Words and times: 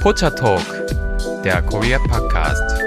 Pocha 0.00 0.30
Talk, 0.30 0.62
der 1.44 1.60
Korea 1.60 1.98
Podcast. 1.98 2.82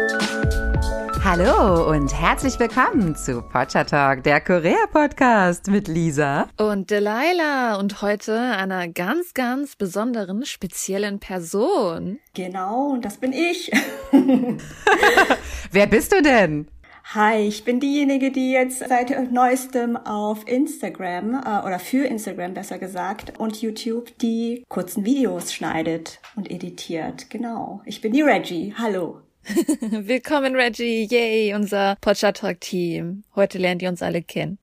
Hallo 1.24 1.92
und 1.92 2.12
herzlich 2.12 2.60
willkommen 2.60 3.16
zu 3.16 3.44
Pocha 3.44 3.84
Talk, 3.84 4.24
der 4.24 4.42
Korea 4.42 4.88
Podcast 4.92 5.68
mit 5.68 5.88
Lisa 5.88 6.48
und 6.58 6.90
Delilah 6.90 7.76
und 7.76 8.02
heute 8.02 8.36
einer 8.36 8.88
ganz, 8.88 9.36
ganz 9.36 9.76
besonderen, 9.76 10.44
speziellen 10.44 11.20
Person. 11.20 12.18
Genau, 12.34 12.88
und 12.94 13.06
das 13.06 13.18
bin 13.18 13.32
ich. 13.32 13.72
Wer 15.72 15.86
bist 15.86 16.14
du 16.14 16.22
denn? 16.24 16.68
Hi, 17.16 17.48
ich 17.48 17.64
bin 17.64 17.80
diejenige, 17.80 18.32
die 18.32 18.54
jetzt 18.54 18.80
seit 18.80 19.32
neuestem 19.32 19.96
auf 19.98 20.48
Instagram 20.48 21.36
äh, 21.36 21.64
oder 21.64 21.78
für 21.78 22.08
Instagram 22.08 22.56
besser 22.56 22.80
gesagt 22.80 23.38
und 23.38 23.62
YouTube 23.62 24.18
die 24.18 24.64
kurzen 24.68 25.06
Videos 25.06 25.54
schneidet 25.54 26.20
und 26.36 26.50
editiert. 26.50 27.30
Genau. 27.30 27.84
Ich 27.86 28.02
bin 28.02 28.14
die 28.14 28.24
Reggie. 28.24 28.74
Hallo. 28.76 29.22
Willkommen 29.92 30.56
Reggie, 30.56 31.08
yay, 31.08 31.54
unser 31.54 31.98
Pochatalk-Team. 32.02 33.26
Heute 33.36 33.60
lernt 33.60 33.84
ihr 33.84 33.90
uns 33.90 34.02
alle 34.02 34.24
kennen. 34.24 34.58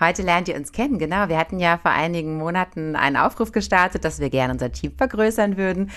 Heute 0.00 0.22
lernt 0.22 0.48
ihr 0.48 0.56
uns 0.56 0.72
kennen, 0.72 0.98
genau. 0.98 1.28
Wir 1.28 1.36
hatten 1.36 1.60
ja 1.60 1.76
vor 1.76 1.90
einigen 1.90 2.38
Monaten 2.38 2.96
einen 2.96 3.18
Aufruf 3.18 3.52
gestartet, 3.52 4.06
dass 4.06 4.20
wir 4.20 4.30
gerne 4.30 4.54
unser 4.54 4.72
Team 4.72 4.96
vergrößern 4.96 5.58
würden. 5.58 5.90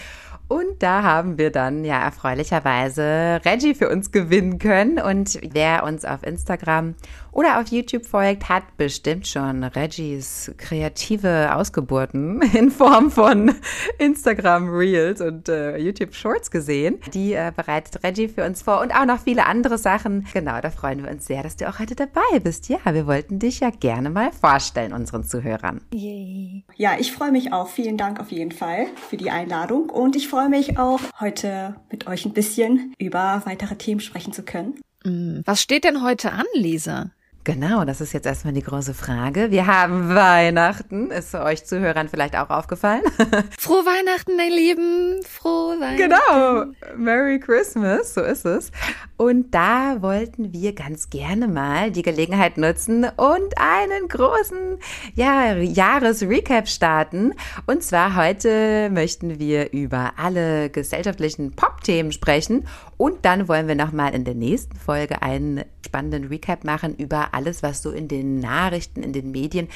Und 0.48 0.84
da 0.84 1.04
haben 1.04 1.38
wir 1.38 1.52
dann 1.52 1.86
ja 1.86 2.02
erfreulicherweise 2.02 3.42
Reggie 3.46 3.74
für 3.74 3.90
uns 3.90 4.12
gewinnen 4.12 4.60
können. 4.60 5.00
Und 5.00 5.40
wer 5.52 5.84
uns 5.84 6.06
auf 6.06 6.24
Instagram 6.24 6.96
oder 7.34 7.60
auf 7.60 7.68
YouTube 7.68 8.06
folgt, 8.06 8.48
hat 8.48 8.78
bestimmt 8.78 9.28
schon 9.28 9.64
Reggies 9.64 10.52
kreative 10.58 11.56
Ausgeburten 11.56 12.42
in 12.54 12.72
Form 12.72 13.12
von 13.12 13.56
Instagram 13.98 14.70
Reels 14.70 15.20
und 15.20 15.50
äh, 15.50 15.78
YouTube 15.78 16.14
Shorts 16.14 16.52
gesehen. 16.52 17.00
Die 17.14 17.34
äh, 17.34 17.52
bereitet 17.56 18.04
Reggie 18.04 18.28
für 18.28 18.46
uns 18.46 18.62
vor 18.62 18.82
und 18.82 18.94
auch 18.94 19.06
noch 19.06 19.20
viele 19.20 19.46
andere 19.46 19.78
Sachen. 19.78 20.28
Genau, 20.34 20.62
da 20.62 20.70
freuen 20.70 21.04
wir 21.04 21.12
uns 21.12 21.26
sehr, 21.26 21.44
dass 21.44 21.58
du 21.58 21.68
auch 21.68 21.80
heute 21.80 21.96
dabei 21.96 22.40
bist. 22.42 22.70
Ja, 22.70 22.80
wir 22.86 23.08
wollten 23.08 23.40
dich 23.40 23.60
ja 23.60 23.72
gerne 23.72 24.10
mal 24.10 24.32
vorstellen 24.32 24.94
unseren 24.94 25.24
Zuhörern. 25.24 25.82
Yay. 25.94 26.64
Ja, 26.76 26.96
ich 27.00 27.12
freue 27.12 27.32
mich 27.32 27.52
auch. 27.52 27.68
Vielen 27.68 27.98
Dank 27.98 28.20
auf 28.20 28.32
jeden 28.32 28.52
Fall 28.52 28.88
für 29.10 29.18
die 29.18 29.32
Einladung 29.32 29.90
und 29.90 30.16
ich 30.16 30.28
freue 30.28 30.50
mich 30.50 30.78
auch, 30.78 31.00
heute 31.20 31.76
mit 31.92 32.08
euch 32.08 32.26
ein 32.26 32.34
bisschen 32.34 32.94
über 33.00 33.42
weitere 33.46 33.76
Themen 33.76 34.00
sprechen 34.00 34.34
zu 34.34 34.44
können. 34.44 34.76
Mm, 35.04 35.42
was 35.46 35.62
steht 35.62 35.84
denn 35.84 36.04
heute 36.04 36.32
an, 36.32 36.46
Lisa? 36.54 37.12
Genau, 37.46 37.84
das 37.84 38.00
ist 38.00 38.14
jetzt 38.14 38.26
erstmal 38.26 38.54
die 38.54 38.64
große 38.64 38.94
Frage. 38.94 39.52
Wir 39.52 39.68
haben 39.68 40.16
Weihnachten. 40.16 41.12
Ist 41.12 41.36
euch 41.36 41.66
Zuhörern 41.66 42.08
vielleicht 42.08 42.38
auch 42.38 42.50
aufgefallen? 42.50 43.02
Frohe 43.60 43.86
Weihnachten, 43.86 44.38
mein 44.38 44.52
Lieben. 44.52 45.22
Frohe 45.24 45.78
Weihnachten. 45.78 45.98
Genau. 45.98 46.96
Merry 46.96 47.42
Christmas. 47.42 48.14
So 48.14 48.22
ist 48.22 48.46
es. 48.46 48.72
Und 49.18 49.54
da 49.54 50.02
wollten 50.02 50.54
wir 50.54 50.74
ganz 50.74 51.10
gerne 51.10 51.48
mal 51.48 51.92
die 51.92 52.02
Gelegenheit 52.02 52.58
nutzen 52.58 53.04
und 53.04 53.58
einen 53.58 54.08
großen 54.08 54.80
ja, 55.16 55.56
Jahresrecap 55.56 56.68
starten. 56.68 57.34
Und 57.68 57.84
zwar 57.84 58.16
heute 58.16 58.90
möchten 58.92 59.40
wir 59.40 59.72
über 59.72 60.14
alle 60.18 60.70
gesellschaftlichen 60.70 61.52
Pop-Themen 61.52 62.12
sprechen. 62.12 62.68
Und 62.98 63.24
dann 63.26 63.48
wollen 63.48 63.68
wir 63.68 63.76
nochmal 63.76 64.16
in 64.16 64.24
der 64.24 64.36
nächsten 64.36 64.76
Folge 64.78 65.22
einen 65.22 65.64
spannenden 65.86 66.26
Recap 66.26 66.64
machen 66.64 66.96
über 66.96 67.34
alles, 67.34 67.62
was 67.62 67.84
so 67.84 67.92
in 67.92 68.08
den 68.08 68.40
Nachrichten, 68.40 69.04
in 69.04 69.14
den 69.14 69.32
Medien, 69.32 69.68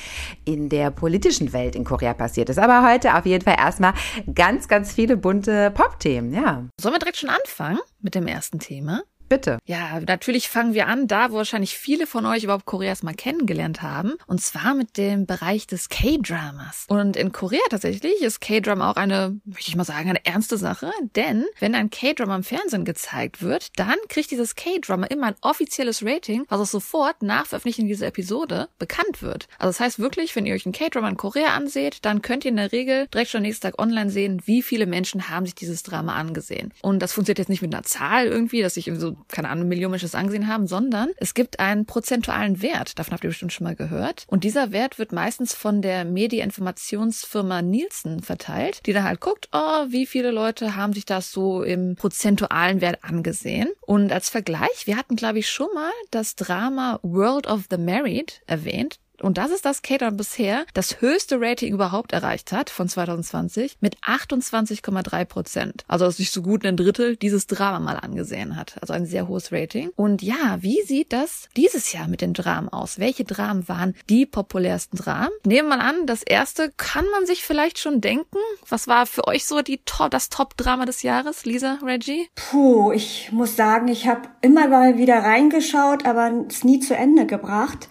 in 0.45 0.67
der 0.69 0.89
politischen 0.89 1.53
Welt 1.53 1.75
in 1.75 1.83
Korea 1.83 2.13
passiert 2.13 2.49
ist. 2.49 2.57
Aber 2.57 2.89
heute 2.89 3.15
auf 3.15 3.25
jeden 3.25 3.43
Fall 3.43 3.57
erstmal 3.59 3.93
ganz, 4.33 4.67
ganz 4.67 4.93
viele 4.93 5.15
bunte 5.15 5.69
Pop-Themen, 5.71 6.33
ja. 6.33 6.65
Sollen 6.79 6.95
wir 6.95 6.99
direkt 6.99 7.17
schon 7.17 7.29
anfangen 7.29 7.79
mit 8.01 8.15
dem 8.15 8.27
ersten 8.27 8.59
Thema? 8.59 9.03
Bitte. 9.29 9.59
Ja, 9.65 9.99
natürlich 9.99 10.49
fangen 10.49 10.73
wir 10.73 10.87
an, 10.87 11.07
da 11.07 11.31
wo 11.31 11.35
wahrscheinlich 11.35 11.77
viele 11.77 12.07
von 12.07 12.25
euch 12.25 12.43
überhaupt 12.43 12.65
Koreas 12.65 13.03
mal 13.03 13.13
kennengelernt 13.13 13.81
haben. 13.81 14.13
Und 14.25 14.41
zwar 14.41 14.73
mit 14.73 14.97
dem 14.97 15.25
Bereich 15.25 15.67
des 15.67 15.89
K-Dramas. 15.89 16.85
Und 16.87 17.17
in 17.17 17.31
Korea 17.31 17.59
tatsächlich 17.69 18.21
ist 18.21 18.39
K-Drama 18.39 18.89
auch 18.89 18.95
eine, 18.95 19.39
möchte 19.45 19.69
ich 19.69 19.75
mal 19.75 19.83
sagen, 19.83 20.09
eine 20.09 20.25
ernste 20.25 20.57
Sache. 20.57 20.91
Denn 21.15 21.45
wenn 21.59 21.75
ein 21.75 21.89
K-Drama 21.89 22.37
im 22.37 22.43
Fernsehen 22.43 22.85
gezeigt 22.85 23.41
wird, 23.41 23.77
dann 23.77 23.95
kriegt 24.07 24.31
dieses 24.31 24.55
K-Drama 24.55 25.07
immer 25.07 25.27
ein 25.27 25.35
offizielles 25.41 26.05
Rating, 26.05 26.45
was 26.47 26.61
auch 26.61 26.65
sofort 26.65 27.21
nach 27.21 27.47
Veröffentlichung 27.47 27.87
dieser 27.87 28.07
Episode 28.07 28.69
bekannt 28.79 29.21
wird. 29.21 29.47
Also 29.59 29.69
das 29.69 29.79
heißt 29.79 29.99
wirklich, 29.99 30.35
wenn 30.35 30.45
ihr 30.45 30.55
euch 30.55 30.65
ein 30.65 30.71
K-Drama 30.71 31.09
in 31.09 31.17
Korea 31.17 31.55
anseht, 31.55 31.99
dann 32.03 32.21
könnt 32.21 32.45
ihr 32.45 32.51
in 32.51 32.57
der 32.57 32.71
Regel 32.71 33.07
direkt 33.07 33.31
schon 33.31 33.41
nächsten 33.41 33.63
Tag 33.63 33.81
online 33.81 34.09
sehen, 34.09 34.41
wie 34.45 34.61
viele 34.61 34.85
Menschen 34.85 35.29
haben 35.29 35.45
sich 35.45 35.55
dieses 35.55 35.83
Drama 35.83 36.15
angesehen. 36.15 36.73
Und 36.81 36.99
das 36.99 37.13
funktioniert 37.13 37.39
jetzt 37.39 37.49
nicht 37.49 37.61
mit 37.61 37.73
einer 37.73 37.83
Zahl 37.83 38.27
irgendwie, 38.27 38.61
dass 38.61 38.77
ich 38.77 38.89
so 38.95 39.16
keine 39.27 39.49
Ahnung, 39.49 39.67
millionisches 39.67 40.15
Ansehen 40.15 40.47
haben, 40.47 40.67
sondern 40.67 41.09
es 41.17 41.33
gibt 41.33 41.59
einen 41.59 41.85
prozentualen 41.85 42.61
Wert. 42.61 42.97
Davon 42.97 43.13
habt 43.13 43.23
ihr 43.23 43.29
bestimmt 43.29 43.53
schon 43.53 43.65
mal 43.65 43.75
gehört. 43.75 44.25
Und 44.27 44.43
dieser 44.43 44.71
Wert 44.71 44.99
wird 44.99 45.11
meistens 45.11 45.53
von 45.53 45.81
der 45.81 46.05
Medieninformationsfirma 46.05 47.61
Nielsen 47.61 48.21
verteilt, 48.21 48.85
die 48.85 48.93
dann 48.93 49.03
halt 49.03 49.21
guckt, 49.21 49.49
oh, 49.51 49.85
wie 49.89 50.05
viele 50.05 50.31
Leute 50.31 50.75
haben 50.75 50.93
sich 50.93 51.05
das 51.05 51.31
so 51.31 51.63
im 51.63 51.95
prozentualen 51.95 52.81
Wert 52.81 53.03
angesehen. 53.03 53.69
Und 53.81 54.11
als 54.11 54.29
Vergleich, 54.29 54.85
wir 54.85 54.97
hatten, 54.97 55.15
glaube 55.15 55.39
ich, 55.39 55.49
schon 55.49 55.69
mal 55.73 55.91
das 56.11 56.35
Drama 56.35 56.99
World 57.03 57.47
of 57.47 57.65
the 57.69 57.77
Married 57.77 58.41
erwähnt. 58.47 58.99
Und 59.21 59.37
das 59.37 59.51
ist 59.51 59.65
das 59.65 59.81
Cater 59.81 60.11
bisher 60.11 60.65
das 60.73 61.01
höchste 61.01 61.39
Rating 61.39 61.73
überhaupt 61.73 62.11
erreicht 62.11 62.51
hat 62.51 62.69
von 62.69 62.87
2020 62.87 63.77
mit 63.79 63.97
28,3 63.99 65.25
Prozent. 65.25 65.85
Also 65.87 66.05
dass 66.05 66.17
sich 66.17 66.31
so 66.31 66.41
gut 66.41 66.65
ein 66.65 66.77
Drittel 66.77 67.15
dieses 67.15 67.47
Drama 67.47 67.79
mal 67.79 67.97
angesehen 67.97 68.55
hat. 68.55 68.75
Also 68.81 68.93
ein 68.93 69.05
sehr 69.05 69.27
hohes 69.27 69.51
Rating. 69.51 69.89
Und 69.95 70.21
ja, 70.21 70.57
wie 70.59 70.81
sieht 70.83 71.13
das 71.13 71.49
dieses 71.55 71.93
Jahr 71.93 72.07
mit 72.07 72.21
den 72.21 72.33
Dramen 72.33 72.69
aus? 72.69 72.99
Welche 72.99 73.23
Dramen 73.23 73.67
waren 73.67 73.95
die 74.09 74.25
populärsten 74.25 74.97
Dramen? 74.97 75.31
Nehmen 75.45 75.69
wir 75.69 75.77
mal 75.77 75.81
an, 75.81 76.05
das 76.05 76.23
erste 76.23 76.71
kann 76.77 77.05
man 77.11 77.25
sich 77.25 77.43
vielleicht 77.43 77.79
schon 77.79 78.01
denken. 78.01 78.37
Was 78.69 78.87
war 78.87 79.05
für 79.05 79.27
euch 79.27 79.45
so 79.45 79.61
die 79.61 79.81
Top, 79.85 80.11
das 80.11 80.29
Top-Drama 80.29 80.85
des 80.85 81.03
Jahres, 81.03 81.45
Lisa, 81.45 81.79
Reggie? 81.83 82.29
Puh, 82.35 82.91
ich 82.91 83.31
muss 83.31 83.55
sagen, 83.55 83.87
ich 83.87 84.07
habe 84.07 84.29
immer 84.41 84.67
mal 84.67 84.97
wieder 84.97 85.17
reingeschaut, 85.17 86.05
aber 86.05 86.45
es 86.47 86.63
nie 86.63 86.79
zu 86.79 86.95
Ende 86.95 87.25
gebracht. 87.25 87.89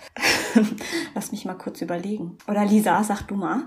Lass 1.16 1.32
mich 1.32 1.47
mal 1.47 1.54
kurz 1.54 1.81
überlegen. 1.81 2.37
Oder 2.47 2.66
Lisa, 2.66 3.03
sag 3.03 3.22
du 3.22 3.37
mal. 3.37 3.62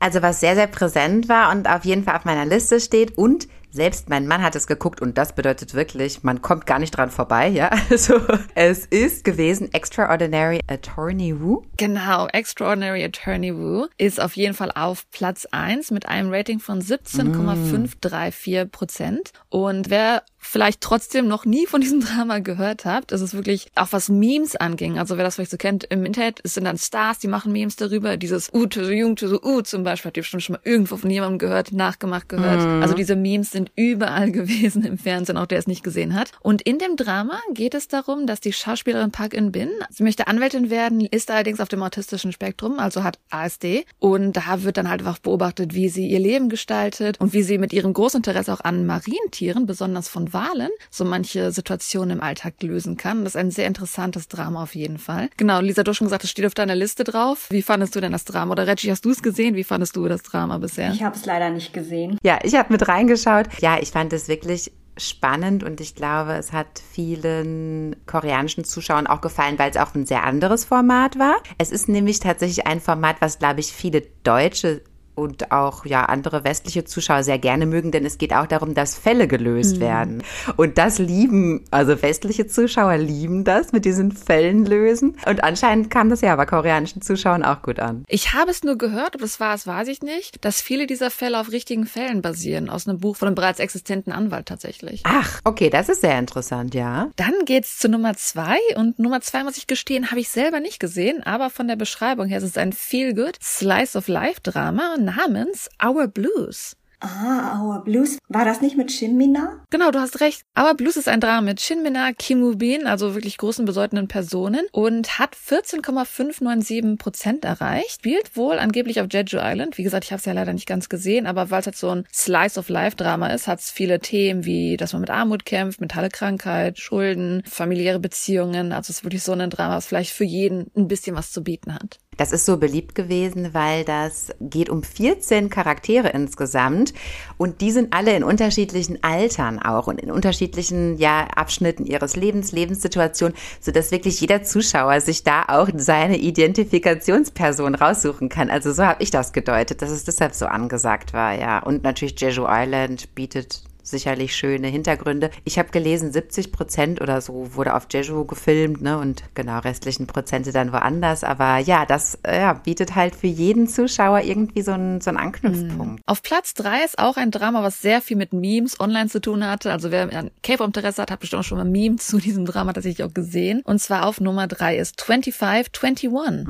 Also 0.00 0.22
was 0.22 0.40
sehr, 0.40 0.56
sehr 0.56 0.66
präsent 0.66 1.28
war 1.28 1.52
und 1.52 1.70
auf 1.70 1.84
jeden 1.84 2.02
Fall 2.02 2.16
auf 2.16 2.24
meiner 2.24 2.44
Liste 2.44 2.80
steht 2.80 3.16
und 3.16 3.46
selbst 3.70 4.08
mein 4.08 4.26
Mann 4.26 4.42
hat 4.42 4.56
es 4.56 4.66
geguckt 4.66 5.00
und 5.00 5.16
das 5.16 5.36
bedeutet 5.36 5.74
wirklich, 5.74 6.24
man 6.24 6.42
kommt 6.42 6.66
gar 6.66 6.80
nicht 6.80 6.90
dran 6.90 7.10
vorbei, 7.10 7.46
ja. 7.46 7.70
Also 7.90 8.20
es 8.56 8.86
ist 8.86 9.22
gewesen 9.22 9.72
Extraordinary 9.72 10.60
Attorney 10.66 11.40
Woo. 11.40 11.62
Genau, 11.76 12.26
Extraordinary 12.26 13.04
Attorney 13.04 13.54
Woo 13.54 13.86
ist 13.96 14.20
auf 14.20 14.34
jeden 14.34 14.54
Fall 14.54 14.72
auf 14.74 15.08
Platz 15.10 15.46
eins 15.52 15.92
mit 15.92 16.08
einem 16.08 16.32
Rating 16.32 16.58
von 16.58 16.80
17,534 16.80 18.68
Prozent. 18.72 19.32
Und 19.48 19.90
wer 19.90 20.24
vielleicht 20.40 20.80
trotzdem 20.80 21.28
noch 21.28 21.44
nie 21.44 21.66
von 21.66 21.80
diesem 21.80 22.00
Drama 22.04 22.38
gehört 22.38 22.84
habt, 22.84 23.12
ist 23.12 23.20
es 23.20 23.34
wirklich 23.34 23.70
auch 23.74 23.88
was 23.90 24.08
Memes 24.08 24.56
anging. 24.56 24.98
Also 24.98 25.16
wer 25.16 25.24
das 25.24 25.36
vielleicht 25.36 25.50
so 25.50 25.56
kennt 25.56 25.84
im 25.84 26.04
Internet, 26.04 26.40
es 26.42 26.54
sind 26.54 26.64
dann 26.64 26.78
Stars, 26.78 27.18
die 27.18 27.28
machen 27.28 27.52
Memes 27.52 27.76
darüber. 27.76 28.16
Dieses 28.16 28.52
U 28.52 28.66
to 28.66 28.84
so 28.84 28.90
Jung 28.90 29.16
to 29.16 29.28
so 29.28 29.40
U 29.42 29.60
zum 29.60 29.84
Beispiel, 29.84 30.08
habt 30.08 30.16
ihr 30.16 30.22
bestimmt 30.22 30.42
schon 30.42 30.54
mal 30.54 30.62
irgendwo 30.64 30.96
von 30.96 31.10
jemandem 31.10 31.38
gehört, 31.38 31.72
nachgemacht 31.72 32.28
gehört. 32.28 32.66
Mm. 32.66 32.82
Also 32.82 32.94
diese 32.94 33.16
Memes 33.16 33.50
sind 33.50 33.70
überall 33.76 34.32
gewesen 34.32 34.84
im 34.84 34.98
Fernsehen, 34.98 35.36
auch 35.36 35.46
der 35.46 35.58
es 35.58 35.66
nicht 35.66 35.84
gesehen 35.84 36.14
hat. 36.14 36.32
Und 36.40 36.62
in 36.62 36.78
dem 36.78 36.96
Drama 36.96 37.38
geht 37.52 37.74
es 37.74 37.88
darum, 37.88 38.26
dass 38.26 38.40
die 38.40 38.52
Schauspielerin 38.52 39.10
Park 39.10 39.34
In 39.34 39.52
Bin, 39.52 39.70
sie 39.90 40.02
möchte 40.02 40.26
Anwältin 40.26 40.70
werden, 40.70 41.00
ist 41.00 41.30
allerdings 41.30 41.60
auf 41.60 41.68
dem 41.68 41.82
autistischen 41.82 42.32
Spektrum, 42.32 42.78
also 42.78 43.04
hat 43.04 43.18
ASD. 43.30 43.84
Und 43.98 44.32
da 44.32 44.62
wird 44.62 44.78
dann 44.78 44.88
halt 44.88 45.00
einfach 45.00 45.18
beobachtet, 45.18 45.74
wie 45.74 45.88
sie 45.88 46.08
ihr 46.08 46.18
Leben 46.18 46.48
gestaltet 46.48 47.20
und 47.20 47.32
wie 47.32 47.42
sie 47.42 47.58
mit 47.58 47.72
ihrem 47.72 47.92
großen 47.92 48.18
Interesse 48.18 48.52
auch 48.52 48.60
an 48.60 48.86
Marientieren, 48.86 49.66
besonders 49.66 50.08
von 50.08 50.29
Wahlen 50.32 50.70
so 50.90 51.04
manche 51.04 51.52
Situationen 51.52 52.18
im 52.18 52.22
Alltag 52.22 52.54
lösen 52.62 52.96
kann. 52.96 53.24
Das 53.24 53.34
ist 53.34 53.40
ein 53.40 53.50
sehr 53.50 53.66
interessantes 53.66 54.28
Drama 54.28 54.62
auf 54.62 54.74
jeden 54.74 54.98
Fall. 54.98 55.28
Genau, 55.36 55.60
Lisa, 55.60 55.82
du 55.82 55.90
hast 55.90 55.96
schon 55.96 56.06
gesagt, 56.06 56.24
es 56.24 56.30
steht 56.30 56.46
auf 56.46 56.54
deiner 56.54 56.76
Liste 56.76 57.04
drauf. 57.04 57.46
Wie 57.50 57.62
fandest 57.62 57.94
du 57.96 58.00
denn 58.00 58.12
das 58.12 58.24
Drama? 58.24 58.52
Oder 58.52 58.66
Reggie, 58.66 58.90
hast 58.90 59.04
du 59.04 59.10
es 59.10 59.22
gesehen? 59.22 59.54
Wie 59.54 59.64
fandest 59.64 59.96
du 59.96 60.06
das 60.08 60.22
Drama 60.22 60.58
bisher? 60.58 60.92
Ich 60.92 61.02
habe 61.02 61.16
es 61.16 61.26
leider 61.26 61.50
nicht 61.50 61.72
gesehen. 61.72 62.18
Ja, 62.22 62.38
ich 62.42 62.54
habe 62.54 62.72
mit 62.72 62.86
reingeschaut. 62.88 63.46
Ja, 63.60 63.78
ich 63.80 63.90
fand 63.90 64.12
es 64.12 64.28
wirklich 64.28 64.72
spannend 64.96 65.64
und 65.64 65.80
ich 65.80 65.94
glaube, 65.94 66.32
es 66.34 66.52
hat 66.52 66.82
vielen 66.92 67.96
koreanischen 68.06 68.64
Zuschauern 68.64 69.06
auch 69.06 69.20
gefallen, 69.20 69.58
weil 69.58 69.70
es 69.70 69.76
auch 69.76 69.94
ein 69.94 70.06
sehr 70.06 70.24
anderes 70.24 70.64
Format 70.64 71.18
war. 71.18 71.36
Es 71.58 71.70
ist 71.70 71.88
nämlich 71.88 72.20
tatsächlich 72.20 72.66
ein 72.66 72.80
Format, 72.80 73.16
was, 73.20 73.38
glaube 73.38 73.60
ich, 73.60 73.72
viele 73.72 74.02
Deutsche 74.22 74.82
und 75.14 75.52
auch 75.52 75.84
ja 75.84 76.04
andere 76.04 76.44
westliche 76.44 76.84
Zuschauer 76.84 77.22
sehr 77.22 77.38
gerne 77.38 77.66
mögen, 77.66 77.90
denn 77.90 78.04
es 78.04 78.18
geht 78.18 78.32
auch 78.32 78.46
darum, 78.46 78.74
dass 78.74 78.96
Fälle 78.96 79.28
gelöst 79.28 79.76
mhm. 79.76 79.80
werden. 79.80 80.22
Und 80.56 80.78
das 80.78 80.98
lieben, 80.98 81.64
also 81.70 82.00
westliche 82.02 82.46
Zuschauer 82.46 82.96
lieben 82.96 83.44
das 83.44 83.72
mit 83.72 83.84
diesen 83.84 84.12
Fällen 84.12 84.64
lösen. 84.64 85.16
Und 85.26 85.44
anscheinend 85.44 85.90
kam 85.90 86.08
das 86.08 86.20
ja 86.20 86.34
bei 86.36 86.46
koreanischen 86.46 87.02
Zuschauern 87.02 87.42
auch 87.42 87.62
gut 87.62 87.80
an. 87.80 88.04
Ich 88.08 88.32
habe 88.32 88.50
es 88.50 88.62
nur 88.62 88.78
gehört, 88.78 89.16
ob 89.16 89.22
es 89.22 89.40
war 89.40 89.54
es, 89.54 89.66
weiß 89.66 89.88
ich 89.88 90.02
nicht, 90.02 90.44
dass 90.44 90.60
viele 90.60 90.86
dieser 90.86 91.10
Fälle 91.10 91.38
auf 91.38 91.52
richtigen 91.52 91.86
Fällen 91.86 92.22
basieren, 92.22 92.70
aus 92.70 92.88
einem 92.88 92.98
Buch 92.98 93.16
von 93.16 93.28
einem 93.28 93.34
bereits 93.34 93.60
existenten 93.60 94.12
Anwalt 94.12 94.46
tatsächlich. 94.46 95.02
Ach, 95.04 95.40
okay, 95.44 95.70
das 95.70 95.88
ist 95.88 96.00
sehr 96.00 96.18
interessant, 96.18 96.74
ja. 96.74 97.10
Dann 97.16 97.34
geht's 97.44 97.78
zu 97.78 97.88
Nummer 97.88 98.14
zwei 98.14 98.58
und 98.76 98.98
Nummer 98.98 99.20
zwei, 99.20 99.44
muss 99.44 99.56
ich 99.56 99.66
gestehen, 99.66 100.10
habe 100.10 100.20
ich 100.20 100.28
selber 100.28 100.60
nicht 100.60 100.80
gesehen, 100.80 101.22
aber 101.22 101.50
von 101.50 101.68
der 101.68 101.76
Beschreibung 101.76 102.26
her 102.26 102.38
ist 102.38 102.44
es 102.44 102.56
ein 102.56 102.72
Feel-Good 102.72 103.36
Slice 103.42 103.96
of 103.96 104.08
Life 104.08 104.40
Drama 104.42 104.96
namens 105.00 105.68
Our 105.84 106.08
Blues. 106.08 106.76
Ah, 107.00 107.58
Our 107.58 107.82
Blues. 107.82 108.18
War 108.28 108.44
das 108.44 108.60
nicht 108.60 108.76
mit 108.76 108.92
Shin 108.92 109.16
Mina? 109.16 109.64
Genau, 109.70 109.90
du 109.90 109.98
hast 109.98 110.20
recht. 110.20 110.42
Our 110.58 110.74
Blues 110.74 110.98
ist 110.98 111.08
ein 111.08 111.20
Drama 111.20 111.40
mit 111.40 111.60
Shin 111.60 111.82
Mina, 111.82 112.12
Kim 112.12 112.42
Woo 112.42 112.56
Bin, 112.56 112.86
also 112.86 113.14
wirklich 113.14 113.38
großen, 113.38 113.64
bedeutenden 113.64 114.06
Personen 114.06 114.66
und 114.70 115.18
hat 115.18 115.34
14,597 115.34 116.98
Prozent 116.98 117.44
erreicht. 117.46 118.00
Spielt 118.00 118.36
wohl 118.36 118.58
angeblich 118.58 119.00
auf 119.00 119.06
Jeju 119.10 119.38
Island. 119.40 119.78
Wie 119.78 119.82
gesagt, 119.82 120.04
ich 120.04 120.12
habe 120.12 120.20
es 120.20 120.26
ja 120.26 120.34
leider 120.34 120.52
nicht 120.52 120.66
ganz 120.66 120.90
gesehen, 120.90 121.26
aber 121.26 121.50
weil 121.50 121.60
es 121.60 121.66
halt 121.66 121.76
so 121.76 121.88
ein 121.88 122.04
Slice 122.12 122.58
of 122.58 122.68
Life 122.68 122.96
Drama 122.96 123.28
ist, 123.28 123.48
hat 123.48 123.60
es 123.60 123.70
viele 123.70 124.00
Themen 124.00 124.44
wie, 124.44 124.76
dass 124.76 124.92
man 124.92 125.00
mit 125.00 125.10
Armut 125.10 125.46
kämpft, 125.46 125.80
mentale 125.80 126.10
Krankheit, 126.10 126.78
Schulden, 126.78 127.42
familiäre 127.46 127.98
Beziehungen. 127.98 128.72
Also 128.72 128.90
es 128.90 128.98
ist 128.98 129.04
wirklich 129.04 129.22
so 129.22 129.32
ein 129.32 129.48
Drama, 129.48 129.76
was 129.76 129.86
vielleicht 129.86 130.12
für 130.12 130.24
jeden 130.24 130.70
ein 130.76 130.86
bisschen 130.86 131.16
was 131.16 131.32
zu 131.32 131.42
bieten 131.42 131.74
hat. 131.74 131.98
Das 132.16 132.32
ist 132.32 132.44
so 132.44 132.58
beliebt 132.58 132.94
gewesen, 132.94 133.54
weil 133.54 133.84
das 133.84 134.30
geht 134.40 134.68
um 134.68 134.82
14 134.82 135.48
Charaktere 135.48 136.08
insgesamt 136.08 136.92
und 137.38 137.62
die 137.62 137.70
sind 137.70 137.94
alle 137.94 138.14
in 138.14 138.24
unterschiedlichen 138.24 139.02
Altern 139.02 139.58
auch 139.58 139.86
und 139.86 139.98
in 139.98 140.10
unterschiedlichen 140.10 140.98
ja, 140.98 141.28
Abschnitten 141.28 141.86
ihres 141.86 142.16
Lebens, 142.16 142.52
Lebenssituationen, 142.52 143.34
sodass 143.60 143.90
wirklich 143.90 144.20
jeder 144.20 144.42
Zuschauer 144.42 145.00
sich 145.00 145.22
da 145.22 145.44
auch 145.48 145.68
seine 145.74 146.18
Identifikationsperson 146.18 147.74
raussuchen 147.74 148.28
kann. 148.28 148.50
Also 148.50 148.72
so 148.72 148.84
habe 148.84 149.02
ich 149.02 149.10
das 149.10 149.32
gedeutet, 149.32 149.80
dass 149.80 149.90
es 149.90 150.04
deshalb 150.04 150.34
so 150.34 150.44
angesagt 150.44 151.14
war, 151.14 151.32
ja. 151.32 151.60
Und 151.60 151.84
natürlich 151.84 152.20
Jeju 152.20 152.44
Island 152.46 153.14
bietet 153.14 153.62
sicherlich 153.82 154.34
schöne 154.34 154.68
Hintergründe. 154.68 155.30
Ich 155.44 155.58
habe 155.58 155.70
gelesen, 155.70 156.12
70 156.12 156.52
Prozent 156.52 157.00
oder 157.00 157.20
so 157.20 157.54
wurde 157.54 157.74
auf 157.74 157.86
Jeju 157.90 158.24
gefilmt, 158.24 158.82
ne? 158.82 158.98
Und 158.98 159.22
genau, 159.34 159.58
restlichen 159.58 160.06
Prozente 160.06 160.52
dann 160.52 160.72
woanders. 160.72 161.24
Aber 161.24 161.58
ja, 161.58 161.86
das 161.86 162.18
ja, 162.26 162.52
bietet 162.52 162.94
halt 162.94 163.14
für 163.14 163.26
jeden 163.26 163.68
Zuschauer 163.68 164.20
irgendwie 164.20 164.62
so 164.62 164.72
einen, 164.72 165.00
so 165.00 165.10
einen 165.10 165.18
Anknüpfpunkt. 165.18 165.98
Mhm. 166.00 166.02
Auf 166.06 166.22
Platz 166.22 166.54
drei 166.54 166.84
ist 166.84 166.98
auch 166.98 167.16
ein 167.16 167.30
Drama, 167.30 167.62
was 167.62 167.80
sehr 167.80 168.00
viel 168.00 168.16
mit 168.16 168.32
Memes 168.32 168.78
online 168.80 169.08
zu 169.08 169.20
tun 169.20 169.46
hatte. 169.46 169.72
Also 169.72 169.90
wer 169.90 170.12
an 170.16 170.30
K-Pop 170.42 170.66
Interesse 170.68 171.02
hat, 171.02 171.10
hat 171.10 171.20
bestimmt 171.20 171.40
auch 171.40 171.44
schon 171.44 171.58
mal 171.58 171.64
Meme 171.64 171.96
zu 171.96 172.18
diesem 172.18 172.44
Drama 172.44 172.72
tatsächlich 172.72 173.06
auch 173.06 173.14
gesehen. 173.14 173.62
Und 173.64 173.80
zwar 173.80 174.06
auf 174.06 174.20
Nummer 174.20 174.46
drei 174.46 174.76
ist 174.76 175.00
2521. 175.00 176.46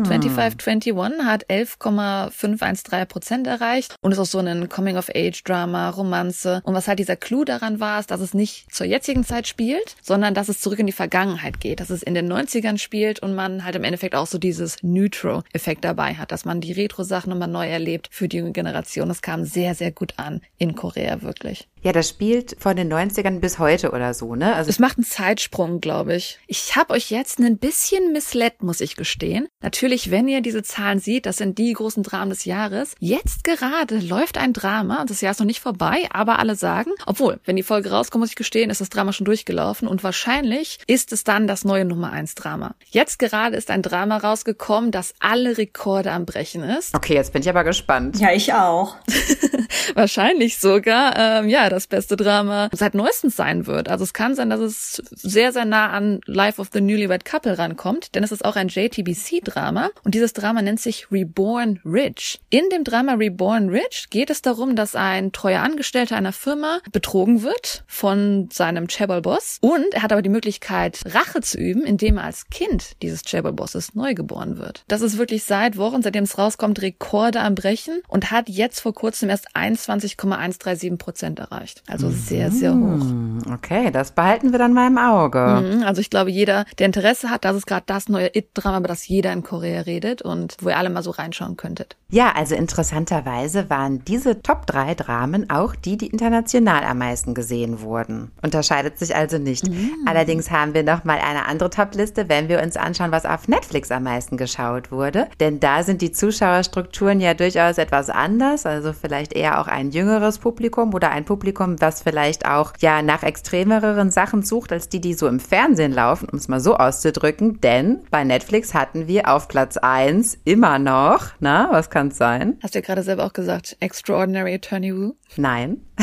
Mm. 0.00 0.04
2521 0.04 1.24
hat 1.24 1.44
11,513 1.48 3.08
Prozent 3.08 3.46
erreicht 3.46 3.96
und 4.00 4.12
ist 4.12 4.18
auch 4.18 4.26
so 4.26 4.38
ein 4.38 4.68
Coming-of-Age-Drama, 4.68 5.90
Romanze. 5.90 6.60
Und 6.64 6.74
was 6.74 6.88
halt 6.88 6.98
dieser 6.98 7.16
Clou 7.16 7.44
daran 7.44 7.80
war, 7.80 8.00
ist, 8.00 8.10
dass 8.10 8.20
es 8.20 8.34
nicht 8.34 8.72
zur 8.72 8.86
jetzigen 8.86 9.24
Zeit 9.24 9.46
spielt, 9.46 9.96
sondern 10.02 10.34
dass 10.34 10.48
es 10.48 10.60
zurück 10.60 10.78
in 10.78 10.86
die 10.86 10.92
Vergangenheit 10.92 11.60
geht, 11.60 11.80
dass 11.80 11.90
es 11.90 12.02
in 12.02 12.14
den 12.14 12.30
90ern 12.30 12.78
spielt 12.78 13.20
und 13.20 13.34
man 13.34 13.64
halt 13.64 13.76
im 13.76 13.84
Endeffekt 13.84 14.14
auch 14.14 14.26
so 14.26 14.38
dieses 14.38 14.76
Neutro-Effekt 14.82 15.84
dabei 15.84 16.14
hat, 16.14 16.32
dass 16.32 16.44
man 16.44 16.60
die 16.60 16.72
Retro-Sachen 16.72 17.30
nochmal 17.30 17.48
neu 17.48 17.68
erlebt 17.68 18.08
für 18.10 18.28
die 18.28 18.38
junge 18.38 18.52
Generation. 18.52 19.08
Das 19.08 19.22
kam 19.22 19.44
sehr, 19.44 19.74
sehr 19.74 19.92
gut 19.92 20.14
an 20.16 20.40
in 20.58 20.74
Korea 20.74 21.22
wirklich. 21.22 21.68
Ja, 21.84 21.92
das 21.92 22.08
spielt 22.08 22.56
von 22.58 22.76
den 22.76 22.90
90ern 22.90 23.40
bis 23.40 23.58
heute 23.58 23.90
oder 23.90 24.14
so, 24.14 24.36
ne? 24.36 24.54
Also 24.54 24.70
es 24.70 24.78
macht 24.78 24.96
einen 24.96 25.04
Zeitsprung, 25.04 25.82
glaube 25.82 26.16
ich. 26.16 26.38
Ich 26.46 26.76
habe 26.76 26.94
euch 26.94 27.10
jetzt 27.10 27.38
ein 27.40 27.58
bisschen 27.58 28.10
missled, 28.12 28.62
muss 28.62 28.80
ich 28.80 28.96
gestehen. 28.96 29.48
Natürlich, 29.60 30.10
wenn 30.10 30.26
ihr 30.26 30.40
diese 30.40 30.62
Zahlen 30.62 30.98
seht, 30.98 31.26
das 31.26 31.36
sind 31.36 31.58
die 31.58 31.74
großen 31.74 32.02
Dramen 32.02 32.30
des 32.30 32.46
Jahres. 32.46 32.94
Jetzt 33.00 33.44
gerade 33.44 33.98
läuft 33.98 34.38
ein 34.38 34.54
Drama, 34.54 35.04
das 35.06 35.20
Jahr 35.20 35.32
ist 35.32 35.40
noch 35.40 35.46
nicht 35.46 35.60
vorbei, 35.60 36.08
aber 36.10 36.38
alle 36.38 36.56
sagen, 36.56 36.90
obwohl, 37.04 37.38
wenn 37.44 37.56
die 37.56 37.62
Folge 37.62 37.90
rauskommt, 37.90 38.20
muss 38.20 38.30
ich 38.30 38.36
gestehen, 38.36 38.70
ist 38.70 38.80
das 38.80 38.88
Drama 38.88 39.12
schon 39.12 39.26
durchgelaufen 39.26 39.86
und 39.86 40.02
wahrscheinlich 40.02 40.78
ist 40.86 41.12
es 41.12 41.22
dann 41.22 41.46
das 41.46 41.66
neue 41.66 41.84
Nummer 41.84 42.12
1 42.12 42.34
Drama. 42.34 42.76
Jetzt 42.88 43.18
gerade 43.18 43.58
ist 43.58 43.70
ein 43.70 43.82
Drama 43.82 44.16
rausgekommen, 44.16 44.90
das 44.90 45.12
alle 45.20 45.58
Rekorde 45.58 46.12
am 46.12 46.24
Brechen 46.24 46.62
ist. 46.62 46.94
Okay, 46.94 47.12
jetzt 47.12 47.34
bin 47.34 47.42
ich 47.42 47.48
aber 47.50 47.62
gespannt. 47.62 48.18
Ja, 48.20 48.32
ich 48.32 48.54
auch. 48.54 48.96
wahrscheinlich 49.94 50.56
sogar, 50.56 51.14
ähm, 51.18 51.50
ja, 51.50 51.68
das 51.74 51.86
beste 51.86 52.16
Drama 52.16 52.68
seit 52.72 52.94
neuestens 52.94 53.36
sein 53.36 53.66
wird. 53.66 53.88
Also 53.88 54.04
es 54.04 54.12
kann 54.12 54.34
sein, 54.34 54.50
dass 54.50 54.60
es 54.60 55.02
sehr, 55.10 55.52
sehr 55.52 55.64
nah 55.64 55.90
an 55.90 56.20
Life 56.26 56.60
of 56.60 56.70
the 56.72 56.80
Newlywed 56.80 57.24
Couple 57.24 57.58
rankommt, 57.58 58.14
denn 58.14 58.24
es 58.24 58.32
ist 58.32 58.44
auch 58.44 58.56
ein 58.56 58.68
JTBC-Drama 58.68 59.90
und 60.02 60.14
dieses 60.14 60.32
Drama 60.32 60.62
nennt 60.62 60.80
sich 60.80 61.10
Reborn 61.10 61.80
Rich. 61.84 62.40
In 62.50 62.68
dem 62.70 62.84
Drama 62.84 63.14
Reborn 63.14 63.68
Rich 63.68 64.06
geht 64.10 64.30
es 64.30 64.42
darum, 64.42 64.76
dass 64.76 64.94
ein 64.94 65.32
treuer 65.32 65.62
Angestellter 65.62 66.16
einer 66.16 66.32
Firma 66.32 66.80
betrogen 66.92 67.42
wird 67.42 67.84
von 67.86 68.48
seinem 68.52 68.88
Chaebol-Boss 68.88 69.58
und 69.60 69.92
er 69.92 70.02
hat 70.02 70.12
aber 70.12 70.22
die 70.22 70.28
Möglichkeit, 70.28 71.00
Rache 71.06 71.40
zu 71.40 71.58
üben, 71.58 71.82
indem 71.84 72.18
er 72.18 72.24
als 72.24 72.48
Kind 72.48 73.02
dieses 73.02 73.22
Chaebol-Bosses 73.22 73.94
neugeboren 73.94 74.58
wird. 74.58 74.84
Das 74.88 75.00
ist 75.00 75.18
wirklich 75.18 75.44
seit 75.44 75.76
Wochen, 75.76 76.02
seitdem 76.02 76.24
es 76.24 76.38
rauskommt, 76.38 76.82
Rekorde 76.82 77.40
am 77.40 77.54
Brechen 77.54 78.02
und 78.08 78.30
hat 78.30 78.48
jetzt 78.48 78.80
vor 78.80 78.94
kurzem 78.94 79.30
erst 79.30 79.54
21,137 79.54 80.98
Prozent 80.98 81.38
erreicht 81.38 81.63
erreicht. 81.64 81.82
Also 81.88 82.10
sehr, 82.10 82.50
sehr 82.50 82.72
hoch. 82.72 83.04
Mhm. 83.04 83.38
Okay, 83.52 83.90
das 83.90 84.12
behalten 84.12 84.52
wir 84.52 84.58
dann 84.58 84.72
mal 84.72 84.86
im 84.86 84.98
Auge. 84.98 85.62
Mhm, 85.62 85.82
also 85.82 86.00
ich 86.00 86.10
glaube, 86.10 86.30
jeder, 86.30 86.64
der 86.78 86.86
Interesse 86.86 87.30
hat, 87.30 87.44
das 87.44 87.56
ist 87.56 87.66
gerade 87.66 87.84
das 87.86 88.08
neue 88.08 88.30
It-Drama, 88.34 88.78
über 88.78 88.88
das 88.88 89.06
jeder 89.08 89.32
in 89.32 89.42
Korea 89.42 89.82
redet 89.82 90.22
und 90.22 90.56
wo 90.60 90.68
ihr 90.68 90.76
alle 90.76 90.90
mal 90.90 91.02
so 91.02 91.10
reinschauen 91.10 91.56
könntet. 91.56 91.96
Ja, 92.10 92.32
also 92.34 92.54
interessanterweise 92.54 93.70
waren 93.70 94.04
diese 94.04 94.42
Top 94.42 94.66
3 94.66 94.94
Dramen 94.94 95.50
auch 95.50 95.74
die, 95.74 95.96
die 95.96 96.06
international 96.06 96.84
am 96.84 96.98
meisten 96.98 97.34
gesehen 97.34 97.80
wurden. 97.80 98.30
Unterscheidet 98.42 98.98
sich 98.98 99.16
also 99.16 99.38
nicht. 99.38 99.68
Mhm. 99.68 99.90
Allerdings 100.06 100.50
haben 100.50 100.74
wir 100.74 100.82
noch 100.82 101.04
mal 101.04 101.18
eine 101.18 101.46
andere 101.46 101.70
Top-Liste, 101.70 102.28
wenn 102.28 102.48
wir 102.48 102.62
uns 102.62 102.76
anschauen, 102.76 103.10
was 103.10 103.26
auf 103.26 103.48
Netflix 103.48 103.90
am 103.90 104.04
meisten 104.04 104.36
geschaut 104.36 104.92
wurde. 104.92 105.26
Denn 105.40 105.60
da 105.60 105.82
sind 105.82 106.02
die 106.02 106.12
Zuschauerstrukturen 106.12 107.20
ja 107.20 107.34
durchaus 107.34 107.78
etwas 107.78 108.10
anders. 108.10 108.66
Also 108.66 108.92
vielleicht 108.92 109.32
eher 109.32 109.60
auch 109.60 109.66
ein 109.66 109.90
jüngeres 109.90 110.38
Publikum 110.38 110.94
oder 110.94 111.10
ein 111.10 111.24
Publikum, 111.24 111.53
Publikum, 111.54 111.80
was 111.80 112.02
vielleicht 112.02 112.46
auch 112.46 112.72
ja 112.80 113.02
nach 113.02 113.22
extremeren 113.22 114.10
Sachen 114.10 114.42
sucht, 114.42 114.72
als 114.72 114.88
die, 114.88 115.00
die 115.00 115.14
so 115.14 115.26
im 115.28 115.40
Fernsehen 115.40 115.92
laufen, 115.92 116.28
um 116.28 116.38
es 116.38 116.48
mal 116.48 116.60
so 116.60 116.76
auszudrücken. 116.76 117.60
Denn 117.60 118.04
bei 118.10 118.24
Netflix 118.24 118.74
hatten 118.74 119.06
wir 119.06 119.28
auf 119.28 119.48
Platz 119.48 119.76
1 119.76 120.38
immer 120.44 120.78
noch, 120.78 121.28
na, 121.40 121.68
was 121.70 121.90
kann 121.90 122.08
es 122.08 122.18
sein? 122.18 122.58
Hast 122.62 122.74
du 122.74 122.80
ja 122.80 122.84
gerade 122.84 123.02
selber 123.02 123.24
auch 123.24 123.32
gesagt, 123.32 123.76
Extraordinary 123.80 124.54
Attorney 124.54 124.94
Woo? 124.94 125.14
Nein. 125.36 125.86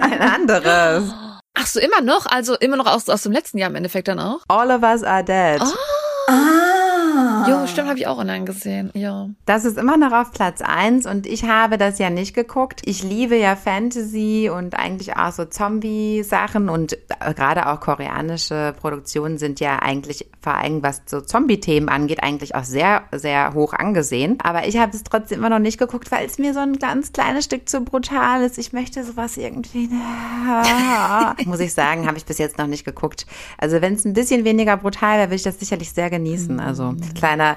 Ein 0.00 0.20
anderes. 0.20 1.12
Ach 1.54 1.66
so, 1.66 1.78
immer 1.80 2.00
noch? 2.00 2.26
Also 2.26 2.56
immer 2.56 2.76
noch 2.76 2.86
aus, 2.86 3.08
aus 3.08 3.22
dem 3.22 3.32
letzten 3.32 3.58
Jahr 3.58 3.70
im 3.70 3.76
Endeffekt 3.76 4.08
dann 4.08 4.18
auch? 4.18 4.40
All 4.48 4.70
of 4.70 4.82
Us 4.82 5.02
Are 5.02 5.22
Dead. 5.22 5.60
Oh. 5.60 6.32
Ah. 6.32 6.61
Jo, 7.48 7.66
stimmt, 7.66 7.88
habe 7.88 7.98
ich 7.98 8.06
auch 8.06 8.18
online 8.18 8.44
gesehen. 8.44 8.90
Ja. 8.94 9.28
Das 9.46 9.64
ist 9.64 9.78
immer 9.78 9.96
noch 9.96 10.12
auf 10.12 10.32
Platz 10.32 10.60
eins 10.60 11.06
und 11.06 11.26
ich 11.26 11.44
habe 11.44 11.78
das 11.78 11.98
ja 11.98 12.10
nicht 12.10 12.34
geguckt. 12.34 12.82
Ich 12.84 13.02
liebe 13.02 13.36
ja 13.36 13.56
Fantasy 13.56 14.50
und 14.54 14.74
eigentlich 14.78 15.16
auch 15.16 15.32
so 15.32 15.44
Zombie-Sachen 15.44 16.68
und 16.68 16.94
äh, 16.94 17.34
gerade 17.34 17.68
auch 17.68 17.80
koreanische 17.80 18.74
Produktionen 18.78 19.38
sind 19.38 19.60
ja 19.60 19.78
eigentlich 19.80 20.28
vor 20.40 20.54
allem, 20.54 20.82
was 20.82 21.02
so 21.06 21.20
Zombie-Themen 21.20 21.88
angeht, 21.88 22.22
eigentlich 22.22 22.54
auch 22.54 22.64
sehr, 22.64 23.04
sehr 23.12 23.54
hoch 23.54 23.72
angesehen. 23.72 24.38
Aber 24.42 24.66
ich 24.66 24.76
habe 24.76 24.94
es 24.94 25.04
trotzdem 25.04 25.38
immer 25.38 25.50
noch 25.50 25.60
nicht 25.60 25.78
geguckt, 25.78 26.10
weil 26.10 26.26
es 26.26 26.38
mir 26.38 26.52
so 26.52 26.60
ein 26.60 26.78
ganz 26.78 27.12
kleines 27.12 27.44
Stück 27.44 27.68
zu 27.68 27.82
brutal 27.82 28.42
ist. 28.42 28.58
Ich 28.58 28.72
möchte 28.72 29.04
sowas 29.04 29.36
irgendwie. 29.36 29.88
Muss 31.46 31.60
ich 31.60 31.72
sagen, 31.72 32.06
habe 32.06 32.18
ich 32.18 32.24
bis 32.24 32.38
jetzt 32.38 32.58
noch 32.58 32.66
nicht 32.66 32.84
geguckt. 32.84 33.26
Also 33.58 33.80
wenn 33.80 33.94
es 33.94 34.04
ein 34.04 34.14
bisschen 34.14 34.44
weniger 34.44 34.76
brutal 34.76 35.18
wäre, 35.18 35.28
würde 35.28 35.36
ich 35.36 35.42
das 35.42 35.58
sicherlich 35.58 35.92
sehr 35.92 36.10
genießen. 36.10 36.60
Also 36.60 36.94
kleiner 37.32 37.56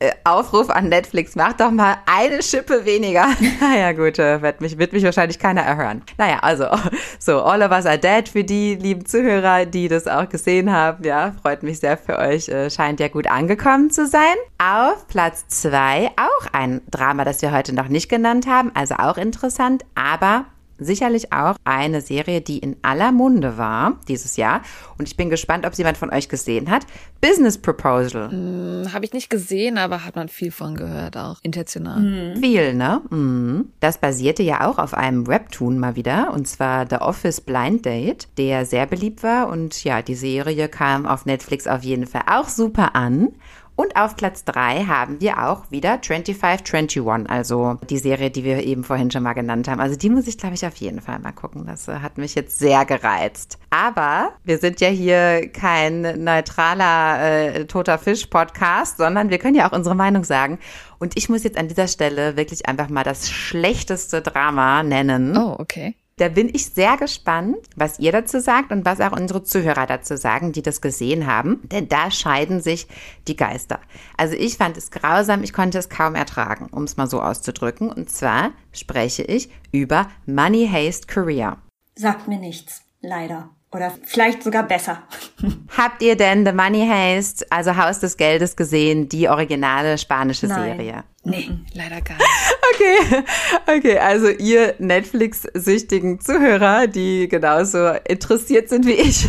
äh, 0.00 0.10
Aufruf 0.24 0.70
an 0.70 0.88
Netflix, 0.88 1.34
mach 1.34 1.54
doch 1.54 1.70
mal 1.70 1.96
eine 2.06 2.42
Schippe 2.42 2.84
weniger. 2.84 3.26
naja, 3.60 3.92
gut, 3.92 4.18
äh, 4.18 4.42
wird 4.42 4.60
mich, 4.60 4.76
wird 4.76 4.92
mich 4.92 5.04
wahrscheinlich 5.04 5.38
keiner 5.38 5.62
erhören. 5.62 6.02
Naja, 6.18 6.40
also, 6.40 6.66
so, 7.18 7.42
All 7.42 7.62
of 7.62 7.70
Us 7.70 7.86
Are 7.86 7.98
Dead 7.98 8.28
für 8.28 8.44
die 8.44 8.74
lieben 8.74 9.06
Zuhörer, 9.06 9.66
die 9.66 9.88
das 9.88 10.06
auch 10.06 10.28
gesehen 10.28 10.72
haben. 10.72 11.04
Ja, 11.04 11.34
freut 11.40 11.62
mich 11.62 11.80
sehr 11.80 11.96
für 11.96 12.18
euch. 12.18 12.48
Äh, 12.48 12.70
scheint 12.70 13.00
ja 13.00 13.08
gut 13.08 13.26
angekommen 13.26 13.90
zu 13.90 14.06
sein. 14.06 14.34
Auf 14.58 15.06
Platz 15.08 15.46
zwei 15.48 16.10
auch 16.16 16.46
ein 16.52 16.82
Drama, 16.90 17.24
das 17.24 17.40
wir 17.40 17.52
heute 17.52 17.74
noch 17.74 17.88
nicht 17.88 18.08
genannt 18.08 18.46
haben, 18.46 18.72
also 18.74 18.96
auch 18.96 19.16
interessant, 19.16 19.84
aber 19.94 20.46
sicherlich 20.78 21.32
auch 21.32 21.56
eine 21.64 22.00
Serie, 22.00 22.40
die 22.40 22.58
in 22.58 22.76
aller 22.82 23.12
Munde 23.12 23.58
war 23.58 23.98
dieses 24.08 24.36
Jahr. 24.36 24.62
Und 24.98 25.08
ich 25.08 25.16
bin 25.16 25.30
gespannt, 25.30 25.66
ob 25.66 25.74
jemand 25.74 25.96
von 25.96 26.10
euch 26.10 26.28
gesehen 26.28 26.70
hat. 26.70 26.86
Business 27.20 27.58
Proposal. 27.58 28.30
Hm, 28.30 28.92
Habe 28.92 29.04
ich 29.04 29.12
nicht 29.12 29.30
gesehen, 29.30 29.78
aber 29.78 30.04
hat 30.04 30.16
man 30.16 30.28
viel 30.28 30.50
von 30.50 30.74
gehört, 30.74 31.16
auch 31.16 31.38
intentional. 31.42 32.36
Viel, 32.40 32.74
ne? 32.74 33.00
Mhm. 33.10 33.70
Das 33.80 33.98
basierte 33.98 34.42
ja 34.42 34.68
auch 34.68 34.78
auf 34.78 34.94
einem 34.94 35.26
Webtoon 35.26 35.78
mal 35.78 35.96
wieder, 35.96 36.32
und 36.32 36.46
zwar 36.46 36.86
The 36.88 36.96
Office 36.96 37.40
Blind 37.40 37.86
Date, 37.86 38.28
der 38.36 38.66
sehr 38.66 38.86
beliebt 38.86 39.22
war. 39.22 39.48
Und 39.48 39.84
ja, 39.84 40.02
die 40.02 40.14
Serie 40.14 40.68
kam 40.68 41.06
auf 41.06 41.26
Netflix 41.26 41.66
auf 41.66 41.82
jeden 41.82 42.06
Fall 42.06 42.22
auch 42.26 42.48
super 42.48 42.94
an. 42.94 43.28
Und 43.76 43.96
auf 43.96 44.14
Platz 44.14 44.44
drei 44.44 44.84
haben 44.84 45.20
wir 45.20 45.44
auch 45.44 45.70
wieder 45.70 46.00
2521, 46.00 47.28
also 47.28 47.78
die 47.90 47.98
Serie, 47.98 48.30
die 48.30 48.44
wir 48.44 48.62
eben 48.62 48.84
vorhin 48.84 49.10
schon 49.10 49.24
mal 49.24 49.32
genannt 49.32 49.66
haben. 49.66 49.80
Also 49.80 49.96
die 49.96 50.10
muss 50.10 50.28
ich, 50.28 50.38
glaube 50.38 50.54
ich, 50.54 50.64
auf 50.64 50.76
jeden 50.76 51.00
Fall 51.00 51.18
mal 51.18 51.32
gucken. 51.32 51.66
Das 51.66 51.88
äh, 51.88 51.94
hat 51.94 52.16
mich 52.16 52.36
jetzt 52.36 52.58
sehr 52.58 52.84
gereizt. 52.84 53.58
Aber 53.70 54.32
wir 54.44 54.58
sind 54.58 54.80
ja 54.80 54.88
hier 54.88 55.50
kein 55.50 56.22
neutraler 56.22 57.20
äh, 57.20 57.64
toter 57.66 57.98
Fisch-Podcast, 57.98 58.98
sondern 58.98 59.30
wir 59.30 59.38
können 59.38 59.56
ja 59.56 59.68
auch 59.68 59.72
unsere 59.72 59.96
Meinung 59.96 60.22
sagen. 60.22 60.60
Und 61.00 61.16
ich 61.16 61.28
muss 61.28 61.42
jetzt 61.42 61.58
an 61.58 61.66
dieser 61.66 61.88
Stelle 61.88 62.36
wirklich 62.36 62.68
einfach 62.68 62.88
mal 62.88 63.04
das 63.04 63.28
schlechteste 63.28 64.22
Drama 64.22 64.84
nennen. 64.84 65.36
Oh, 65.36 65.56
okay. 65.58 65.96
Da 66.16 66.28
bin 66.28 66.48
ich 66.52 66.66
sehr 66.66 66.96
gespannt, 66.96 67.56
was 67.74 67.98
ihr 67.98 68.12
dazu 68.12 68.38
sagt 68.38 68.70
und 68.70 68.84
was 68.84 69.00
auch 69.00 69.10
unsere 69.10 69.42
Zuhörer 69.42 69.86
dazu 69.86 70.16
sagen, 70.16 70.52
die 70.52 70.62
das 70.62 70.80
gesehen 70.80 71.26
haben. 71.26 71.60
Denn 71.64 71.88
da 71.88 72.12
scheiden 72.12 72.60
sich 72.60 72.86
die 73.26 73.34
Geister. 73.34 73.80
Also 74.16 74.36
ich 74.36 74.56
fand 74.56 74.76
es 74.76 74.92
grausam, 74.92 75.42
ich 75.42 75.52
konnte 75.52 75.78
es 75.78 75.88
kaum 75.88 76.14
ertragen, 76.14 76.68
um 76.70 76.84
es 76.84 76.96
mal 76.96 77.08
so 77.08 77.20
auszudrücken. 77.20 77.90
Und 77.90 78.10
zwar 78.10 78.52
spreche 78.72 79.22
ich 79.22 79.48
über 79.72 80.08
Money 80.24 80.68
Haste 80.70 81.12
Korea. 81.12 81.56
Sagt 81.96 82.28
mir 82.28 82.38
nichts, 82.38 82.82
leider. 83.00 83.50
Oder 83.72 83.92
vielleicht 84.04 84.44
sogar 84.44 84.62
besser. 84.62 85.02
Habt 85.76 86.00
ihr 86.00 86.14
denn 86.14 86.46
The 86.46 86.52
Money 86.52 86.86
Haste, 86.88 87.44
also 87.50 87.76
Haus 87.76 87.98
des 87.98 88.16
Geldes 88.16 88.54
gesehen, 88.54 89.08
die 89.08 89.28
originale 89.28 89.98
spanische 89.98 90.46
Nein. 90.46 90.76
Serie? 90.76 91.04
Nee, 91.24 91.50
leider 91.72 92.00
gar 92.00 92.16
nicht. 92.16 92.28
Okay, 92.74 93.22
okay, 93.68 93.98
also 93.98 94.28
ihr 94.28 94.74
Netflix-süchtigen 94.78 96.18
Zuhörer, 96.18 96.88
die 96.88 97.28
genauso 97.28 97.90
interessiert 98.08 98.68
sind 98.68 98.84
wie 98.84 98.94
ich 98.94 99.28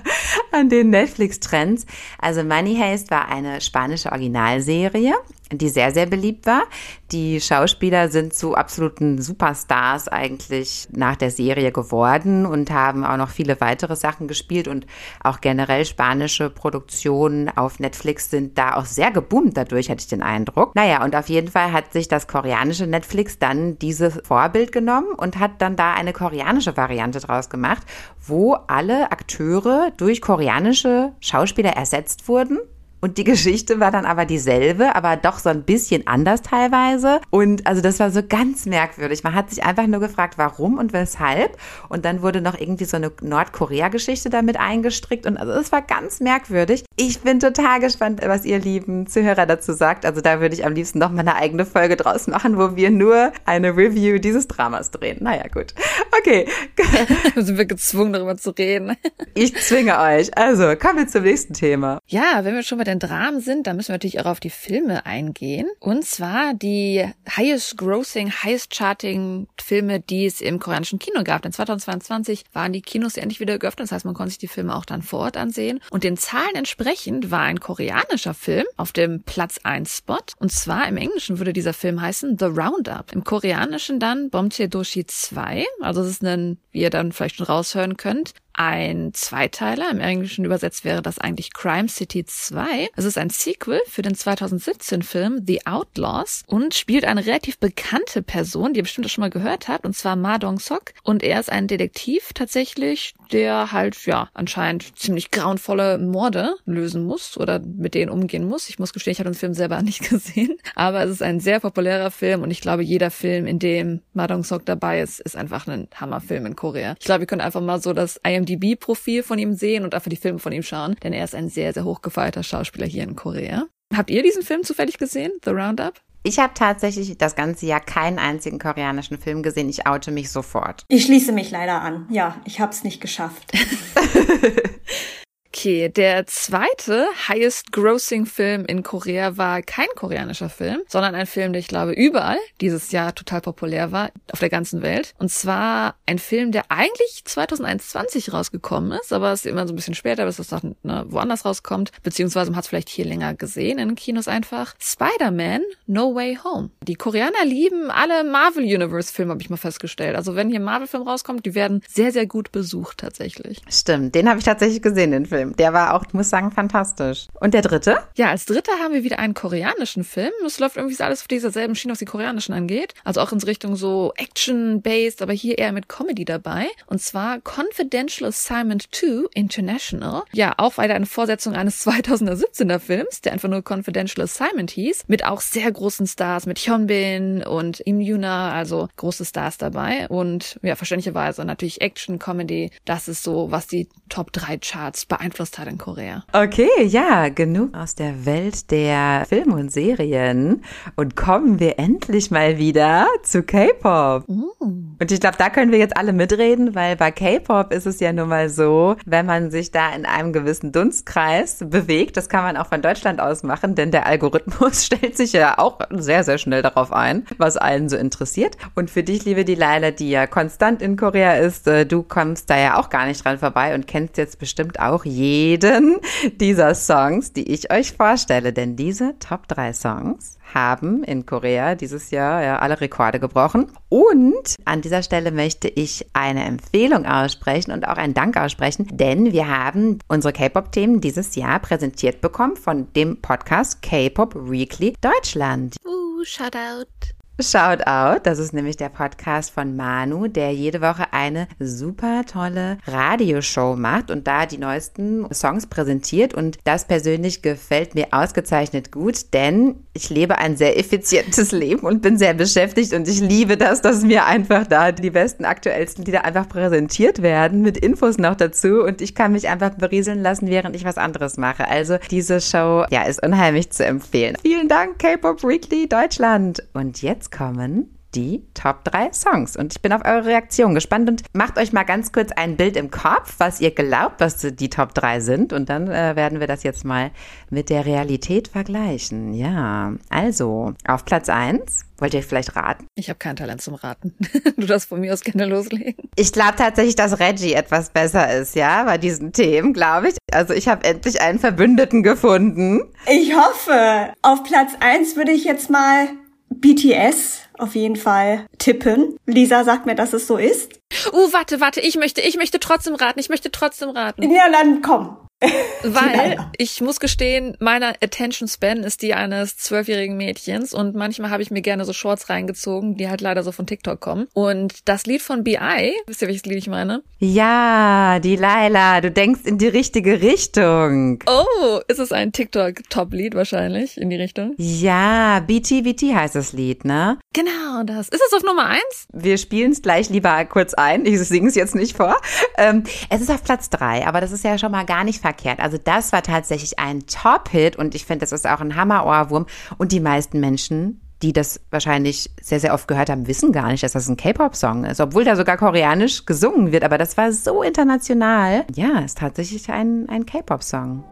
an 0.52 0.70
den 0.70 0.90
Netflix-Trends. 0.90 1.84
Also 2.18 2.42
Money 2.42 2.76
Heist 2.76 3.10
war 3.10 3.28
eine 3.28 3.60
spanische 3.60 4.12
Originalserie, 4.12 5.14
die 5.52 5.68
sehr, 5.68 5.92
sehr 5.92 6.06
beliebt 6.06 6.46
war. 6.46 6.64
Die 7.12 7.40
Schauspieler 7.40 8.08
sind 8.08 8.34
zu 8.34 8.54
absoluten 8.54 9.20
Superstars 9.20 10.08
eigentlich 10.08 10.88
nach 10.90 11.14
der 11.14 11.30
Serie 11.30 11.70
geworden 11.70 12.46
und 12.46 12.70
haben 12.70 13.04
auch 13.04 13.16
noch 13.16 13.30
viele 13.30 13.60
weitere 13.60 13.94
Sachen 13.94 14.26
gespielt 14.26 14.66
und 14.66 14.86
auch 15.22 15.40
generell 15.40 15.84
spanische 15.84 16.50
Produktionen 16.50 17.48
auf 17.48 17.78
Netflix 17.78 18.30
sind 18.30 18.58
da 18.58 18.74
auch 18.74 18.86
sehr 18.86 19.12
geboomt 19.12 19.56
dadurch, 19.56 19.88
hatte 19.88 20.00
ich 20.00 20.08
den 20.08 20.22
Eindruck. 20.22 20.74
Naja, 20.74 21.04
und 21.04 21.14
auf 21.14 21.28
jeden 21.28 21.35
Fall 21.48 21.72
hat 21.72 21.92
sich 21.92 22.08
das 22.08 22.26
koreanische 22.26 22.86
Netflix 22.86 23.38
dann 23.38 23.78
dieses 23.78 24.20
Vorbild 24.24 24.72
genommen 24.72 25.08
und 25.16 25.38
hat 25.38 25.52
dann 25.58 25.76
da 25.76 25.92
eine 25.92 26.12
koreanische 26.12 26.76
Variante 26.76 27.20
draus 27.20 27.50
gemacht, 27.50 27.82
wo 28.20 28.54
alle 28.54 29.12
Akteure 29.12 29.92
durch 29.96 30.20
koreanische 30.20 31.12
Schauspieler 31.20 31.70
ersetzt 31.70 32.28
wurden. 32.28 32.58
Und 33.00 33.18
die 33.18 33.24
Geschichte 33.24 33.78
war 33.78 33.90
dann 33.90 34.06
aber 34.06 34.24
dieselbe, 34.24 34.96
aber 34.96 35.16
doch 35.16 35.38
so 35.38 35.50
ein 35.50 35.62
bisschen 35.62 36.06
anders 36.06 36.42
teilweise. 36.42 37.20
Und 37.30 37.66
also 37.66 37.82
das 37.82 38.00
war 38.00 38.10
so 38.10 38.22
ganz 38.26 38.66
merkwürdig. 38.66 39.22
Man 39.22 39.34
hat 39.34 39.50
sich 39.50 39.64
einfach 39.64 39.86
nur 39.86 40.00
gefragt, 40.00 40.38
warum 40.38 40.78
und 40.78 40.92
weshalb. 40.92 41.56
Und 41.88 42.04
dann 42.04 42.22
wurde 42.22 42.40
noch 42.40 42.58
irgendwie 42.58 42.84
so 42.84 42.96
eine 42.96 43.12
Nordkorea-Geschichte 43.20 44.30
damit 44.30 44.58
eingestrickt. 44.58 45.26
Und 45.26 45.36
also 45.36 45.52
es 45.52 45.72
war 45.72 45.82
ganz 45.82 46.20
merkwürdig. 46.20 46.84
Ich 46.96 47.20
bin 47.20 47.38
total 47.38 47.80
gespannt, 47.80 48.22
was 48.24 48.44
ihr 48.44 48.58
lieben 48.58 49.06
Zuhörer 49.06 49.46
dazu 49.46 49.74
sagt. 49.74 50.06
Also 50.06 50.20
da 50.20 50.40
würde 50.40 50.54
ich 50.54 50.64
am 50.64 50.72
liebsten 50.72 50.98
noch 50.98 51.10
mal 51.10 51.20
eine 51.20 51.36
eigene 51.36 51.66
Folge 51.66 51.96
draus 51.96 52.26
machen, 52.26 52.56
wo 52.56 52.76
wir 52.76 52.90
nur 52.90 53.32
eine 53.44 53.76
Review 53.76 54.18
dieses 54.18 54.48
Dramas 54.48 54.90
drehen. 54.90 55.18
Naja, 55.20 55.44
gut. 55.52 55.74
Okay. 56.18 56.46
sind 57.36 57.58
wir 57.58 57.66
gezwungen, 57.66 58.14
darüber 58.14 58.36
zu 58.36 58.50
reden. 58.50 58.96
Ich 59.34 59.54
zwinge 59.56 59.98
euch. 59.98 60.36
Also 60.36 60.74
kommen 60.76 60.98
wir 60.98 61.06
zum 61.06 61.22
nächsten 61.22 61.52
Thema. 61.52 62.00
Ja, 62.06 62.40
wenn 62.42 62.54
wir 62.54 62.62
schon 62.62 62.78
bei 62.78 62.84
den 62.86 62.98
Dramen 62.98 63.40
sind, 63.40 63.66
dann 63.66 63.76
müssen 63.76 63.88
wir 63.88 63.94
natürlich 63.94 64.20
auch 64.20 64.26
auf 64.26 64.40
die 64.40 64.50
Filme 64.50 65.06
eingehen. 65.06 65.66
Und 65.78 66.04
zwar 66.04 66.54
die 66.54 67.04
highest 67.36 67.76
grossing, 67.76 68.32
highest 68.42 68.74
charting 68.74 69.48
Filme, 69.60 70.00
die 70.00 70.26
es 70.26 70.40
im 70.40 70.58
koreanischen 70.58 70.98
Kino 70.98 71.22
gab. 71.24 71.42
Denn 71.42 71.52
2022 71.52 72.44
waren 72.52 72.72
die 72.72 72.82
Kinos 72.82 73.16
endlich 73.16 73.40
wieder 73.40 73.58
geöffnet. 73.58 73.86
Das 73.86 73.92
heißt, 73.92 74.04
man 74.04 74.14
konnte 74.14 74.30
sich 74.30 74.38
die 74.38 74.48
Filme 74.48 74.74
auch 74.74 74.84
dann 74.84 75.02
vor 75.02 75.20
Ort 75.20 75.36
ansehen. 75.36 75.80
Und 75.90 76.04
den 76.04 76.16
Zahlen 76.16 76.54
entsprechend 76.54 77.30
war 77.30 77.40
ein 77.40 77.60
koreanischer 77.60 78.34
Film 78.34 78.66
auf 78.76 78.92
dem 78.92 79.22
Platz 79.22 79.58
1 79.62 79.96
Spot. 79.96 80.18
Und 80.38 80.52
zwar 80.52 80.88
im 80.88 80.96
Englischen 80.96 81.38
würde 81.38 81.52
dieser 81.52 81.74
Film 81.74 82.00
heißen 82.00 82.38
The 82.38 82.46
Roundup. 82.46 83.12
Im 83.12 83.24
Koreanischen 83.24 84.00
dann 84.00 84.30
Bomche 84.30 84.68
Doshi 84.68 85.06
2. 85.06 85.64
Also 85.80 86.02
es 86.02 86.08
ist 86.08 86.24
ein, 86.24 86.58
wie 86.72 86.80
ihr 86.80 86.90
dann 86.90 87.12
vielleicht 87.12 87.36
schon 87.36 87.46
raushören 87.46 87.96
könnt, 87.96 88.32
ein 88.56 89.12
Zweiteiler. 89.12 89.90
Im 89.90 90.00
Englischen 90.00 90.44
übersetzt 90.44 90.84
wäre 90.84 91.02
das 91.02 91.18
eigentlich 91.18 91.52
Crime 91.52 91.88
City 91.88 92.24
2. 92.24 92.88
Es 92.96 93.04
ist 93.04 93.18
ein 93.18 93.30
Sequel 93.30 93.80
für 93.86 94.02
den 94.02 94.14
2017-Film 94.14 95.42
The 95.46 95.66
Outlaws 95.66 96.42
und 96.46 96.74
spielt 96.74 97.04
eine 97.04 97.26
relativ 97.26 97.58
bekannte 97.58 98.22
Person, 98.22 98.72
die 98.72 98.80
ihr 98.80 98.84
bestimmt 98.84 99.06
auch 99.06 99.10
schon 99.10 99.22
mal 99.22 99.30
gehört 99.30 99.68
habt, 99.68 99.84
und 99.84 99.94
zwar 99.94 100.16
Ma 100.16 100.38
Dong-sok. 100.38 100.94
Und 101.02 101.22
er 101.22 101.38
ist 101.38 101.52
ein 101.52 101.68
Detektiv 101.68 102.32
tatsächlich, 102.34 103.14
der 103.32 103.72
halt, 103.72 104.06
ja, 104.06 104.28
anscheinend 104.34 104.98
ziemlich 104.98 105.30
grauenvolle 105.30 105.98
Morde 105.98 106.54
lösen 106.64 107.04
muss 107.04 107.36
oder 107.36 107.60
mit 107.60 107.94
denen 107.94 108.10
umgehen 108.10 108.46
muss. 108.46 108.68
Ich 108.68 108.78
muss 108.78 108.92
gestehen, 108.92 109.12
ich 109.12 109.18
habe 109.18 109.30
den 109.30 109.36
Film 109.36 109.54
selber 109.54 109.82
nicht 109.82 110.08
gesehen, 110.08 110.56
aber 110.74 111.04
es 111.04 111.10
ist 111.10 111.22
ein 111.22 111.40
sehr 111.40 111.60
populärer 111.60 112.10
Film 112.10 112.42
und 112.42 112.50
ich 112.50 112.60
glaube, 112.60 112.82
jeder 112.82 113.10
Film, 113.10 113.46
in 113.46 113.58
dem 113.58 114.00
Ma 114.12 114.26
Dong-sok 114.26 114.64
dabei 114.66 115.00
ist, 115.00 115.20
ist 115.20 115.36
einfach 115.36 115.66
ein 115.66 115.88
Hammerfilm 115.94 116.46
in 116.46 116.56
Korea. 116.56 116.94
Ich 116.98 117.04
glaube, 117.04 117.22
ihr 117.22 117.26
könnt 117.26 117.42
einfach 117.42 117.60
mal 117.60 117.80
so 117.80 117.92
das 117.92 118.20
IMDb-Profil 118.26 119.22
von 119.22 119.38
ihm 119.38 119.54
sehen 119.54 119.84
und 119.84 119.94
einfach 119.94 120.10
die 120.10 120.16
Filme 120.16 120.38
von 120.38 120.52
ihm 120.52 120.62
schauen, 120.62 120.96
denn 121.02 121.12
er 121.12 121.24
ist 121.24 121.34
ein 121.34 121.48
sehr, 121.48 121.72
sehr 121.72 121.84
hochgefeierter 121.84 122.42
Schauspieler 122.42 122.86
hier 122.86 123.04
in 123.04 123.16
Korea. 123.16 123.66
Habt 123.94 124.10
ihr 124.10 124.22
diesen 124.22 124.42
Film 124.42 124.64
zufällig 124.64 124.98
gesehen, 124.98 125.32
The 125.44 125.50
Roundup? 125.50 126.00
Ich 126.26 126.40
habe 126.40 126.54
tatsächlich 126.54 127.16
das 127.18 127.36
ganze 127.36 127.66
Jahr 127.66 127.78
keinen 127.78 128.18
einzigen 128.18 128.58
koreanischen 128.58 129.16
Film 129.16 129.44
gesehen. 129.44 129.68
Ich 129.68 129.86
oute 129.86 130.10
mich 130.10 130.28
sofort. 130.28 130.84
Ich 130.88 131.04
schließe 131.04 131.30
mich 131.30 131.52
leider 131.52 131.82
an. 131.82 132.08
Ja, 132.10 132.34
ich 132.44 132.58
habe 132.58 132.72
es 132.72 132.82
nicht 132.82 133.00
geschafft. 133.00 133.52
Okay, 135.58 135.88
der 135.88 136.26
zweite 136.26 137.06
highest 137.28 137.72
grossing 137.72 138.26
Film 138.26 138.66
in 138.66 138.82
Korea 138.82 139.38
war 139.38 139.62
kein 139.62 139.86
koreanischer 139.96 140.50
Film, 140.50 140.82
sondern 140.86 141.14
ein 141.14 141.24
Film, 141.26 141.54
der 141.54 141.60
ich 141.60 141.66
glaube 141.66 141.92
überall 141.92 142.36
dieses 142.60 142.92
Jahr 142.92 143.14
total 143.14 143.40
populär 143.40 143.90
war, 143.90 144.10
auf 144.30 144.40
der 144.40 144.50
ganzen 144.50 144.82
Welt. 144.82 145.14
Und 145.18 145.30
zwar 145.30 145.94
ein 146.04 146.18
Film, 146.18 146.52
der 146.52 146.64
eigentlich 146.68 147.22
2021 147.24 148.34
rausgekommen 148.34 148.92
ist, 149.00 149.14
aber 149.14 149.32
es 149.32 149.46
ist 149.46 149.50
immer 149.50 149.66
so 149.66 149.72
ein 149.72 149.76
bisschen 149.76 149.94
später, 149.94 150.26
bis 150.26 150.38
es 150.38 150.48
doch 150.48 150.62
ne, 150.62 151.06
woanders 151.08 151.46
rauskommt, 151.46 151.90
beziehungsweise 152.02 152.50
man 152.50 152.58
hat 152.58 152.64
es 152.64 152.68
vielleicht 152.68 152.90
hier 152.90 153.06
länger 153.06 153.32
gesehen 153.32 153.78
in 153.78 153.94
Kinos 153.94 154.28
einfach. 154.28 154.74
Spider-Man 154.78 155.62
No 155.86 156.14
Way 156.14 156.38
Home. 156.44 156.68
Die 156.82 156.96
Koreaner 156.96 157.46
lieben 157.46 157.90
alle 157.90 158.24
Marvel 158.24 158.62
Universe 158.62 159.10
Filme, 159.10 159.32
habe 159.32 159.40
ich 159.40 159.48
mal 159.48 159.56
festgestellt. 159.56 160.16
Also 160.16 160.36
wenn 160.36 160.50
hier 160.50 160.60
ein 160.60 160.64
Marvel-Film 160.64 161.04
rauskommt, 161.04 161.46
die 161.46 161.54
werden 161.54 161.82
sehr, 161.88 162.12
sehr 162.12 162.26
gut 162.26 162.52
besucht 162.52 162.98
tatsächlich. 162.98 163.62
Stimmt, 163.70 164.14
den 164.14 164.28
habe 164.28 164.38
ich 164.38 164.44
tatsächlich 164.44 164.82
gesehen, 164.82 165.12
den 165.12 165.24
Film. 165.24 165.45
Der 165.54 165.72
war 165.72 165.94
auch, 165.94 166.04
muss 166.12 166.30
sagen, 166.30 166.50
fantastisch. 166.50 167.28
Und 167.40 167.54
der 167.54 167.62
dritte? 167.62 167.98
Ja, 168.16 168.30
als 168.30 168.46
dritter 168.46 168.72
haben 168.82 168.94
wir 168.94 169.04
wieder 169.04 169.18
einen 169.18 169.34
koreanischen 169.34 170.04
Film. 170.04 170.32
Es 170.44 170.58
läuft 170.58 170.76
irgendwie 170.76 171.00
alles 171.02 171.22
auf 171.22 171.28
dieser 171.28 171.50
selben 171.50 171.74
Schiene, 171.74 171.92
was 171.92 171.98
die 171.98 172.04
koreanischen 172.04 172.54
angeht. 172.54 172.94
Also 173.04 173.20
auch 173.20 173.32
in 173.32 173.40
Richtung 173.40 173.76
so 173.76 174.12
Action-based, 174.16 175.22
aber 175.22 175.32
hier 175.32 175.58
eher 175.58 175.72
mit 175.72 175.88
Comedy 175.88 176.24
dabei. 176.24 176.66
Und 176.86 177.00
zwar 177.00 177.38
Confidential 177.40 178.28
Assignment 178.28 178.88
2 178.94 179.26
International. 179.34 180.22
Ja, 180.32 180.54
auch 180.58 180.78
weiter 180.78 180.94
eine 180.94 181.06
Vorsetzung 181.06 181.54
eines 181.54 181.86
2017er 181.86 182.78
Films, 182.78 183.20
der 183.20 183.32
einfach 183.32 183.48
nur 183.48 183.62
Confidential 183.66 184.24
Assignment 184.24 184.70
hieß. 184.70 185.04
Mit 185.06 185.24
auch 185.24 185.40
sehr 185.40 185.70
großen 185.70 186.06
Stars, 186.06 186.46
mit 186.46 186.58
Hyunbin 186.58 187.42
und 187.42 187.80
Im 187.80 188.00
Yuna, 188.00 188.52
also 188.52 188.88
große 188.96 189.24
Stars 189.24 189.58
dabei. 189.58 190.08
Und 190.08 190.58
ja, 190.62 190.76
verständlicherweise 190.76 191.44
natürlich 191.44 191.80
Action, 191.80 192.18
Comedy. 192.18 192.70
Das 192.84 193.08
ist 193.08 193.22
so, 193.22 193.50
was 193.50 193.66
die 193.66 193.88
Top 194.08 194.32
3 194.32 194.58
Charts 194.58 195.06
beeinflusst 195.06 195.35
hat 195.38 195.68
in 195.68 195.78
Korea. 195.78 196.24
Okay, 196.32 196.84
ja, 196.84 197.28
genug 197.28 197.74
aus 197.74 197.94
der 197.94 198.24
Welt 198.24 198.70
der 198.70 199.24
Filme 199.28 199.54
und 199.54 199.70
Serien. 199.70 200.62
Und 200.96 201.16
kommen 201.16 201.60
wir 201.60 201.78
endlich 201.78 202.30
mal 202.30 202.58
wieder 202.58 203.06
zu 203.22 203.42
K-Pop. 203.42 204.28
Mm. 204.28 204.96
Und 204.98 205.12
ich 205.12 205.20
glaube, 205.20 205.36
da 205.38 205.50
können 205.50 205.72
wir 205.72 205.78
jetzt 205.78 205.96
alle 205.96 206.12
mitreden, 206.12 206.74
weil 206.74 206.96
bei 206.96 207.10
K-Pop 207.10 207.72
ist 207.72 207.86
es 207.86 208.00
ja 208.00 208.12
nun 208.12 208.28
mal 208.28 208.48
so, 208.48 208.96
wenn 209.04 209.26
man 209.26 209.50
sich 209.50 209.70
da 209.70 209.94
in 209.94 210.06
einem 210.06 210.32
gewissen 210.32 210.72
Dunstkreis 210.72 211.58
bewegt, 211.66 212.16
das 212.16 212.28
kann 212.28 212.42
man 212.42 212.56
auch 212.56 212.66
von 212.66 212.80
Deutschland 212.80 213.20
aus 213.20 213.42
machen, 213.42 213.74
denn 213.74 213.90
der 213.90 214.06
Algorithmus 214.06 214.84
stellt 214.86 215.16
sich 215.16 215.32
ja 215.32 215.58
auch 215.58 215.78
sehr, 215.90 216.24
sehr 216.24 216.38
schnell 216.38 216.62
darauf 216.62 216.92
ein, 216.92 217.26
was 217.36 217.56
allen 217.56 217.88
so 217.88 217.96
interessiert. 217.96 218.56
Und 218.74 218.90
für 218.90 219.02
dich, 219.02 219.24
liebe 219.24 219.44
Delilah, 219.44 219.90
die 219.90 220.10
ja 220.10 220.26
konstant 220.26 220.80
in 220.80 220.96
Korea 220.96 221.34
ist, 221.34 221.66
äh, 221.66 221.84
du 221.84 222.02
kommst 222.02 222.48
da 222.48 222.58
ja 222.58 222.78
auch 222.78 222.88
gar 222.88 223.06
nicht 223.06 223.24
dran 223.24 223.38
vorbei 223.38 223.74
und 223.74 223.86
kennst 223.86 224.16
jetzt 224.16 224.38
bestimmt 224.38 224.80
auch 224.80 225.04
jeden 225.16 225.98
dieser 226.36 226.74
Songs, 226.74 227.32
die 227.32 227.52
ich 227.52 227.72
euch 227.72 227.92
vorstelle, 227.92 228.52
denn 228.52 228.76
diese 228.76 229.18
Top 229.18 229.48
3 229.48 229.72
Songs 229.72 230.38
haben 230.54 231.02
in 231.02 231.26
Korea 231.26 231.74
dieses 231.74 232.10
Jahr 232.10 232.42
ja 232.42 232.58
alle 232.58 232.80
Rekorde 232.80 233.18
gebrochen. 233.18 233.72
Und 233.88 234.54
an 234.64 234.80
dieser 234.80 235.02
Stelle 235.02 235.32
möchte 235.32 235.68
ich 235.68 236.06
eine 236.12 236.44
Empfehlung 236.44 237.04
aussprechen 237.04 237.72
und 237.72 237.88
auch 237.88 237.96
einen 237.96 238.14
Dank 238.14 238.36
aussprechen, 238.36 238.86
denn 238.92 239.32
wir 239.32 239.48
haben 239.48 239.98
unsere 240.08 240.32
K-Pop-Themen 240.32 241.00
dieses 241.00 241.34
Jahr 241.34 241.58
präsentiert 241.58 242.20
bekommen 242.20 242.56
von 242.56 242.92
dem 242.94 243.20
Podcast 243.20 243.82
K-Pop 243.82 244.34
Weekly 244.34 244.94
Deutschland. 245.00 245.76
Uh. 245.84 246.06
Shout 246.26 246.56
out, 246.56 247.14
das 247.38 248.38
ist 248.38 248.54
nämlich 248.54 248.78
der 248.78 248.88
Podcast 248.88 249.50
von 249.50 249.76
Manu, 249.76 250.26
der 250.26 250.52
jede 250.52 250.80
Woche 250.80 251.12
eine 251.12 251.48
super 251.58 252.24
tolle 252.24 252.78
Radioshow 252.86 253.76
macht 253.76 254.10
und 254.10 254.26
da 254.26 254.46
die 254.46 254.56
neuesten 254.56 255.26
Songs 255.34 255.66
präsentiert 255.66 256.32
und 256.32 256.56
das 256.64 256.86
persönlich 256.86 257.42
gefällt 257.42 257.94
mir 257.94 258.06
ausgezeichnet 258.12 258.90
gut, 258.90 259.34
denn 259.34 259.74
ich 259.92 260.08
lebe 260.08 260.38
ein 260.38 260.56
sehr 260.56 260.78
effizientes 260.78 261.52
Leben 261.56 261.80
und 261.80 262.00
bin 262.00 262.16
sehr 262.16 262.32
beschäftigt 262.32 262.94
und 262.94 263.06
ich 263.06 263.20
liebe 263.20 263.58
das, 263.58 263.82
dass 263.82 264.02
mir 264.02 264.24
einfach 264.24 264.66
da 264.66 264.90
die 264.90 265.10
besten 265.10 265.44
aktuellsten 265.44 266.06
Lieder 266.06 266.24
einfach 266.24 266.48
präsentiert 266.48 267.20
werden 267.20 267.60
mit 267.60 267.76
Infos 267.76 268.16
noch 268.16 268.36
dazu 268.36 268.82
und 268.82 269.02
ich 269.02 269.14
kann 269.14 269.32
mich 269.32 269.46
einfach 269.48 269.74
berieseln 269.74 270.22
lassen, 270.22 270.48
während 270.48 270.74
ich 270.74 270.86
was 270.86 270.96
anderes 270.96 271.36
mache. 271.36 271.68
Also 271.68 271.98
diese 272.10 272.40
Show, 272.40 272.86
ja, 272.90 273.02
ist 273.02 273.22
unheimlich 273.22 273.70
zu 273.72 273.84
empfehlen. 273.84 274.36
Vielen 274.40 274.68
Dank 274.68 274.98
K-Pop 274.98 275.42
Weekly 275.42 275.86
Deutschland 275.86 276.62
und 276.72 277.02
jetzt 277.02 277.25
kommen 277.30 277.96
die 278.16 278.46
Top 278.54 278.82
3 278.84 279.12
Songs. 279.12 279.56
Und 279.56 279.74
ich 279.74 279.82
bin 279.82 279.92
auf 279.92 280.04
eure 280.04 280.24
Reaktion 280.24 280.74
gespannt 280.74 281.08
und 281.08 281.22
macht 281.34 281.58
euch 281.58 281.72
mal 281.72 281.84
ganz 281.84 282.12
kurz 282.12 282.32
ein 282.32 282.56
Bild 282.56 282.76
im 282.76 282.90
Kopf, 282.90 283.34
was 283.38 283.60
ihr 283.60 283.72
glaubt, 283.72 284.20
was 284.20 284.38
die 284.38 284.70
Top 284.70 284.94
3 284.94 285.20
sind. 285.20 285.52
Und 285.52 285.68
dann 285.68 285.88
äh, 285.88 286.16
werden 286.16 286.40
wir 286.40 286.46
das 286.46 286.62
jetzt 286.62 286.84
mal 286.84 287.10
mit 287.50 287.68
der 287.68 287.84
Realität 287.84 288.48
vergleichen. 288.48 289.34
Ja, 289.34 289.92
also 290.08 290.72
auf 290.86 291.04
Platz 291.04 291.28
1. 291.28 291.84
Wollt 291.98 292.12
ihr 292.12 292.22
vielleicht 292.22 292.56
raten? 292.56 292.86
Ich 292.94 293.08
habe 293.08 293.18
kein 293.18 293.36
Talent 293.36 293.62
zum 293.62 293.74
Raten. 293.74 294.14
du 294.56 294.66
darfst 294.66 294.88
von 294.88 295.00
mir 295.00 295.12
aus 295.12 295.22
gerne 295.22 295.46
loslegen. 295.46 296.10
Ich 296.14 296.32
glaube 296.32 296.54
tatsächlich, 296.56 296.96
dass 296.96 297.20
Reggie 297.20 297.54
etwas 297.54 297.90
besser 297.90 298.34
ist, 298.34 298.54
ja, 298.54 298.84
bei 298.84 298.98
diesen 298.98 299.32
Themen, 299.32 299.72
glaube 299.72 300.08
ich. 300.08 300.16
Also 300.30 300.52
ich 300.52 300.68
habe 300.68 300.84
endlich 300.84 301.20
einen 301.22 301.38
Verbündeten 301.38 302.02
gefunden. 302.02 302.82
Ich 303.06 303.34
hoffe. 303.34 304.12
Auf 304.22 304.42
Platz 304.42 304.72
1 304.80 305.16
würde 305.16 305.32
ich 305.32 305.44
jetzt 305.44 305.70
mal 305.70 306.08
BTS 306.50 307.40
auf 307.58 307.74
jeden 307.74 307.96
Fall 307.96 308.46
tippen. 308.58 309.16
Lisa 309.26 309.64
sagt 309.64 309.86
mir, 309.86 309.94
dass 309.94 310.12
es 310.12 310.26
so 310.26 310.36
ist. 310.36 310.72
Uh, 311.12 311.32
warte, 311.32 311.60
warte, 311.60 311.80
ich 311.80 311.96
möchte, 311.96 312.20
ich 312.20 312.36
möchte 312.36 312.60
trotzdem 312.60 312.94
raten, 312.94 313.18
ich 313.18 313.28
möchte 313.28 313.50
trotzdem 313.50 313.90
raten. 313.90 314.30
Ja, 314.30 314.50
dann 314.50 314.82
komm. 314.82 315.16
Weil 315.82 316.38
ich 316.56 316.80
muss 316.80 316.98
gestehen, 316.98 317.56
meine 317.60 317.90
Attention 318.02 318.48
Span 318.48 318.78
ist 318.78 319.02
die 319.02 319.14
eines 319.14 319.56
zwölfjährigen 319.58 320.16
Mädchens 320.16 320.72
und 320.72 320.94
manchmal 320.94 321.30
habe 321.30 321.42
ich 321.42 321.50
mir 321.50 321.60
gerne 321.60 321.84
so 321.84 321.92
Shorts 321.92 322.30
reingezogen, 322.30 322.96
die 322.96 323.08
halt 323.08 323.20
leider 323.20 323.42
so 323.42 323.52
von 323.52 323.66
TikTok 323.66 324.00
kommen. 324.00 324.26
Und 324.32 324.88
das 324.88 325.06
Lied 325.06 325.20
von 325.20 325.44
BI, 325.44 325.92
wisst 326.06 326.22
ihr, 326.22 326.28
welches 326.28 326.46
Lied 326.46 326.58
ich 326.58 326.68
meine? 326.68 327.02
Ja, 327.18 328.18
die 328.20 328.36
Laila, 328.36 329.00
du 329.00 329.10
denkst 329.10 329.42
in 329.44 329.58
die 329.58 329.68
richtige 329.68 330.22
Richtung. 330.22 331.22
Oh, 331.26 331.80
ist 331.86 332.00
es 332.00 332.12
ein 332.12 332.32
TikTok-Top-Lied 332.32 333.34
wahrscheinlich 333.34 333.98
in 333.98 334.10
die 334.10 334.16
Richtung? 334.16 334.54
Ja, 334.56 335.40
BTVT 335.40 336.14
heißt 336.14 336.34
das 336.34 336.52
Lied, 336.52 336.84
ne? 336.84 337.18
Genau 337.34 337.82
das. 337.84 338.08
Ist 338.08 338.22
es 338.26 338.32
auf 338.32 338.42
Nummer 338.42 338.66
eins? 338.66 339.06
Wir 339.12 339.36
spielen 339.36 339.72
es 339.72 339.82
gleich 339.82 340.08
lieber 340.08 340.42
kurz 340.46 340.72
ein. 340.74 341.04
Ich 341.04 341.20
singe 341.20 341.48
es 341.48 341.54
jetzt 341.54 341.74
nicht 341.74 341.96
vor. 341.96 342.16
Ähm, 342.56 342.84
es 343.10 343.20
ist 343.20 343.30
auf 343.30 343.44
Platz 343.44 343.68
drei, 343.68 344.06
aber 344.06 344.20
das 344.20 344.32
ist 344.32 344.44
ja 344.44 344.56
schon 344.56 344.72
mal 344.72 344.84
gar 344.84 345.04
nicht 345.04 345.25
verkehrt. 345.25 345.59
Also 345.59 345.77
das 345.77 346.11
war 346.11 346.23
tatsächlich 346.23 346.79
ein 346.79 347.05
Top-Hit 347.05 347.75
und 347.75 347.95
ich 347.95 348.05
finde, 348.05 348.21
das 348.21 348.31
ist 348.31 348.47
auch 348.47 348.61
ein 348.61 348.75
Hammer-Ohrwurm. 348.75 349.45
Und 349.77 349.91
die 349.91 349.99
meisten 349.99 350.39
Menschen, 350.39 351.01
die 351.21 351.33
das 351.33 351.59
wahrscheinlich 351.69 352.31
sehr, 352.41 352.59
sehr 352.59 352.73
oft 352.73 352.87
gehört 352.87 353.09
haben, 353.09 353.27
wissen 353.27 353.51
gar 353.51 353.67
nicht, 353.67 353.83
dass 353.83 353.93
das 353.93 354.07
ein 354.07 354.17
K-Pop-Song 354.17 354.85
ist, 354.85 354.99
obwohl 354.99 355.23
da 355.23 355.35
sogar 355.35 355.57
koreanisch 355.57 356.25
gesungen 356.25 356.71
wird. 356.71 356.83
Aber 356.83 356.97
das 356.97 357.17
war 357.17 357.31
so 357.31 357.61
international. 357.63 358.65
Ja, 358.73 358.99
ist 358.99 359.17
tatsächlich 359.17 359.69
ein, 359.69 360.07
ein 360.09 360.25
K-Pop-Song. 360.25 361.03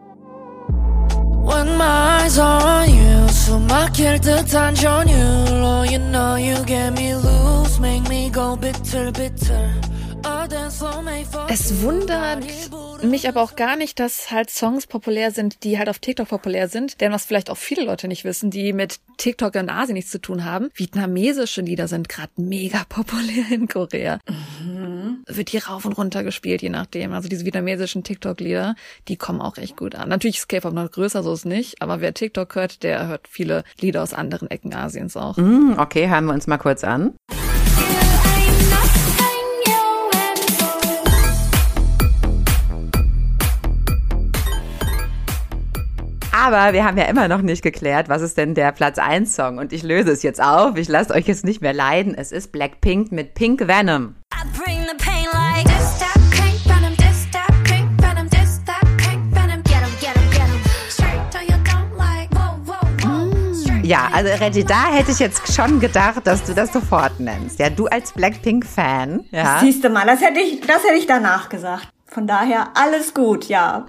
When 1.42 1.76
my 1.78 2.20
eyes 2.22 2.38
are 2.38 2.62
on 2.62 2.90
you 2.90 3.28
숨 3.28 3.66
막힐 3.66 4.20
듯한 4.20 4.74
전율로 4.74 5.90
You 5.90 5.98
know 5.98 6.36
you 6.36 6.54
get 6.66 6.92
me 6.92 7.14
loose 7.14 7.80
Make 7.80 8.08
me 8.08 8.30
go 8.30 8.56
bitter 8.56 9.10
bitter 9.10 9.80
Es 11.48 11.82
wundert 11.82 12.44
mich 13.09 13.27
aber 13.27 13.41
auch 13.41 13.55
gar 13.55 13.75
nicht, 13.75 13.99
dass 13.99 14.31
halt 14.31 14.49
Songs 14.49 14.87
populär 14.87 15.31
sind, 15.31 15.63
die 15.63 15.77
halt 15.77 15.89
auf 15.89 15.99
TikTok 15.99 16.29
populär 16.29 16.67
sind. 16.67 17.01
Denn 17.01 17.11
was 17.11 17.25
vielleicht 17.25 17.49
auch 17.49 17.57
viele 17.57 17.83
Leute 17.83 18.07
nicht 18.07 18.23
wissen, 18.23 18.51
die 18.51 18.73
mit 18.73 18.99
TikTok 19.17 19.55
in 19.55 19.69
Asien 19.69 19.95
nichts 19.95 20.11
zu 20.11 20.19
tun 20.19 20.45
haben, 20.45 20.69
vietnamesische 20.75 21.61
Lieder 21.61 21.87
sind 21.87 22.09
gerade 22.09 22.31
mega 22.37 22.83
populär 22.89 23.45
in 23.51 23.67
Korea. 23.67 24.19
Mhm. 24.61 25.23
Wird 25.27 25.49
hier 25.49 25.65
rauf 25.65 25.85
und 25.85 25.93
runter 25.93 26.23
gespielt, 26.23 26.61
je 26.61 26.69
nachdem. 26.69 27.13
Also 27.13 27.29
diese 27.29 27.45
vietnamesischen 27.45 28.03
TikTok-Lieder, 28.03 28.75
die 29.07 29.17
kommen 29.17 29.41
auch 29.41 29.57
echt 29.57 29.77
gut 29.77 29.95
an. 29.95 30.09
Natürlich 30.09 30.37
ist 30.37 30.49
K-Pop 30.49 30.73
noch 30.73 30.91
größer, 30.91 31.23
so 31.23 31.33
ist 31.33 31.45
nicht. 31.45 31.81
Aber 31.81 32.01
wer 32.01 32.13
TikTok 32.13 32.55
hört, 32.55 32.83
der 32.83 33.07
hört 33.07 33.27
viele 33.27 33.63
Lieder 33.79 34.03
aus 34.03 34.13
anderen 34.13 34.49
Ecken 34.51 34.73
Asiens 34.73 35.17
auch. 35.17 35.37
Mm, 35.37 35.73
okay, 35.77 36.09
hören 36.09 36.25
wir 36.25 36.33
uns 36.33 36.47
mal 36.47 36.57
kurz 36.57 36.83
an. 36.83 37.15
Aber 46.45 46.73
wir 46.73 46.85
haben 46.85 46.95
ja 46.95 47.05
immer 47.05 47.27
noch 47.27 47.41
nicht 47.41 47.63
geklärt, 47.63 48.07
was 48.07 48.21
ist 48.21 48.37
denn 48.37 48.53
der 48.53 48.71
Platz 48.71 48.99
1 48.99 49.35
Song? 49.35 49.57
Und 49.57 49.73
ich 49.73 49.81
löse 49.81 50.11
es 50.11 50.21
jetzt 50.21 50.39
auf. 50.39 50.77
Ich 50.77 50.87
lasse 50.87 51.11
euch 51.11 51.25
jetzt 51.25 51.43
nicht 51.43 51.59
mehr 51.59 51.73
leiden. 51.73 52.13
Es 52.13 52.31
ist 52.31 52.51
Blackpink 52.51 53.11
mit 53.11 53.33
Pink 53.33 53.67
Venom. 53.67 54.13
Ja, 63.81 64.09
also 64.13 64.31
Reggie, 64.43 64.63
da 64.63 64.91
hätte 64.91 65.11
ich 65.11 65.19
jetzt 65.19 65.51
schon 65.51 65.79
gedacht, 65.79 66.25
dass 66.25 66.43
du 66.43 66.53
das 66.53 66.71
sofort 66.71 67.19
nennst. 67.19 67.57
Ja, 67.57 67.71
du 67.71 67.87
als 67.87 68.11
Blackpink-Fan. 68.13 69.25
Ja. 69.31 69.59
Siehst 69.61 69.83
du 69.83 69.89
mal, 69.89 70.05
das 70.05 70.21
hätte 70.21 70.39
ich, 70.39 70.61
das 70.61 70.83
hätte 70.83 70.97
ich 70.97 71.07
danach 71.07 71.49
gesagt. 71.49 71.87
Von 72.15 72.27
daher 72.27 72.69
alles 72.75 73.13
gut, 73.13 73.49
ja. 73.49 73.87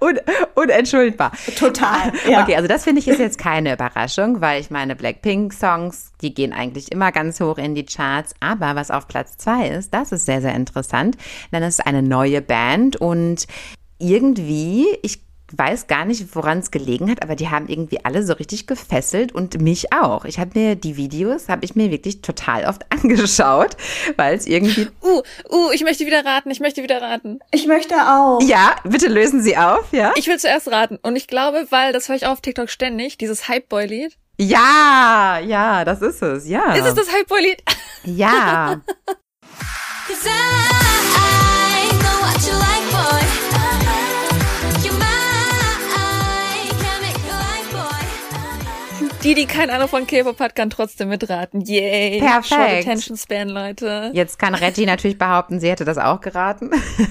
Un 0.00 0.20
unentschuldbar. 0.54 1.32
Total. 1.58 2.12
Ja. 2.28 2.42
Okay, 2.42 2.54
also 2.54 2.68
das 2.68 2.84
finde 2.84 3.00
ich 3.00 3.08
ist 3.08 3.18
jetzt 3.18 3.36
keine 3.36 3.74
Überraschung, 3.74 4.40
weil 4.40 4.60
ich 4.60 4.70
meine 4.70 4.94
Blackpink-Songs, 4.94 6.12
die 6.22 6.32
gehen 6.32 6.52
eigentlich 6.52 6.92
immer 6.92 7.10
ganz 7.10 7.40
hoch 7.40 7.58
in 7.58 7.74
die 7.74 7.84
Charts. 7.84 8.32
Aber 8.38 8.76
was 8.76 8.92
auf 8.92 9.08
Platz 9.08 9.38
zwei 9.38 9.66
ist, 9.70 9.92
das 9.92 10.12
ist 10.12 10.24
sehr, 10.24 10.40
sehr 10.40 10.54
interessant. 10.54 11.16
Denn 11.50 11.64
es 11.64 11.80
ist 11.80 11.86
eine 11.86 12.02
neue 12.02 12.42
Band 12.42 12.94
und 12.94 13.48
irgendwie, 13.98 14.86
ich 15.02 15.24
weiß 15.52 15.86
gar 15.86 16.04
nicht, 16.04 16.34
woran 16.34 16.58
es 16.58 16.70
gelegen 16.70 17.10
hat, 17.10 17.22
aber 17.22 17.36
die 17.36 17.50
haben 17.50 17.68
irgendwie 17.68 18.04
alle 18.04 18.24
so 18.24 18.32
richtig 18.32 18.66
gefesselt 18.66 19.32
und 19.32 19.60
mich 19.60 19.92
auch. 19.92 20.24
Ich 20.24 20.38
habe 20.38 20.58
mir 20.58 20.74
die 20.74 20.96
Videos, 20.96 21.48
habe 21.48 21.64
ich 21.64 21.76
mir 21.76 21.90
wirklich 21.90 22.22
total 22.22 22.64
oft 22.64 22.82
angeschaut, 22.90 23.76
weil 24.16 24.36
es 24.36 24.46
irgendwie... 24.46 24.88
Uh, 25.02 25.22
uh, 25.50 25.70
ich 25.72 25.82
möchte 25.82 26.06
wieder 26.06 26.24
raten, 26.24 26.50
ich 26.50 26.60
möchte 26.60 26.82
wieder 26.82 27.00
raten. 27.00 27.40
Ich 27.50 27.66
möchte 27.66 27.94
auch. 27.94 28.40
Ja, 28.42 28.76
bitte 28.84 29.08
lösen 29.08 29.42
Sie 29.42 29.56
auf, 29.56 29.92
ja? 29.92 30.12
Ich 30.16 30.26
will 30.26 30.38
zuerst 30.38 30.70
raten 30.70 30.98
und 31.02 31.16
ich 31.16 31.26
glaube, 31.26 31.66
weil, 31.70 31.92
das 31.92 32.08
höre 32.08 32.16
ich 32.16 32.26
auf 32.26 32.40
TikTok 32.40 32.70
ständig, 32.70 33.18
dieses 33.18 33.48
Hypeboy-Lied. 33.48 34.16
Ja, 34.38 35.40
ja, 35.44 35.84
das 35.84 36.02
ist 36.02 36.22
es, 36.22 36.48
ja. 36.48 36.74
Ist 36.74 36.86
es 36.86 36.94
das 36.94 37.12
Hypeboy-Lied? 37.12 37.62
Ja. 38.04 38.80
Die, 49.24 49.34
die 49.34 49.46
keine 49.46 49.72
Ahnung 49.72 49.88
von 49.88 50.06
K-Pop 50.06 50.38
hat, 50.38 50.54
kann 50.54 50.68
trotzdem 50.68 51.08
mitraten. 51.08 51.62
Yay. 51.62 52.20
Perfekt. 52.20 52.46
Short 52.46 52.60
Attention 52.60 53.16
Span, 53.16 53.48
Leute. 53.48 54.10
Jetzt 54.12 54.38
kann 54.38 54.54
Reggie 54.54 54.84
natürlich 54.84 55.16
behaupten, 55.16 55.60
sie 55.60 55.70
hätte 55.70 55.86
das 55.86 55.96
auch 55.96 56.20
geraten. 56.20 56.70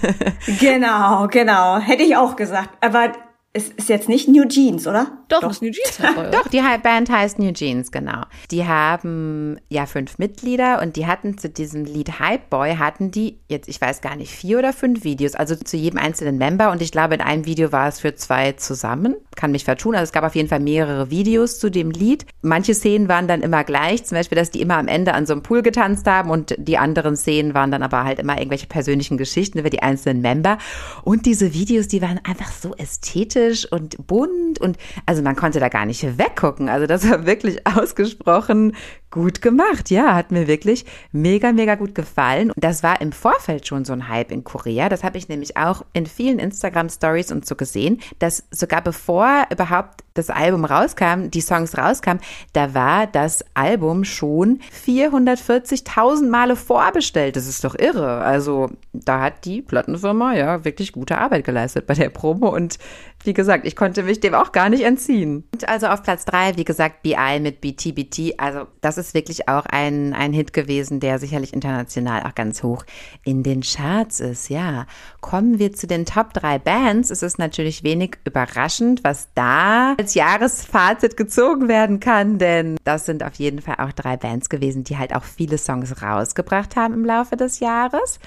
genau, 0.59 1.27
genau. 1.27 1.79
Hätte 1.79 2.03
ich 2.03 2.15
auch 2.15 2.35
gesagt. 2.35 2.69
Aber 2.81 3.13
es 3.55 3.69
ist 3.69 3.87
jetzt 3.87 4.09
nicht 4.09 4.27
New 4.27 4.45
Jeans, 4.47 4.87
oder? 4.87 5.19
Doch, 5.29 5.41
das 5.41 5.61
New 5.61 5.69
Jeans? 5.69 5.97
Doch, 6.31 6.47
die 6.47 6.59
Band 6.81 7.11
heißt 7.11 7.37
New 7.37 7.51
Jeans, 7.51 7.91
genau. 7.91 8.23
Die 8.49 8.65
haben 8.65 9.59
ja 9.69 9.85
fünf 9.85 10.17
Mitglieder 10.17 10.81
und 10.81 10.95
die 10.95 11.05
hatten 11.05 11.37
zu 11.37 11.49
diesem 11.49 11.85
Lied 11.85 12.19
Hype 12.19 12.49
Boy, 12.49 12.77
hatten 12.77 13.11
die 13.11 13.37
jetzt, 13.49 13.69
ich 13.69 13.79
weiß 13.79 14.01
gar 14.01 14.15
nicht, 14.15 14.31
vier 14.31 14.57
oder 14.57 14.73
fünf 14.73 15.03
Videos, 15.03 15.35
also 15.35 15.55
zu 15.55 15.77
jedem 15.77 15.99
einzelnen 15.99 16.39
Member 16.39 16.71
und 16.71 16.81
ich 16.81 16.91
glaube, 16.91 17.13
in 17.13 17.21
einem 17.21 17.45
Video 17.45 17.71
war 17.71 17.87
es 17.87 17.99
für 17.99 18.15
zwei 18.15 18.53
zusammen. 18.53 19.15
Kann 19.35 19.51
mich 19.51 19.65
vertun, 19.65 19.93
also 19.93 20.05
es 20.05 20.11
gab 20.11 20.23
auf 20.23 20.35
jeden 20.35 20.49
Fall 20.49 20.59
mehrere 20.59 21.11
Videos 21.11 21.59
zu 21.59 21.69
dem 21.69 21.91
Lied. 21.91 22.25
Manche 22.41 22.73
Szenen 22.73 23.07
waren 23.07 23.27
dann 23.27 23.41
immer 23.41 23.63
gleich, 23.63 24.03
zum 24.03 24.17
Beispiel, 24.17 24.37
dass 24.37 24.49
die 24.49 24.61
immer 24.61 24.77
am 24.77 24.87
Ende 24.87 25.13
an 25.13 25.27
so 25.27 25.33
einem 25.33 25.43
Pool 25.43 25.61
getanzt 25.61 26.07
haben 26.07 26.31
und 26.31 26.55
die 26.57 26.79
anderen 26.79 27.15
Szenen 27.15 27.53
waren 27.53 27.69
dann 27.69 27.83
aber 27.83 28.03
halt 28.03 28.17
immer 28.17 28.39
irgendwelche 28.39 28.67
persönlichen 28.67 29.19
Geschichten 29.19 29.59
über 29.59 29.69
die 29.69 29.83
einzelnen 29.83 30.21
Member. 30.21 30.57
Und 31.03 31.27
diese 31.27 31.53
Videos, 31.53 31.87
die 31.87 32.01
waren 32.01 32.19
einfach 32.23 32.51
so 32.51 32.73
ästhetisch 32.75 33.42
und 33.71 34.07
bunt 34.07 34.59
und 34.59 34.77
also 35.05 35.21
man 35.21 35.35
konnte 35.35 35.59
da 35.59 35.69
gar 35.69 35.85
nicht 35.85 36.17
weggucken. 36.17 36.69
Also 36.69 36.87
das 36.87 37.09
war 37.09 37.25
wirklich 37.25 37.65
ausgesprochen 37.77 38.75
gut 39.13 39.43
gemacht. 39.43 39.91
Ja, 39.91 40.15
hat 40.15 40.31
mir 40.31 40.47
wirklich 40.47 40.85
mega, 41.11 41.51
mega 41.51 41.75
gut 41.75 41.93
gefallen. 41.93 42.51
Das 42.55 42.81
war 42.81 42.99
im 42.99 43.11
Vorfeld 43.11 43.67
schon 43.67 43.85
so 43.85 43.93
ein 43.93 44.09
Hype 44.09 44.31
in 44.31 44.43
Korea. 44.43 44.89
Das 44.89 45.03
habe 45.03 45.19
ich 45.19 45.29
nämlich 45.29 45.55
auch 45.55 45.85
in 45.93 46.07
vielen 46.07 46.39
Instagram-Stories 46.39 47.31
und 47.31 47.45
so 47.45 47.55
gesehen, 47.55 48.01
dass 48.17 48.43
sogar 48.49 48.81
bevor 48.81 49.45
überhaupt 49.51 50.03
das 50.15 50.29
Album 50.29 50.65
rauskam, 50.65 51.29
die 51.29 51.41
Songs 51.41 51.77
rauskamen, 51.77 52.21
da 52.53 52.73
war 52.73 53.07
das 53.07 53.45
Album 53.53 54.03
schon 54.03 54.59
440.000 54.85 56.29
Male 56.29 56.55
vorbestellt. 56.55 57.35
Das 57.35 57.47
ist 57.47 57.63
doch 57.63 57.75
irre. 57.75 58.19
Also 58.19 58.69
da 58.93 59.21
hat 59.21 59.45
die 59.45 59.61
Plattenfirma 59.61 60.33
ja 60.33 60.65
wirklich 60.65 60.91
gute 60.91 61.17
Arbeit 61.19 61.43
geleistet 61.43 61.85
bei 61.87 61.93
der 61.93 62.09
Promo 62.09 62.49
und 62.49 62.77
wie 63.25 63.33
gesagt, 63.33 63.65
ich 63.65 63.75
konnte 63.75 64.03
mich 64.03 64.19
dem 64.19 64.33
auch 64.33 64.51
gar 64.51 64.69
nicht 64.69 64.83
entziehen. 64.83 65.45
Und 65.53 65.67
also 65.69 65.87
auf 65.87 66.03
Platz 66.03 66.25
drei, 66.25 66.57
wie 66.57 66.65
gesagt, 66.65 67.03
BI 67.03 67.39
mit 67.39 67.61
BTBT. 67.61 68.37
Also 68.37 68.67
das 68.81 68.97
ist 68.97 69.02
wirklich 69.13 69.49
auch 69.49 69.65
ein, 69.65 70.13
ein 70.13 70.33
Hit 70.33 70.53
gewesen, 70.53 70.99
der 70.99 71.19
sicherlich 71.19 71.53
international 71.53 72.23
auch 72.23 72.35
ganz 72.35 72.63
hoch 72.63 72.85
in 73.23 73.43
den 73.43 73.61
Charts 73.61 74.19
ist. 74.19 74.49
Ja, 74.49 74.85
kommen 75.21 75.59
wir 75.59 75.73
zu 75.73 75.87
den 75.87 76.05
Top 76.05 76.33
drei 76.33 76.59
Bands. 76.59 77.09
Es 77.09 77.21
ist 77.21 77.39
natürlich 77.39 77.83
wenig 77.83 78.17
überraschend, 78.25 79.03
was 79.03 79.29
da 79.35 79.95
als 79.99 80.13
Jahresfazit 80.13 81.17
gezogen 81.17 81.67
werden 81.67 81.99
kann, 81.99 82.37
denn 82.37 82.77
das 82.83 83.05
sind 83.05 83.23
auf 83.23 83.35
jeden 83.35 83.61
Fall 83.61 83.75
auch 83.79 83.91
drei 83.91 84.15
Bands 84.15 84.49
gewesen, 84.49 84.83
die 84.83 84.97
halt 84.97 85.15
auch 85.15 85.23
viele 85.23 85.57
Songs 85.57 86.01
rausgebracht 86.01 86.75
haben 86.75 86.93
im 86.93 87.05
Laufe 87.05 87.35
des 87.35 87.59
Jahres. 87.59 88.19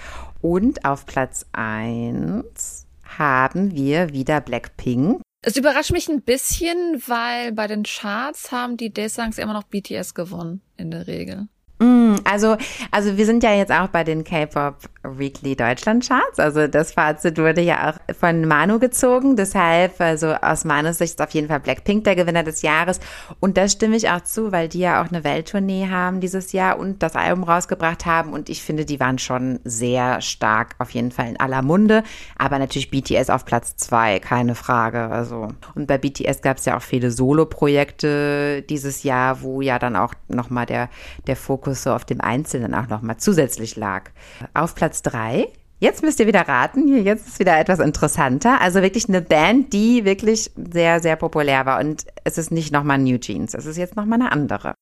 Und 0.42 0.84
auf 0.84 1.06
Platz 1.06 1.46
eins 1.52 2.86
haben 3.18 3.74
wir 3.74 4.12
wieder 4.12 4.40
Blackpink. 4.40 5.20
Es 5.42 5.56
überrascht 5.56 5.92
mich 5.92 6.08
ein 6.08 6.22
bisschen, 6.22 7.00
weil 7.06 7.52
bei 7.52 7.66
den 7.66 7.84
Charts 7.84 8.50
haben 8.50 8.76
die 8.76 8.92
Day-Songs 8.92 9.38
immer 9.38 9.52
noch 9.52 9.62
BTS 9.62 10.14
gewonnen, 10.14 10.60
in 10.76 10.90
der 10.90 11.06
Regel. 11.06 11.48
Mm, 11.78 12.14
Also, 12.24 12.56
also 12.90 13.16
wir 13.16 13.26
sind 13.26 13.42
ja 13.42 13.54
jetzt 13.54 13.72
auch 13.72 13.88
bei 13.88 14.02
den 14.04 14.24
K-Pop 14.24 14.76
Weekly 15.14 15.56
Deutschland 15.56 16.06
Charts. 16.06 16.38
Also 16.38 16.66
das 16.66 16.92
Fazit 16.92 17.38
wurde 17.38 17.60
ja 17.60 17.90
auch 17.90 18.14
von 18.14 18.46
Manu 18.46 18.78
gezogen. 18.78 19.36
Deshalb, 19.36 20.00
also 20.00 20.32
aus 20.34 20.64
Manus 20.64 20.98
Sicht 20.98 21.14
ist 21.14 21.22
auf 21.22 21.30
jeden 21.30 21.48
Fall 21.48 21.60
Blackpink 21.60 22.04
der 22.04 22.16
Gewinner 22.16 22.42
des 22.42 22.62
Jahres. 22.62 23.00
Und 23.40 23.56
da 23.56 23.68
stimme 23.68 23.96
ich 23.96 24.10
auch 24.10 24.22
zu, 24.22 24.52
weil 24.52 24.68
die 24.68 24.80
ja 24.80 25.02
auch 25.02 25.08
eine 25.08 25.24
Welttournee 25.24 25.88
haben 25.88 26.20
dieses 26.20 26.52
Jahr 26.52 26.78
und 26.78 27.02
das 27.02 27.14
Album 27.14 27.44
rausgebracht 27.44 28.06
haben. 28.06 28.32
Und 28.32 28.48
ich 28.48 28.62
finde, 28.62 28.84
die 28.84 29.00
waren 29.00 29.18
schon 29.18 29.60
sehr 29.64 30.20
stark, 30.20 30.74
auf 30.78 30.90
jeden 30.90 31.12
Fall 31.12 31.28
in 31.28 31.40
aller 31.40 31.62
Munde. 31.62 32.02
Aber 32.38 32.58
natürlich 32.58 32.90
BTS 32.90 33.30
auf 33.30 33.44
Platz 33.44 33.76
zwei, 33.76 34.18
keine 34.18 34.54
Frage. 34.54 35.08
Also 35.08 35.48
und 35.74 35.86
bei 35.86 35.98
BTS 35.98 36.42
gab 36.42 36.58
es 36.58 36.64
ja 36.64 36.76
auch 36.76 36.82
viele 36.82 37.10
Solo-Projekte 37.10 38.62
dieses 38.62 39.02
Jahr, 39.02 39.42
wo 39.42 39.60
ja 39.60 39.78
dann 39.78 39.96
auch 39.96 40.14
nochmal 40.28 40.66
der 40.66 40.88
der 41.26 41.36
Fokus 41.36 41.82
so 41.82 41.92
auf 41.92 42.04
dem 42.04 42.20
Einzelnen 42.20 42.74
auch 42.74 42.88
nochmal 42.88 43.16
zusätzlich 43.16 43.76
lag. 43.76 44.10
Auf 44.54 44.74
Platz 44.74 44.95
drei. 45.02 45.48
Jetzt 45.78 46.02
müsst 46.02 46.20
ihr 46.20 46.26
wieder 46.26 46.48
raten. 46.48 46.86
Hier, 46.86 47.02
jetzt 47.02 47.26
ist 47.26 47.38
wieder 47.38 47.58
etwas 47.58 47.80
interessanter. 47.80 48.60
Also 48.60 48.82
wirklich 48.82 49.08
eine 49.08 49.20
Band, 49.20 49.72
die 49.72 50.04
wirklich 50.04 50.50
sehr, 50.56 51.00
sehr 51.00 51.16
populär 51.16 51.66
war. 51.66 51.80
Und 51.80 52.06
es 52.24 52.38
ist 52.38 52.50
nicht 52.50 52.72
nochmal 52.72 52.98
New 52.98 53.18
Jeans. 53.18 53.54
Es 53.54 53.66
ist 53.66 53.76
jetzt 53.76 53.96
nochmal 53.96 54.20
eine 54.20 54.32
andere. 54.32 54.74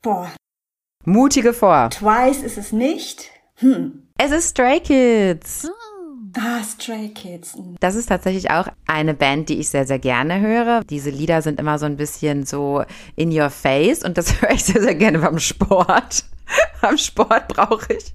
Boah, 0.00 0.32
Mutige 1.04 1.52
vor. 1.52 1.90
Twice 1.90 2.42
ist 2.42 2.58
es 2.58 2.72
nicht. 2.72 3.30
Hm. 3.56 4.06
Es 4.18 4.30
ist 4.30 4.50
Stray 4.50 4.78
Kids. 4.78 5.68
Ah, 6.36 6.62
Stray 6.62 7.08
Kids. 7.08 7.54
Hm. 7.54 7.76
Das 7.80 7.96
ist 7.96 8.06
tatsächlich 8.06 8.50
auch 8.50 8.68
eine 8.86 9.14
Band, 9.14 9.48
die 9.48 9.58
ich 9.58 9.68
sehr, 9.68 9.84
sehr 9.84 9.98
gerne 9.98 10.40
höre. 10.40 10.82
Diese 10.84 11.10
Lieder 11.10 11.42
sind 11.42 11.58
immer 11.58 11.78
so 11.78 11.86
ein 11.86 11.96
bisschen 11.96 12.46
so 12.46 12.84
in 13.16 13.36
your 13.36 13.50
face 13.50 14.04
und 14.04 14.16
das 14.16 14.32
höre 14.42 14.52
ich 14.52 14.64
sehr, 14.64 14.80
sehr 14.80 14.94
gerne 14.94 15.18
beim 15.18 15.40
Sport. 15.40 16.21
Beim 16.82 16.98
Sport 16.98 17.48
brauche 17.48 17.94
ich, 17.94 18.12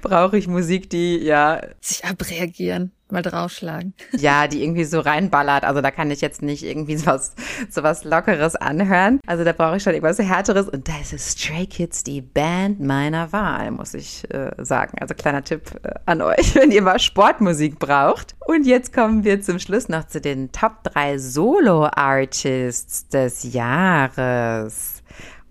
brauche 0.00 0.38
ich 0.38 0.46
Musik, 0.46 0.88
die 0.88 1.18
ja 1.18 1.60
Sich 1.80 2.04
abreagieren, 2.04 2.92
mal 3.10 3.22
draufschlagen. 3.22 3.92
ja, 4.12 4.46
die 4.46 4.62
irgendwie 4.62 4.84
so 4.84 5.00
reinballert. 5.00 5.64
Also 5.64 5.80
da 5.80 5.90
kann 5.90 6.12
ich 6.12 6.20
jetzt 6.20 6.40
nicht 6.40 6.62
irgendwie 6.62 6.96
sowas, 6.96 7.34
sowas 7.68 8.04
Lockeres 8.04 8.54
anhören. 8.54 9.18
Also 9.26 9.42
da 9.42 9.52
brauche 9.52 9.78
ich 9.78 9.82
schon 9.82 9.94
irgendwas 9.94 10.18
Härteres. 10.20 10.68
Und 10.68 10.88
da 10.88 10.92
ist 11.00 11.12
es 11.12 11.32
Stray 11.32 11.66
Kids 11.66 12.04
die 12.04 12.20
Band 12.20 12.78
meiner 12.80 13.32
Wahl, 13.32 13.72
muss 13.72 13.94
ich 13.94 14.22
äh, 14.32 14.52
sagen. 14.58 14.96
Also 15.00 15.14
kleiner 15.14 15.42
Tipp 15.42 15.72
äh, 15.82 15.94
an 16.06 16.22
euch, 16.22 16.54
wenn 16.54 16.70
ihr 16.70 16.82
mal 16.82 17.00
Sportmusik 17.00 17.80
braucht. 17.80 18.36
Und 18.46 18.64
jetzt 18.64 18.92
kommen 18.92 19.24
wir 19.24 19.42
zum 19.42 19.58
Schluss 19.58 19.88
noch 19.88 20.06
zu 20.06 20.20
den 20.20 20.52
Top 20.52 20.84
3 20.84 21.18
Solo-Artists 21.18 23.08
des 23.08 23.42
Jahres. 23.52 24.93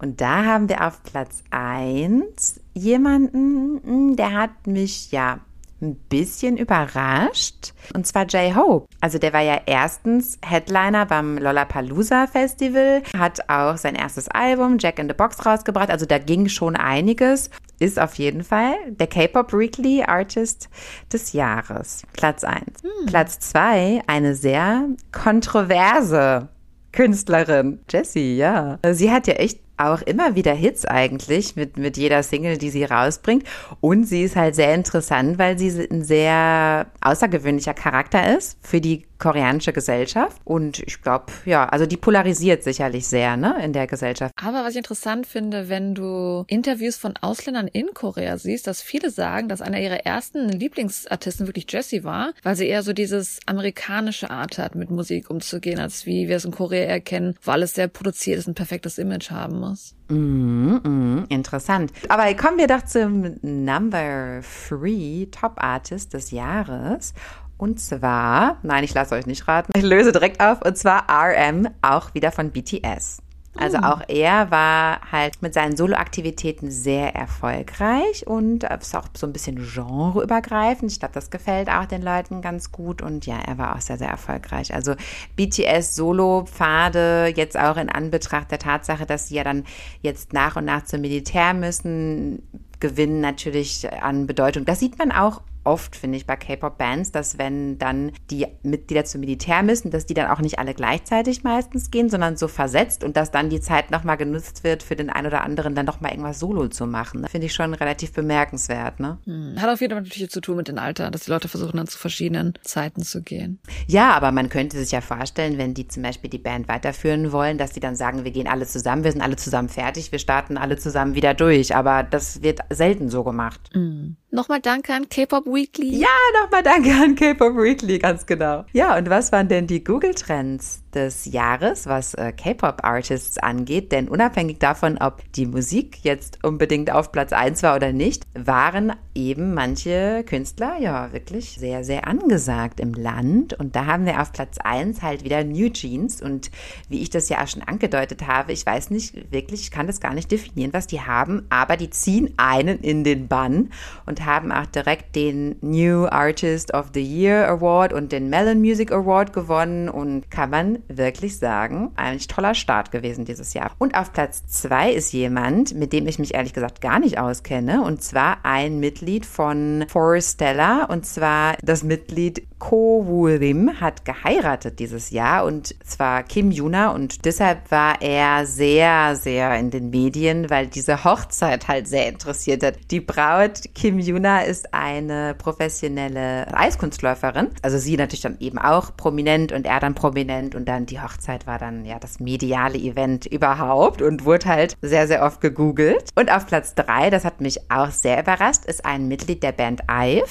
Und 0.03 0.19
da 0.19 0.43
haben 0.43 0.67
wir 0.67 0.85
auf 0.85 1.01
Platz 1.03 1.43
1 1.51 2.59
jemanden, 2.73 4.09
mm, 4.09 4.15
der 4.17 4.33
hat 4.33 4.67
mich 4.67 5.13
ja 5.13 5.39
ein 5.81 5.95
bisschen 5.95 6.57
überrascht. 6.57 7.73
Und 7.93 8.05
zwar 8.05 8.25
J-Hope. 8.25 8.87
Also 8.99 9.17
der 9.17 9.31
war 9.31 9.39
ja 9.39 9.61
erstens 9.65 10.39
Headliner 10.45 11.05
beim 11.05 11.37
Lollapalooza 11.37 12.27
Festival, 12.27 13.01
hat 13.17 13.49
auch 13.49 13.77
sein 13.77 13.95
erstes 13.95 14.27
Album 14.27 14.77
Jack 14.77 14.99
in 14.99 15.07
the 15.07 15.13
Box 15.13 15.45
rausgebracht. 15.45 15.89
Also 15.89 16.05
da 16.05 16.17
ging 16.17 16.49
schon 16.49 16.75
einiges. 16.75 17.49
Ist 17.79 17.97
auf 17.97 18.15
jeden 18.15 18.43
Fall 18.43 18.75
der 18.87 19.07
K-Pop 19.07 19.53
Weekly 19.53 20.03
Artist 20.03 20.69
des 21.13 21.31
Jahres. 21.31 22.03
Platz 22.11 22.43
1. 22.43 22.61
Platz 23.05 23.39
2, 23.39 24.01
eine 24.07 24.35
sehr 24.35 24.89
kontroverse 25.13 26.49
Künstlerin. 26.91 27.79
Jessie, 27.89 28.37
ja. 28.37 28.79
Sie 28.91 29.11
hat 29.11 29.27
ja 29.27 29.33
echt 29.33 29.62
auch 29.77 30.01
immer 30.01 30.36
wieder 30.36 30.53
Hits 30.53 30.86
eigentlich 30.86 31.55
mit, 31.55 31.77
mit 31.77 31.97
jeder 31.97 32.23
Single, 32.23 32.57
die 32.57 32.69
sie 32.69 32.83
rausbringt. 32.83 33.43
Und 33.81 34.05
sie 34.05 34.23
ist 34.23 34.36
halt 34.36 34.55
sehr 34.55 34.73
interessant, 34.73 35.38
weil 35.39 35.57
sie 35.57 35.88
ein 35.89 36.03
sehr 36.03 36.88
außergewöhnlicher 37.01 37.73
Charakter 37.73 38.38
ist 38.38 38.57
für 38.62 38.81
die 38.81 39.05
koreanische 39.23 39.71
Gesellschaft. 39.71 40.41
Und 40.43 40.79
ich 40.79 41.01
glaube, 41.01 41.27
ja, 41.45 41.65
also 41.65 41.86
die 41.86 41.95
polarisiert 41.95 42.62
sicherlich 42.62 43.07
sehr, 43.07 43.38
ne, 43.38 43.55
in 43.63 43.71
der 43.71 43.88
Gesellschaft. 43.88 44.33
Aber 44.36 44.65
was 44.65 44.71
ich 44.71 44.77
interessant 44.77 45.25
finde, 45.25 45.69
wenn 45.69 45.95
du 45.95 46.43
Interviews 46.47 46.97
von 46.97 47.13
Ausländern 47.21 47.69
in 47.69 47.93
Korea 47.93 48.38
siehst, 48.38 48.67
dass 48.67 48.81
viele 48.81 49.09
sagen, 49.09 49.47
dass 49.47 49.62
einer 49.62 49.79
ihrer 49.79 50.05
ersten 50.05 50.49
Lieblingsartisten 50.49 51.47
wirklich 51.47 51.71
Jessie 51.71 52.03
war, 52.03 52.33
weil 52.43 52.57
sie 52.57 52.67
eher 52.67 52.83
so 52.83 52.91
dieses 52.91 53.39
amerikanische 53.45 54.29
Art 54.29 54.57
hat, 54.57 54.75
mit 54.75 54.91
Musik 54.91 55.29
umzugehen, 55.29 55.79
als 55.79 56.05
wie 56.05 56.27
wir 56.27 56.36
es 56.36 56.43
in 56.45 56.51
Korea 56.51 56.83
erkennen, 56.83 57.36
wo 57.43 57.51
alles 57.51 57.75
sehr 57.75 57.88
produziert 57.88 58.39
ist, 58.39 58.47
ein 58.47 58.55
perfektes 58.55 58.97
Image 58.97 59.31
haben 59.31 59.57
muss. 59.62 59.95
Mhm, 60.09 60.81
mhm, 60.83 61.25
interessant. 61.29 61.93
Aber 62.09 62.31
kommen 62.36 62.57
wir 62.57 62.67
doch 62.67 62.83
zum 62.83 63.38
Number 63.41 64.41
Three 64.67 65.27
Top 65.31 65.53
Artist 65.63 66.13
des 66.13 66.31
Jahres. 66.31 67.13
Und 67.57 67.79
zwar, 67.79 68.57
nein, 68.63 68.83
ich 68.83 68.93
lasse 68.93 69.15
euch 69.15 69.25
nicht 69.25 69.47
raten, 69.47 69.71
ich 69.75 69.83
löse 69.83 70.11
direkt 70.11 70.41
auf, 70.41 70.61
und 70.65 70.77
zwar 70.77 71.05
RM, 71.09 71.69
auch 71.81 72.13
wieder 72.13 72.31
von 72.31 72.51
BTS. 72.51 73.23
Also 73.55 73.77
auch 73.77 74.01
er 74.07 74.49
war 74.49 74.99
halt 75.11 75.41
mit 75.41 75.53
seinen 75.53 75.77
Soloaktivitäten 75.77 76.71
sehr 76.71 77.15
erfolgreich 77.15 78.25
und 78.25 78.63
ist 78.63 78.95
auch 78.95 79.07
so 79.15 79.27
ein 79.27 79.33
bisschen 79.33 79.57
genreübergreifend. 79.57 80.91
Ich 80.91 80.99
glaube, 80.99 81.13
das 81.13 81.29
gefällt 81.29 81.69
auch 81.69 81.85
den 81.85 82.01
Leuten 82.01 82.41
ganz 82.41 82.71
gut 82.71 83.03
und 83.03 83.27
ja, 83.27 83.37
er 83.45 83.59
war 83.59 83.75
auch 83.75 83.81
sehr, 83.81 83.97
sehr 83.97 84.09
erfolgreich. 84.09 84.73
Also 84.73 84.95
BTS 85.35 85.95
Solo-Pfade 85.95 87.33
jetzt 87.35 87.57
auch 87.57 87.77
in 87.77 87.89
Anbetracht 87.89 88.49
der 88.49 88.59
Tatsache, 88.59 89.05
dass 89.05 89.27
sie 89.27 89.35
ja 89.35 89.43
dann 89.43 89.65
jetzt 90.01 90.33
nach 90.33 90.55
und 90.55 90.65
nach 90.65 90.85
zum 90.85 91.01
Militär 91.01 91.53
müssen, 91.53 92.41
gewinnen 92.79 93.21
natürlich 93.21 93.87
an 94.01 94.25
Bedeutung. 94.25 94.65
Das 94.65 94.79
sieht 94.79 94.97
man 94.97 95.11
auch 95.11 95.41
oft, 95.63 95.95
finde 95.95 96.17
ich, 96.17 96.26
bei 96.26 96.36
K-Pop-Bands, 96.36 97.12
dass 97.12 97.38
wenn 97.38 97.78
dann 97.78 98.12
die 98.30 98.47
Mitglieder 98.63 99.06
zum 99.06 99.21
Militär 99.21 99.63
müssen, 99.63 99.91
dass 99.91 100.06
die 100.06 100.13
dann 100.13 100.30
auch 100.30 100.39
nicht 100.39 100.60
alle 100.60 100.73
gleichzeitig 100.73 101.43
meistens 101.43 101.91
gehen, 101.91 102.10
sondern 102.10 102.38
so 102.38 102.47
versetzt 102.47 103.04
und 103.04 103.17
dass 103.17 103.32
dann 103.32 103.49
die 103.49 103.62
Zeit 103.62 103.91
nochmal 103.91 104.17
genutzt 104.17 104.63
wird, 104.63 104.84
für 104.84 104.95
den 104.95 105.10
einen 105.10 105.28
oder 105.28 105.43
anderen 105.43 105.76
dann 105.76 105.86
nochmal 105.86 106.12
irgendwas 106.12 106.39
solo 106.39 106.67
zu 106.67 106.86
machen. 106.86 107.26
Finde 107.28 107.47
ich 107.47 107.54
schon 107.54 107.73
relativ 107.73 108.13
bemerkenswert. 108.13 108.99
Ne? 108.99 109.17
Hm. 109.26 109.62
Hat 109.62 109.69
auf 109.69 109.82
jeden 109.82 109.93
Fall 109.93 110.04
natürlich 110.04 110.30
zu 110.30 110.41
tun 110.41 110.58
mit 110.58 110.67
dem 110.67 110.78
Alter, 110.78 111.12
dass 111.12 111.26
die 111.26 111.32
Leute 111.32 111.47
versuchen 111.47 111.78
dann 111.78 111.88
zu 111.88 111.97
verschiedenen 111.97 112.54
Zeiten 112.62 113.04
zu 113.04 113.21
gehen. 113.21 113.60
Ja, 113.88 114.12
aber 114.12 114.32
man 114.32 114.49
könnte 114.49 114.78
sich 114.78 114.91
ja 114.91 115.02
vorstellen, 115.02 115.58
wenn 115.58 115.73
die 115.73 115.88
zum 115.88 116.04
Beispiel 116.04 116.30
die 116.30 116.38
Band 116.38 116.67
weiterführen 116.67 117.32
wollen, 117.32 117.58
dass 117.58 117.71
die 117.71 117.80
dann 117.80 117.95
sagen, 117.95 118.23
wir 118.23 118.32
gehen 118.32 118.47
alle 118.47 118.65
zusammen, 118.65 119.04
wir 119.04 119.12
sind 119.12 119.21
alle 119.21 119.36
zusammen 119.36 119.69
fertig, 119.69 120.12
wir 120.12 120.19
starten 120.19 120.58
alle 120.58 120.78
zusammen 120.78 121.15
wieder 121.15 121.34
durch. 121.34 121.76
Aber 121.76 122.04
das 122.04 122.41
wird 122.41 122.60
selten 122.69 123.10
so 123.10 123.23
gemacht. 123.23 123.69
Mhm. 123.73 124.17
Nochmal 124.34 124.62
danke 124.62 124.93
an 124.93 125.10
K-Pop 125.10 125.45
Weekly. 125.53 125.97
Ja, 125.97 126.07
nochmal 126.41 126.63
danke 126.63 126.91
an 126.91 127.15
K-Pop 127.15 127.55
Weekly, 127.55 127.99
ganz 127.99 128.25
genau. 128.25 128.65
Ja, 128.73 128.97
und 128.97 129.09
was 129.09 129.31
waren 129.31 129.47
denn 129.47 129.67
die 129.67 129.83
Google-Trends 129.83 130.83
des 130.95 131.25
Jahres, 131.25 131.88
was 131.88 132.13
äh, 132.13 132.32
K-Pop-Artists 132.32 133.38
angeht? 133.38 133.91
Denn 133.91 134.08
unabhängig 134.08 134.60
davon, 134.60 134.97
ob 134.97 135.21
die 135.34 135.45
Musik 135.45 135.99
jetzt 136.03 136.43
unbedingt 136.43 136.91
auf 136.91 137.12
Platz 137.12 137.34
1 137.34 137.63
war 137.63 137.75
oder 137.75 137.93
nicht, 137.93 138.23
waren 138.34 138.93
eben 139.15 139.53
manche 139.53 140.23
Künstler 140.25 140.77
ja 140.79 141.13
wirklich 141.13 141.58
sehr, 141.60 141.84
sehr 141.84 142.08
angesagt 142.08 142.79
im 142.79 142.93
Land. 142.93 143.53
Und 143.53 143.75
da 143.75 143.86
haben 143.86 144.06
wir 144.06 144.21
auf 144.21 144.32
Platz 144.32 144.58
1 144.58 145.01
halt 145.01 145.23
wieder 145.23 145.43
New 145.43 145.69
Jeans. 145.69 146.21
Und 146.21 146.51
wie 146.89 147.01
ich 147.01 147.10
das 147.10 147.29
ja 147.29 147.43
auch 147.43 147.47
schon 147.47 147.63
angedeutet 147.63 148.27
habe, 148.27 148.51
ich 148.51 148.65
weiß 148.65 148.89
nicht 148.89 149.32
wirklich, 149.32 149.62
ich 149.62 149.71
kann 149.71 149.88
das 149.88 149.99
gar 149.99 150.13
nicht 150.13 150.32
definieren, 150.32 150.73
was 150.73 150.88
die 150.88 151.01
haben, 151.01 151.45
aber 151.49 151.77
die 151.77 151.89
ziehen 151.89 152.34
einen 152.38 152.79
in 152.79 153.03
den 153.03 153.27
Bann 153.27 153.69
und 154.06 154.25
haben 154.25 154.51
auch 154.51 154.65
direkt 154.67 155.15
den 155.15 155.56
New 155.62 156.06
Artist 156.06 156.73
of 156.73 156.88
the 156.93 157.03
Year 157.03 157.47
Award 157.49 157.93
und 157.93 158.12
den 158.12 158.29
Melon 158.29 158.60
Music 158.60 158.91
Award 158.91 159.34
gewonnen 159.34 159.89
und 159.89 160.29
kann 160.32 160.49
man 160.49 160.79
wirklich 160.88 161.38
sagen, 161.38 161.91
ein 161.96 162.19
toller 162.19 162.56
Start 162.56 162.91
gewesen 162.91 163.26
dieses 163.26 163.54
Jahr. 163.54 163.72
Und 163.78 163.96
auf 163.96 164.13
Platz 164.13 164.46
zwei 164.48 164.91
ist 164.91 165.13
jemand, 165.13 165.74
mit 165.76 165.93
dem 165.93 166.08
ich 166.08 166.19
mich 166.19 166.34
ehrlich 166.34 166.54
gesagt 166.54 166.82
gar 166.82 167.00
nicht 167.00 167.17
auskenne 167.17 167.84
und 167.84 168.02
zwar 168.02 168.38
ein 168.43 168.80
Mitglied 168.80 169.26
von 169.26 169.86
Forestella 169.88 170.86
und 170.86 171.06
zwar 171.06 171.56
das 171.62 171.84
Mitglied 171.84 172.48
Ko 172.63 173.04
Woo-rim 173.06 173.82
hat 173.82 174.06
geheiratet 174.06 174.80
dieses 174.80 175.10
Jahr 175.10 175.43
und 175.43 175.76
zwar 175.84 176.23
Kim 176.23 176.49
Yuna 176.49 176.91
und 176.91 177.26
deshalb 177.26 177.69
war 177.71 178.02
er 178.02 178.45
sehr, 178.45 179.17
sehr 179.17 179.60
in 179.60 179.69
den 179.69 179.89
Medien, 179.89 180.49
weil 180.49 180.67
diese 180.67 181.04
Hochzeit 181.04 181.67
halt 181.67 181.89
sehr 181.89 182.08
interessiert 182.08 182.63
hat. 182.63 182.76
Die 182.89 183.02
Braut 183.02 183.63
Kim 183.76 183.99
Yuna 183.99 184.43
ist 184.43 184.73
eine 184.73 185.36
professionelle 185.38 186.47
Eiskunstläuferin, 186.56 187.49
also 187.62 187.78
sie 187.78 187.97
natürlich 187.97 188.21
dann 188.21 188.38
eben 188.39 188.60
auch 188.60 188.95
prominent 188.95 189.52
und 189.52 189.65
er 189.65 189.82
dann 189.82 189.93
prominent 189.93 190.56
und 190.56 190.69
dann 190.69 190.86
die 190.86 191.02
Hochzeit 191.02 191.45
war 191.45 191.60
dann 191.60 191.84
ja 191.84 191.99
das 191.99 192.21
mediale 192.21 192.78
Event 192.78 193.26
überhaupt 193.26 194.02
und 194.02 194.23
wurde 194.23 194.45
halt 194.45 194.78
sehr, 194.82 195.08
sehr 195.08 195.23
oft 195.23 195.41
gegoogelt. 195.41 196.12
Und 196.15 196.32
auf 196.32 196.47
Platz 196.47 196.76
drei, 196.76 197.10
das 197.10 197.26
hat 197.26 197.41
mich 197.41 197.60
auch 197.69 197.91
sehr 197.91 198.21
überrascht, 198.21 198.63
ist 198.63 198.86
ein 198.86 199.10
Mitglied 199.10 199.43
der 199.43 199.52
Band 199.52 199.82
IVE 199.91 200.23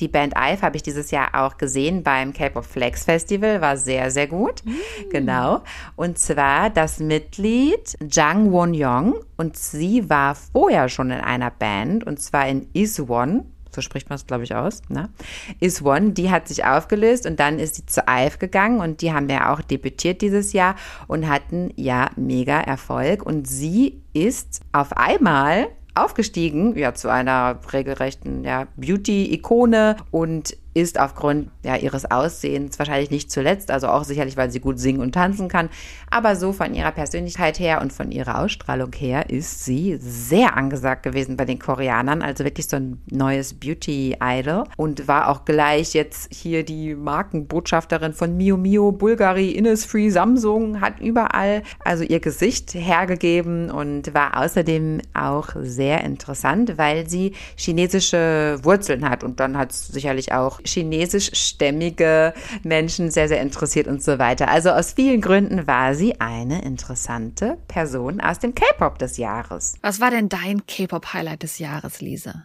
die 0.00 0.08
Band 0.08 0.34
IVE 0.36 0.62
habe 0.62 0.76
ich 0.76 0.82
dieses 0.82 1.10
Jahr 1.10 1.34
auch 1.34 1.56
gesehen 1.56 2.02
beim 2.02 2.32
Cape 2.32 2.58
of 2.58 2.66
Flex 2.66 3.04
Festival, 3.04 3.60
war 3.60 3.76
sehr, 3.76 4.10
sehr 4.10 4.26
gut. 4.26 4.64
Mm. 4.64 4.70
Genau. 5.10 5.62
Und 5.96 6.18
zwar 6.18 6.70
das 6.70 6.98
Mitglied 6.98 7.96
Jang 8.10 8.50
Won-Young 8.52 9.14
und 9.36 9.56
sie 9.56 10.08
war 10.08 10.34
vorher 10.34 10.88
schon 10.88 11.10
in 11.10 11.20
einer 11.20 11.50
Band 11.50 12.04
und 12.04 12.20
zwar 12.20 12.48
in 12.48 12.68
Iswon 12.72 13.44
so 13.72 13.80
spricht 13.80 14.08
man 14.08 14.16
es, 14.16 14.26
glaube 14.26 14.44
ich, 14.44 14.54
aus, 14.54 14.82
ne? 14.88 15.10
Is 15.60 15.84
One, 15.84 16.10
die 16.10 16.30
hat 16.30 16.48
sich 16.48 16.64
aufgelöst 16.64 17.26
und 17.26 17.38
dann 17.38 17.58
ist 17.58 17.76
sie 17.76 17.86
zu 17.86 18.02
IVE 18.08 18.38
gegangen 18.38 18.80
und 18.80 19.00
die 19.00 19.12
haben 19.12 19.28
ja 19.28 19.52
auch 19.52 19.60
debütiert 19.60 20.22
dieses 20.22 20.52
Jahr 20.52 20.76
und 21.06 21.28
hatten 21.28 21.72
ja 21.76 22.10
mega 22.16 22.60
Erfolg 22.60 23.24
und 23.24 23.46
sie 23.46 24.02
ist 24.12 24.60
auf 24.72 24.96
einmal 24.96 25.68
aufgestiegen, 25.94 26.76
ja, 26.76 26.94
zu 26.94 27.08
einer 27.08 27.58
regelrechten 27.72 28.44
ja, 28.44 28.66
Beauty-Ikone 28.76 29.96
und 30.10 30.56
ist 30.74 31.00
aufgrund 31.00 31.50
ja, 31.64 31.76
ihres 31.76 32.10
Aussehens 32.10 32.78
wahrscheinlich 32.78 33.10
nicht 33.10 33.30
zuletzt, 33.30 33.70
also 33.70 33.88
auch 33.88 34.04
sicherlich, 34.04 34.36
weil 34.36 34.50
sie 34.50 34.60
gut 34.60 34.78
singen 34.78 35.00
und 35.00 35.12
tanzen 35.12 35.48
kann, 35.48 35.68
aber 36.10 36.36
so 36.36 36.52
von 36.52 36.74
ihrer 36.74 36.92
Persönlichkeit 36.92 37.58
her 37.58 37.80
und 37.80 37.92
von 37.92 38.10
ihrer 38.10 38.38
Ausstrahlung 38.38 38.92
her 38.94 39.30
ist 39.30 39.64
sie 39.64 39.98
sehr 40.00 40.56
angesagt 40.56 41.02
gewesen 41.02 41.36
bei 41.36 41.44
den 41.44 41.58
Koreanern, 41.58 42.22
also 42.22 42.44
wirklich 42.44 42.66
so 42.66 42.76
ein 42.76 43.00
neues 43.10 43.54
Beauty-Idol. 43.54 44.64
Und 44.76 45.08
war 45.08 45.28
auch 45.28 45.44
gleich 45.44 45.94
jetzt 45.94 46.32
hier 46.32 46.64
die 46.64 46.94
Markenbotschafterin 46.94 48.12
von 48.12 48.36
Mio 48.36 48.56
Mio, 48.56 48.92
Bulgari, 48.92 49.50
Innisfree, 49.50 50.10
Samsung, 50.10 50.80
hat 50.80 51.00
überall 51.00 51.62
also 51.84 52.04
ihr 52.04 52.20
Gesicht 52.20 52.74
hergegeben 52.74 53.70
und 53.70 54.14
war 54.14 54.42
außerdem 54.42 55.00
auch 55.14 55.48
sehr 55.60 56.02
interessant, 56.04 56.78
weil 56.78 57.08
sie 57.08 57.32
chinesische 57.56 58.58
Wurzeln 58.62 59.08
hat. 59.08 59.24
Und 59.24 59.40
dann 59.40 59.56
hat 59.56 59.72
es 59.72 59.88
sicherlich 59.88 60.32
auch 60.32 60.60
chinesischstämmige 61.50 62.34
Menschen 62.62 63.10
sehr, 63.10 63.28
sehr 63.28 63.40
interessiert 63.40 63.86
und 63.86 64.02
so 64.02 64.18
weiter. 64.18 64.48
Also 64.48 64.70
aus 64.70 64.92
vielen 64.92 65.20
Gründen 65.20 65.66
war 65.66 65.94
sie 65.94 66.20
eine 66.20 66.62
interessante 66.62 67.58
Person 67.68 68.20
aus 68.20 68.38
dem 68.38 68.54
K-Pop 68.54 68.98
des 68.98 69.16
Jahres. 69.16 69.74
Was 69.82 70.00
war 70.00 70.10
denn 70.10 70.28
dein 70.28 70.66
K-Pop-Highlight 70.66 71.42
des 71.42 71.58
Jahres, 71.58 72.00
Lisa? 72.00 72.44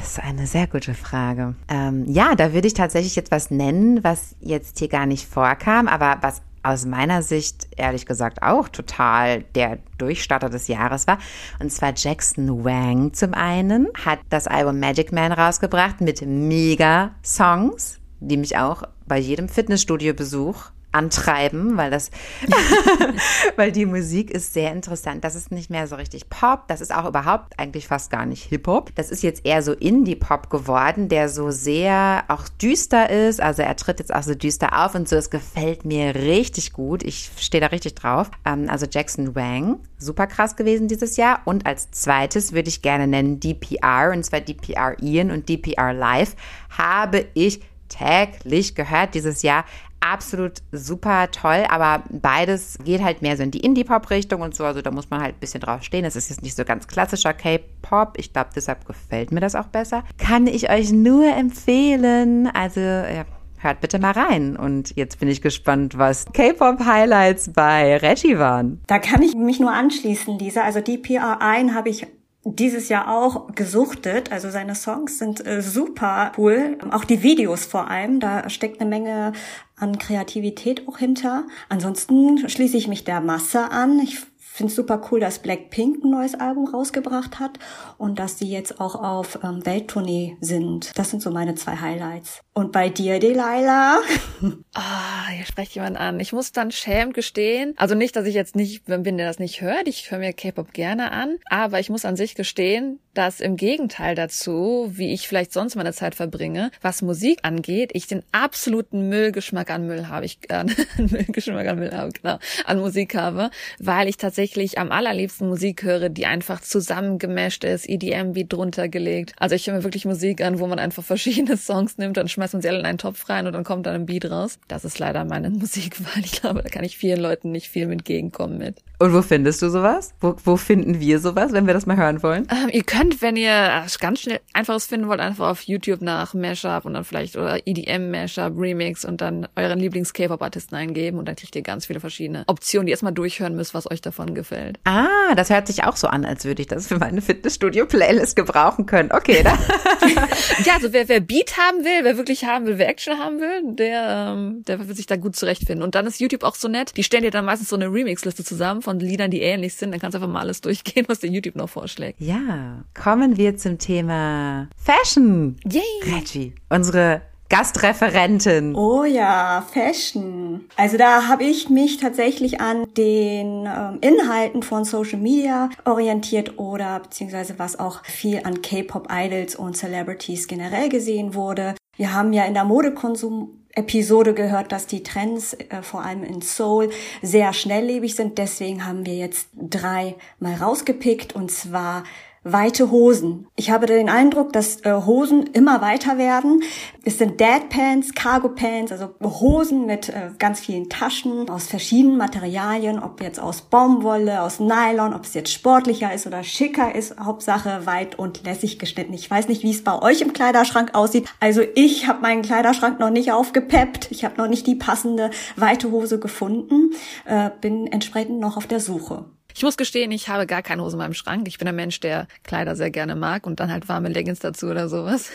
Das 0.00 0.12
ist 0.12 0.20
eine 0.20 0.46
sehr 0.46 0.66
gute 0.66 0.94
Frage. 0.94 1.54
Ähm, 1.68 2.04
ja, 2.06 2.34
da 2.34 2.52
würde 2.52 2.66
ich 2.66 2.74
tatsächlich 2.74 3.16
jetzt 3.16 3.30
was 3.30 3.50
nennen, 3.50 4.04
was 4.04 4.34
jetzt 4.40 4.78
hier 4.78 4.88
gar 4.88 5.06
nicht 5.06 5.26
vorkam, 5.26 5.88
aber 5.88 6.18
was 6.20 6.42
aus 6.62 6.86
meiner 6.86 7.22
Sicht 7.22 7.68
ehrlich 7.76 8.06
gesagt 8.06 8.42
auch 8.42 8.68
total 8.68 9.42
der 9.54 9.78
Durchstarter 9.98 10.48
des 10.48 10.66
Jahres 10.66 11.06
war. 11.06 11.18
Und 11.60 11.70
zwar 11.70 11.92
Jackson 11.94 12.64
Wang 12.64 13.12
zum 13.12 13.34
einen 13.34 13.88
hat 14.02 14.18
das 14.30 14.46
Album 14.46 14.80
Magic 14.80 15.12
Man 15.12 15.30
rausgebracht 15.30 16.00
mit 16.00 16.22
mega 16.22 17.10
Songs, 17.22 18.00
die 18.28 18.36
mich 18.36 18.56
auch 18.56 18.82
bei 19.06 19.18
jedem 19.18 19.48
Fitnessstudio-Besuch 19.48 20.70
antreiben, 20.94 21.76
weil 21.76 21.90
das, 21.90 22.10
weil 23.56 23.72
die 23.72 23.84
Musik 23.84 24.30
ist 24.30 24.54
sehr 24.54 24.72
interessant. 24.72 25.24
Das 25.24 25.34
ist 25.34 25.50
nicht 25.50 25.70
mehr 25.70 25.86
so 25.86 25.96
richtig 25.96 26.30
Pop. 26.30 26.68
Das 26.68 26.80
ist 26.80 26.94
auch 26.94 27.06
überhaupt 27.06 27.58
eigentlich 27.58 27.88
fast 27.88 28.10
gar 28.10 28.24
nicht 28.24 28.44
Hip-Hop. 28.44 28.94
Das 28.94 29.10
ist 29.10 29.22
jetzt 29.22 29.44
eher 29.44 29.62
so 29.62 29.72
Indie-Pop 29.72 30.50
geworden, 30.50 31.08
der 31.08 31.28
so 31.28 31.50
sehr 31.50 32.24
auch 32.28 32.48
düster 32.48 33.10
ist. 33.10 33.40
Also 33.40 33.62
er 33.62 33.76
tritt 33.76 33.98
jetzt 33.98 34.14
auch 34.14 34.22
so 34.22 34.34
düster 34.34 34.84
auf 34.84 34.94
und 34.94 35.08
so. 35.08 35.16
Es 35.16 35.30
gefällt 35.30 35.84
mir 35.84 36.14
richtig 36.14 36.72
gut. 36.72 37.02
Ich 37.02 37.30
stehe 37.38 37.60
da 37.60 37.68
richtig 37.68 37.94
drauf. 37.96 38.30
Ähm, 38.44 38.68
also 38.70 38.86
Jackson 38.88 39.34
Wang, 39.34 39.80
super 39.98 40.26
krass 40.26 40.56
gewesen 40.56 40.88
dieses 40.88 41.16
Jahr. 41.16 41.40
Und 41.44 41.66
als 41.66 41.90
zweites 41.90 42.52
würde 42.52 42.68
ich 42.68 42.82
gerne 42.82 43.06
nennen 43.06 43.40
DPR, 43.40 44.12
und 44.12 44.24
zwar 44.24 44.40
DPR 44.40 44.96
Ian 45.02 45.30
und 45.30 45.48
DPR 45.48 45.92
Live, 45.92 46.36
habe 46.70 47.26
ich 47.34 47.60
täglich 47.96 48.74
gehört 48.74 49.14
dieses 49.14 49.42
Jahr 49.42 49.64
absolut 50.04 50.58
super 50.70 51.30
toll, 51.30 51.64
aber 51.68 52.02
beides 52.10 52.78
geht 52.84 53.02
halt 53.02 53.22
mehr 53.22 53.36
so 53.36 53.42
in 53.42 53.50
die 53.50 53.60
Indie-Pop-Richtung 53.60 54.42
und 54.42 54.54
so. 54.54 54.64
Also 54.64 54.82
da 54.82 54.90
muss 54.90 55.10
man 55.10 55.22
halt 55.22 55.36
ein 55.36 55.40
bisschen 55.40 55.60
drauf 55.60 55.82
stehen. 55.82 56.04
Es 56.04 56.14
ist 56.14 56.28
jetzt 56.28 56.42
nicht 56.42 56.56
so 56.56 56.64
ganz 56.64 56.86
klassischer 56.86 57.32
K-Pop. 57.32 58.14
Ich 58.18 58.32
glaube, 58.32 58.50
deshalb 58.54 58.84
gefällt 58.86 59.32
mir 59.32 59.40
das 59.40 59.54
auch 59.54 59.66
besser. 59.66 60.04
Kann 60.18 60.46
ich 60.46 60.70
euch 60.70 60.92
nur 60.92 61.24
empfehlen. 61.34 62.48
Also, 62.52 62.80
ja, 62.80 63.24
hört 63.58 63.80
bitte 63.80 63.98
mal 63.98 64.12
rein. 64.12 64.56
Und 64.56 64.94
jetzt 64.94 65.20
bin 65.20 65.28
ich 65.28 65.40
gespannt, 65.40 65.96
was 65.96 66.26
K-Pop-Highlights 66.32 67.52
bei 67.54 67.96
Reggie 67.96 68.38
waren. 68.38 68.82
Da 68.86 68.98
kann 68.98 69.22
ich 69.22 69.34
mich 69.34 69.58
nur 69.58 69.72
anschließen, 69.72 70.38
Lisa. 70.38 70.62
Also 70.62 70.80
die 70.80 70.98
PR1 70.98 71.72
habe 71.72 71.88
ich 71.88 72.06
dieses 72.44 72.88
Jahr 72.88 73.08
auch 73.08 73.54
gesuchtet. 73.54 74.30
Also 74.30 74.50
seine 74.50 74.74
Songs 74.74 75.18
sind 75.18 75.46
äh, 75.46 75.62
super 75.62 76.32
cool. 76.36 76.78
Auch 76.90 77.04
die 77.04 77.22
Videos 77.22 77.64
vor 77.64 77.90
allem. 77.90 78.20
Da 78.20 78.48
steckt 78.50 78.80
eine 78.80 78.90
Menge 78.90 79.32
an 79.76 79.98
Kreativität 79.98 80.86
auch 80.88 80.98
hinter. 80.98 81.44
Ansonsten 81.68 82.48
schließe 82.48 82.76
ich 82.76 82.88
mich 82.88 83.04
der 83.04 83.20
Masse 83.20 83.70
an. 83.70 83.98
Ich 83.98 84.20
finde 84.54 84.70
es 84.70 84.76
super 84.76 85.02
cool, 85.10 85.18
dass 85.18 85.40
Blackpink 85.40 86.04
ein 86.04 86.10
neues 86.10 86.36
Album 86.36 86.68
rausgebracht 86.68 87.40
hat 87.40 87.58
und 87.98 88.20
dass 88.20 88.38
sie 88.38 88.48
jetzt 88.48 88.80
auch 88.80 88.94
auf 88.94 89.40
ähm, 89.42 89.66
Welttournee 89.66 90.36
sind. 90.40 90.96
Das 90.96 91.10
sind 91.10 91.22
so 91.22 91.32
meine 91.32 91.56
zwei 91.56 91.76
Highlights. 91.76 92.40
Und 92.52 92.70
bei 92.70 92.88
dir, 92.88 93.18
Delilah? 93.18 94.00
Ah, 94.74 95.28
hier 95.28 95.46
spricht 95.46 95.74
jemand 95.74 95.96
an. 95.96 96.20
Ich 96.20 96.32
muss 96.32 96.52
dann 96.52 96.70
schämt 96.70 97.14
gestehen. 97.14 97.74
Also 97.76 97.94
nicht, 97.94 98.14
dass 98.16 98.26
ich 98.26 98.34
jetzt 98.34 98.56
nicht 98.56 98.84
bin, 98.84 99.16
der 99.16 99.26
das 99.26 99.38
nicht 99.38 99.62
hört. 99.62 99.86
Ich 99.86 100.10
höre 100.10 100.18
mir 100.18 100.32
K-Pop 100.32 100.72
gerne 100.72 101.12
an. 101.12 101.38
Aber 101.48 101.78
ich 101.80 101.88
muss 101.88 102.04
an 102.04 102.16
sich 102.16 102.34
gestehen, 102.34 102.98
dass 103.14 103.40
im 103.40 103.56
Gegenteil 103.56 104.14
dazu, 104.16 104.90
wie 104.92 105.14
ich 105.14 105.28
vielleicht 105.28 105.52
sonst 105.52 105.76
meine 105.76 105.92
Zeit 105.92 106.14
verbringe, 106.14 106.70
was 106.82 107.00
Musik 107.00 107.38
angeht, 107.42 107.92
ich 107.94 108.08
den 108.08 108.22
absoluten 108.32 109.08
Müllgeschmack 109.08 109.70
an 109.70 109.86
Müll 109.86 110.08
habe. 110.08 110.26
Ich 110.26 110.38
äh, 110.50 110.64
Müllgeschmack 110.98 111.66
an 111.68 111.78
Müll 111.78 111.92
habe, 111.92 112.10
genau, 112.10 112.38
an 112.66 112.80
Musik 112.80 113.14
habe, 113.14 113.50
weil 113.78 114.08
ich 114.08 114.16
tatsächlich 114.16 114.43
am 114.78 114.92
allerliebsten 114.92 115.48
Musik 115.48 115.82
höre, 115.82 116.08
die 116.08 116.26
einfach 116.26 116.60
zusammengemischt 116.60 117.64
ist, 117.64 117.88
EDM 117.88 118.34
wie 118.34 118.46
drunter 118.46 118.88
gelegt. 118.88 119.32
Also 119.38 119.54
ich 119.54 119.66
höre 119.66 119.74
mir 119.74 119.84
wirklich 119.84 120.04
Musik 120.04 120.42
an, 120.42 120.58
wo 120.58 120.66
man 120.66 120.78
einfach 120.78 121.02
verschiedene 121.02 121.56
Songs 121.58 121.98
nimmt, 121.98 122.16
dann 122.16 122.28
schmeißt 122.28 122.52
man 122.52 122.62
sie 122.62 122.68
alle 122.68 122.80
in 122.80 122.86
einen 122.86 122.98
Topf 122.98 123.28
rein 123.28 123.46
und 123.46 123.52
dann 123.52 123.64
kommt 123.64 123.86
dann 123.86 123.94
ein 123.94 124.06
Beat 124.06 124.30
raus. 124.30 124.58
Das 124.68 124.84
ist 124.84 124.98
leider 124.98 125.24
meine 125.24 125.50
Musikwahl. 125.64 126.22
Ich 126.24 126.40
glaube, 126.40 126.62
da 126.62 126.68
kann 126.68 126.84
ich 126.84 126.96
vielen 126.96 127.20
Leuten 127.20 127.50
nicht 127.50 127.68
viel 127.68 127.90
entgegenkommen 127.90 128.58
mit. 128.58 128.76
Und 129.00 129.12
wo 129.12 129.22
findest 129.22 129.60
du 129.60 129.70
sowas? 129.70 130.14
Wo, 130.20 130.36
wo 130.44 130.56
finden 130.56 131.00
wir 131.00 131.18
sowas, 131.18 131.52
wenn 131.52 131.66
wir 131.66 131.74
das 131.74 131.84
mal 131.84 131.96
hören 131.96 132.22
wollen? 132.22 132.46
Ähm, 132.50 132.70
ihr 132.70 132.84
könnt, 132.84 133.22
wenn 133.22 133.36
ihr 133.36 133.84
ganz 133.98 134.20
schnell 134.20 134.40
einfaches 134.52 134.86
finden 134.86 135.08
wollt, 135.08 135.18
einfach 135.18 135.48
auf 135.48 135.62
YouTube 135.62 136.00
nach 136.00 136.32
Mashup 136.32 136.84
und 136.84 136.94
dann 136.94 137.04
vielleicht 137.04 137.36
oder 137.36 137.66
EDM 137.66 138.10
Mashup 138.10 138.56
Remix 138.56 139.04
und 139.04 139.20
dann 139.20 139.48
euren 139.56 139.80
Lieblings 139.80 140.12
K-Pop 140.12 140.42
Artisten 140.42 140.76
eingeben 140.76 141.18
und 141.18 141.26
dann 141.26 141.34
kriegt 141.34 141.56
ihr 141.56 141.62
ganz 141.62 141.86
viele 141.86 141.98
verschiedene 141.98 142.44
Optionen, 142.46 142.86
die 142.86 142.92
erstmal 142.92 143.12
durchhören 143.12 143.56
müsst, 143.56 143.74
was 143.74 143.90
euch 143.90 144.00
davon 144.00 144.34
gefällt. 144.34 144.78
Ah, 144.84 145.34
das 145.34 145.50
hört 145.50 145.66
sich 145.66 145.82
auch 145.82 145.96
so 145.96 146.06
an, 146.06 146.24
als 146.24 146.44
würde 146.44 146.62
ich 146.62 146.68
das 146.68 146.86
für 146.86 146.98
meine 146.98 147.20
Fitnessstudio 147.20 147.86
Playlist 147.86 148.36
gebrauchen 148.36 148.86
können. 148.86 149.10
Okay, 149.10 149.42
da. 149.42 149.58
ja, 150.64 150.74
also 150.74 150.92
wer, 150.92 151.08
wer 151.08 151.20
Beat 151.20 151.56
haben 151.56 151.84
will, 151.84 152.04
wer 152.04 152.16
wirklich 152.16 152.44
haben 152.44 152.66
will, 152.66 152.78
wer 152.78 152.88
Action 152.88 153.18
haben 153.18 153.40
will, 153.40 153.74
der, 153.74 154.34
ähm, 154.34 154.62
der 154.68 154.86
wird 154.86 154.96
sich 154.96 155.06
da 155.06 155.16
gut 155.16 155.34
zurechtfinden. 155.34 155.82
Und 155.82 155.96
dann 155.96 156.06
ist 156.06 156.20
YouTube 156.20 156.44
auch 156.44 156.54
so 156.54 156.68
nett, 156.68 156.96
die 156.96 157.02
stellen 157.02 157.24
dir 157.24 157.32
dann 157.32 157.44
meistens 157.44 157.70
so 157.70 157.76
eine 157.76 157.86
Remix-Liste 157.86 158.44
zusammen 158.44 158.83
von 158.84 159.00
Liedern, 159.00 159.30
die 159.30 159.40
ähnlich 159.40 159.74
sind. 159.74 159.90
Dann 159.90 160.00
kannst 160.00 160.14
du 160.14 160.18
einfach 160.18 160.32
mal 160.32 160.40
alles 160.40 160.60
durchgehen, 160.60 161.06
was 161.08 161.20
dir 161.20 161.30
YouTube 161.30 161.56
noch 161.56 161.68
vorschlägt. 161.68 162.20
Ja, 162.20 162.84
kommen 162.94 163.36
wir 163.36 163.56
zum 163.56 163.78
Thema 163.78 164.68
Fashion. 164.76 165.56
Yay! 165.64 165.82
Reggie, 166.14 166.54
unsere 166.68 167.22
Gastreferentin. 167.48 168.74
Oh 168.74 169.04
ja, 169.04 169.64
Fashion. 169.72 170.64
Also 170.76 170.96
da 170.96 171.28
habe 171.28 171.44
ich 171.44 171.68
mich 171.68 171.98
tatsächlich 171.98 172.60
an 172.60 172.86
den 172.96 173.66
ähm, 173.66 173.98
Inhalten 174.00 174.62
von 174.62 174.84
Social 174.84 175.18
Media 175.18 175.68
orientiert 175.84 176.58
oder 176.58 177.00
beziehungsweise 177.00 177.58
was 177.58 177.78
auch 177.78 178.04
viel 178.04 178.40
an 178.44 178.62
K-Pop-Idols 178.62 179.56
und 179.56 179.76
Celebrities 179.76 180.48
generell 180.48 180.88
gesehen 180.88 181.34
wurde. 181.34 181.74
Wir 181.96 182.12
haben 182.12 182.32
ja 182.32 182.44
in 182.44 182.54
der 182.54 182.64
Modekonsum 182.64 183.63
Episode 183.74 184.34
gehört, 184.34 184.72
dass 184.72 184.86
die 184.86 185.02
Trends 185.02 185.54
äh, 185.54 185.82
vor 185.82 186.04
allem 186.04 186.22
in 186.22 186.40
Seoul 186.40 186.90
sehr 187.22 187.52
schnelllebig 187.52 188.14
sind. 188.14 188.38
Deswegen 188.38 188.86
haben 188.86 189.04
wir 189.06 189.14
jetzt 189.14 189.48
drei 189.54 190.14
mal 190.38 190.54
rausgepickt 190.54 191.34
und 191.34 191.50
zwar 191.50 192.04
weite 192.44 192.90
Hosen. 192.90 193.46
Ich 193.56 193.70
habe 193.70 193.86
den 193.86 194.08
Eindruck, 194.08 194.52
dass 194.52 194.82
äh, 194.82 194.92
Hosen 194.92 195.46
immer 195.48 195.80
weiter 195.80 196.18
werden. 196.18 196.62
Es 197.04 197.18
sind 197.18 197.40
Dad 197.40 197.70
Pants, 197.70 198.14
Cargo 198.14 198.50
Pants, 198.50 198.92
also 198.92 199.14
Hosen 199.22 199.86
mit 199.86 200.10
äh, 200.10 200.30
ganz 200.38 200.60
vielen 200.60 200.88
Taschen 200.90 201.48
aus 201.48 201.66
verschiedenen 201.66 202.18
Materialien, 202.18 203.02
ob 203.02 203.22
jetzt 203.22 203.40
aus 203.40 203.62
Baumwolle, 203.62 204.42
aus 204.42 204.60
Nylon, 204.60 205.14
ob 205.14 205.24
es 205.24 205.34
jetzt 205.34 205.52
sportlicher 205.52 206.12
ist 206.12 206.26
oder 206.26 206.44
schicker 206.44 206.94
ist. 206.94 207.18
Hauptsache 207.18 207.86
weit 207.86 208.18
und 208.18 208.44
lässig 208.44 208.78
geschnitten. 208.78 209.14
Ich 209.14 209.30
weiß 209.30 209.48
nicht, 209.48 209.62
wie 209.62 209.70
es 209.70 209.82
bei 209.82 210.00
euch 210.00 210.20
im 210.20 210.34
Kleiderschrank 210.34 210.94
aussieht. 210.94 211.28
Also 211.40 211.62
ich 211.74 212.06
habe 212.06 212.20
meinen 212.20 212.42
Kleiderschrank 212.42 213.00
noch 213.00 213.10
nicht 213.10 213.32
aufgepeppt. 213.32 214.08
Ich 214.10 214.24
habe 214.24 214.36
noch 214.36 214.48
nicht 214.48 214.66
die 214.66 214.76
passende 214.76 215.30
weite 215.56 215.90
Hose 215.90 216.18
gefunden. 216.18 216.90
Äh, 217.24 217.50
bin 217.60 217.86
entsprechend 217.86 218.38
noch 218.38 218.56
auf 218.58 218.66
der 218.66 218.80
Suche. 218.80 219.24
Ich 219.56 219.62
muss 219.62 219.76
gestehen, 219.76 220.10
ich 220.10 220.28
habe 220.28 220.46
gar 220.46 220.62
keine 220.62 220.82
Hose 220.82 220.96
in 220.96 220.98
meinem 220.98 221.14
Schrank. 221.14 221.46
Ich 221.46 221.58
bin 221.58 221.68
ein 221.68 221.76
Mensch, 221.76 222.00
der 222.00 222.26
Kleider 222.42 222.74
sehr 222.74 222.90
gerne 222.90 223.14
mag 223.14 223.46
und 223.46 223.60
dann 223.60 223.70
halt 223.70 223.88
warme 223.88 224.08
Leggings 224.08 224.40
dazu 224.40 224.66
oder 224.66 224.88
sowas. 224.88 225.30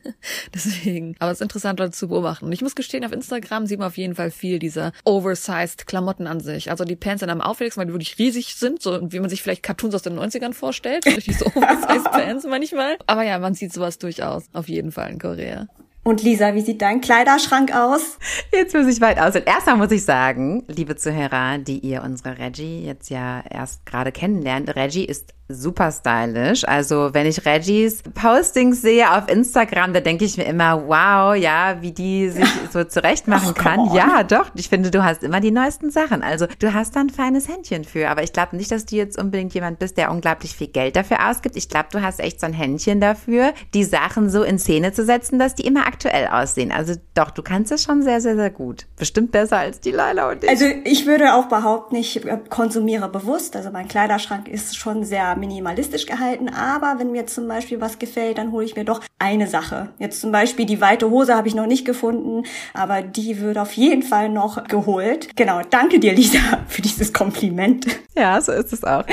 Deswegen. 0.54 1.16
Aber 1.18 1.32
es 1.32 1.38
ist 1.38 1.42
interessant, 1.42 1.80
Leute 1.80 1.90
zu 1.90 2.06
beobachten. 2.06 2.44
Und 2.46 2.52
ich 2.52 2.62
muss 2.62 2.76
gestehen, 2.76 3.04
auf 3.04 3.10
Instagram 3.10 3.66
sieht 3.66 3.80
man 3.80 3.88
auf 3.88 3.96
jeden 3.96 4.14
Fall 4.14 4.30
viel 4.30 4.60
dieser 4.60 4.92
oversized 5.04 5.88
Klamotten 5.88 6.28
an 6.28 6.38
sich. 6.38 6.70
Also 6.70 6.84
die 6.84 6.94
Pants 6.94 7.20
sind 7.20 7.30
am 7.30 7.40
auffälligsten, 7.40 7.80
weil 7.80 7.86
die 7.88 7.92
wirklich 7.92 8.16
riesig 8.18 8.54
sind, 8.54 8.80
so 8.80 9.00
wie 9.12 9.18
man 9.18 9.28
sich 9.28 9.42
vielleicht 9.42 9.64
Cartoons 9.64 9.96
aus 9.96 10.02
den 10.02 10.16
90ern 10.16 10.52
vorstellt. 10.52 11.04
Diese 11.26 11.44
oversized 11.46 12.12
Pants 12.12 12.46
manchmal. 12.48 12.96
Aber 13.08 13.24
ja, 13.24 13.40
man 13.40 13.54
sieht 13.54 13.72
sowas 13.72 13.98
durchaus. 13.98 14.44
Auf 14.52 14.68
jeden 14.68 14.92
Fall 14.92 15.10
in 15.10 15.18
Korea. 15.18 15.66
Und 16.06 16.22
Lisa, 16.22 16.54
wie 16.54 16.60
sieht 16.60 16.82
dein 16.82 17.00
Kleiderschrank 17.00 17.74
aus? 17.74 18.18
Jetzt 18.52 18.74
muss 18.74 18.86
ich 18.86 19.00
weit 19.00 19.18
aus. 19.18 19.34
Erstmal 19.36 19.76
muss 19.76 19.90
ich 19.90 20.04
sagen, 20.04 20.62
liebe 20.68 20.96
Zuhörer, 20.96 21.56
die 21.56 21.78
ihr 21.78 22.02
unsere 22.02 22.38
Reggie 22.38 22.84
jetzt 22.84 23.08
ja 23.08 23.42
erst 23.50 23.86
gerade 23.86 24.12
kennenlernt, 24.12 24.76
Reggie 24.76 25.06
ist 25.06 25.32
super 25.48 25.92
stylisch. 25.92 26.66
Also 26.66 27.10
wenn 27.12 27.26
ich 27.26 27.44
Reggies 27.44 28.02
Postings 28.14 28.80
sehe 28.80 29.10
auf 29.12 29.28
Instagram, 29.28 29.92
da 29.92 30.00
denke 30.00 30.24
ich 30.24 30.36
mir 30.36 30.44
immer, 30.44 30.88
wow, 30.88 31.36
ja, 31.36 31.76
wie 31.80 31.92
die 31.92 32.30
sich 32.30 32.48
so 32.72 32.84
zurecht 32.84 33.28
machen 33.28 33.54
Ach, 33.56 33.62
kann. 33.62 33.94
Ja, 33.94 34.22
doch. 34.22 34.50
Ich 34.54 34.68
finde, 34.68 34.90
du 34.90 35.04
hast 35.04 35.22
immer 35.22 35.40
die 35.40 35.50
neuesten 35.50 35.90
Sachen. 35.90 36.22
Also 36.22 36.46
du 36.58 36.72
hast 36.72 36.96
da 36.96 37.00
ein 37.00 37.10
feines 37.10 37.48
Händchen 37.48 37.84
für. 37.84 38.08
Aber 38.08 38.22
ich 38.22 38.32
glaube 38.32 38.56
nicht, 38.56 38.70
dass 38.70 38.86
du 38.86 38.96
jetzt 38.96 39.18
unbedingt 39.18 39.52
jemand 39.54 39.78
bist, 39.78 39.98
der 39.98 40.10
unglaublich 40.10 40.56
viel 40.56 40.68
Geld 40.68 40.96
dafür 40.96 41.30
ausgibt. 41.30 41.56
Ich 41.56 41.68
glaube, 41.68 41.88
du 41.92 42.00
hast 42.00 42.20
echt 42.20 42.40
so 42.40 42.46
ein 42.46 42.54
Händchen 42.54 43.00
dafür, 43.00 43.52
die 43.74 43.84
Sachen 43.84 44.30
so 44.30 44.42
in 44.42 44.58
Szene 44.58 44.92
zu 44.92 45.04
setzen, 45.04 45.38
dass 45.38 45.54
die 45.54 45.66
immer 45.66 45.86
aktuell 45.86 46.28
aussehen. 46.28 46.72
Also 46.72 46.94
doch, 47.14 47.30
du 47.30 47.42
kannst 47.42 47.70
es 47.70 47.82
schon 47.82 48.02
sehr, 48.02 48.20
sehr, 48.20 48.36
sehr 48.36 48.50
gut. 48.50 48.86
Bestimmt 48.96 49.32
besser 49.32 49.58
als 49.58 49.80
die 49.80 49.90
Leila 49.90 50.30
und 50.30 50.42
ich. 50.42 50.48
Also 50.48 50.64
ich 50.84 51.06
würde 51.06 51.34
auch 51.34 51.46
behaupten, 51.46 51.96
ich 51.96 52.22
konsumiere 52.48 53.08
bewusst. 53.08 53.56
Also 53.56 53.70
mein 53.70 53.88
Kleiderschrank 53.88 54.48
ist 54.48 54.76
schon 54.76 55.04
sehr 55.04 55.33
minimalistisch 55.36 56.06
gehalten, 56.06 56.48
aber 56.48 56.98
wenn 56.98 57.12
mir 57.12 57.26
zum 57.26 57.48
Beispiel 57.48 57.80
was 57.80 57.98
gefällt, 57.98 58.38
dann 58.38 58.52
hole 58.52 58.64
ich 58.64 58.76
mir 58.76 58.84
doch 58.84 59.00
eine 59.18 59.46
Sache. 59.46 59.90
Jetzt 59.98 60.20
zum 60.20 60.32
Beispiel 60.32 60.66
die 60.66 60.80
weite 60.80 61.10
Hose 61.10 61.34
habe 61.34 61.48
ich 61.48 61.54
noch 61.54 61.66
nicht 61.66 61.84
gefunden, 61.84 62.44
aber 62.72 63.02
die 63.02 63.40
wird 63.40 63.58
auf 63.58 63.72
jeden 63.72 64.02
Fall 64.02 64.28
noch 64.28 64.64
geholt. 64.64 65.28
Genau, 65.36 65.60
danke 65.68 65.98
dir, 66.00 66.12
Lisa, 66.14 66.38
für 66.68 66.82
dieses 66.82 67.12
Kompliment. 67.12 67.86
Ja, 68.16 68.40
so 68.40 68.52
ist 68.52 68.72
es 68.72 68.84
auch. 68.84 69.04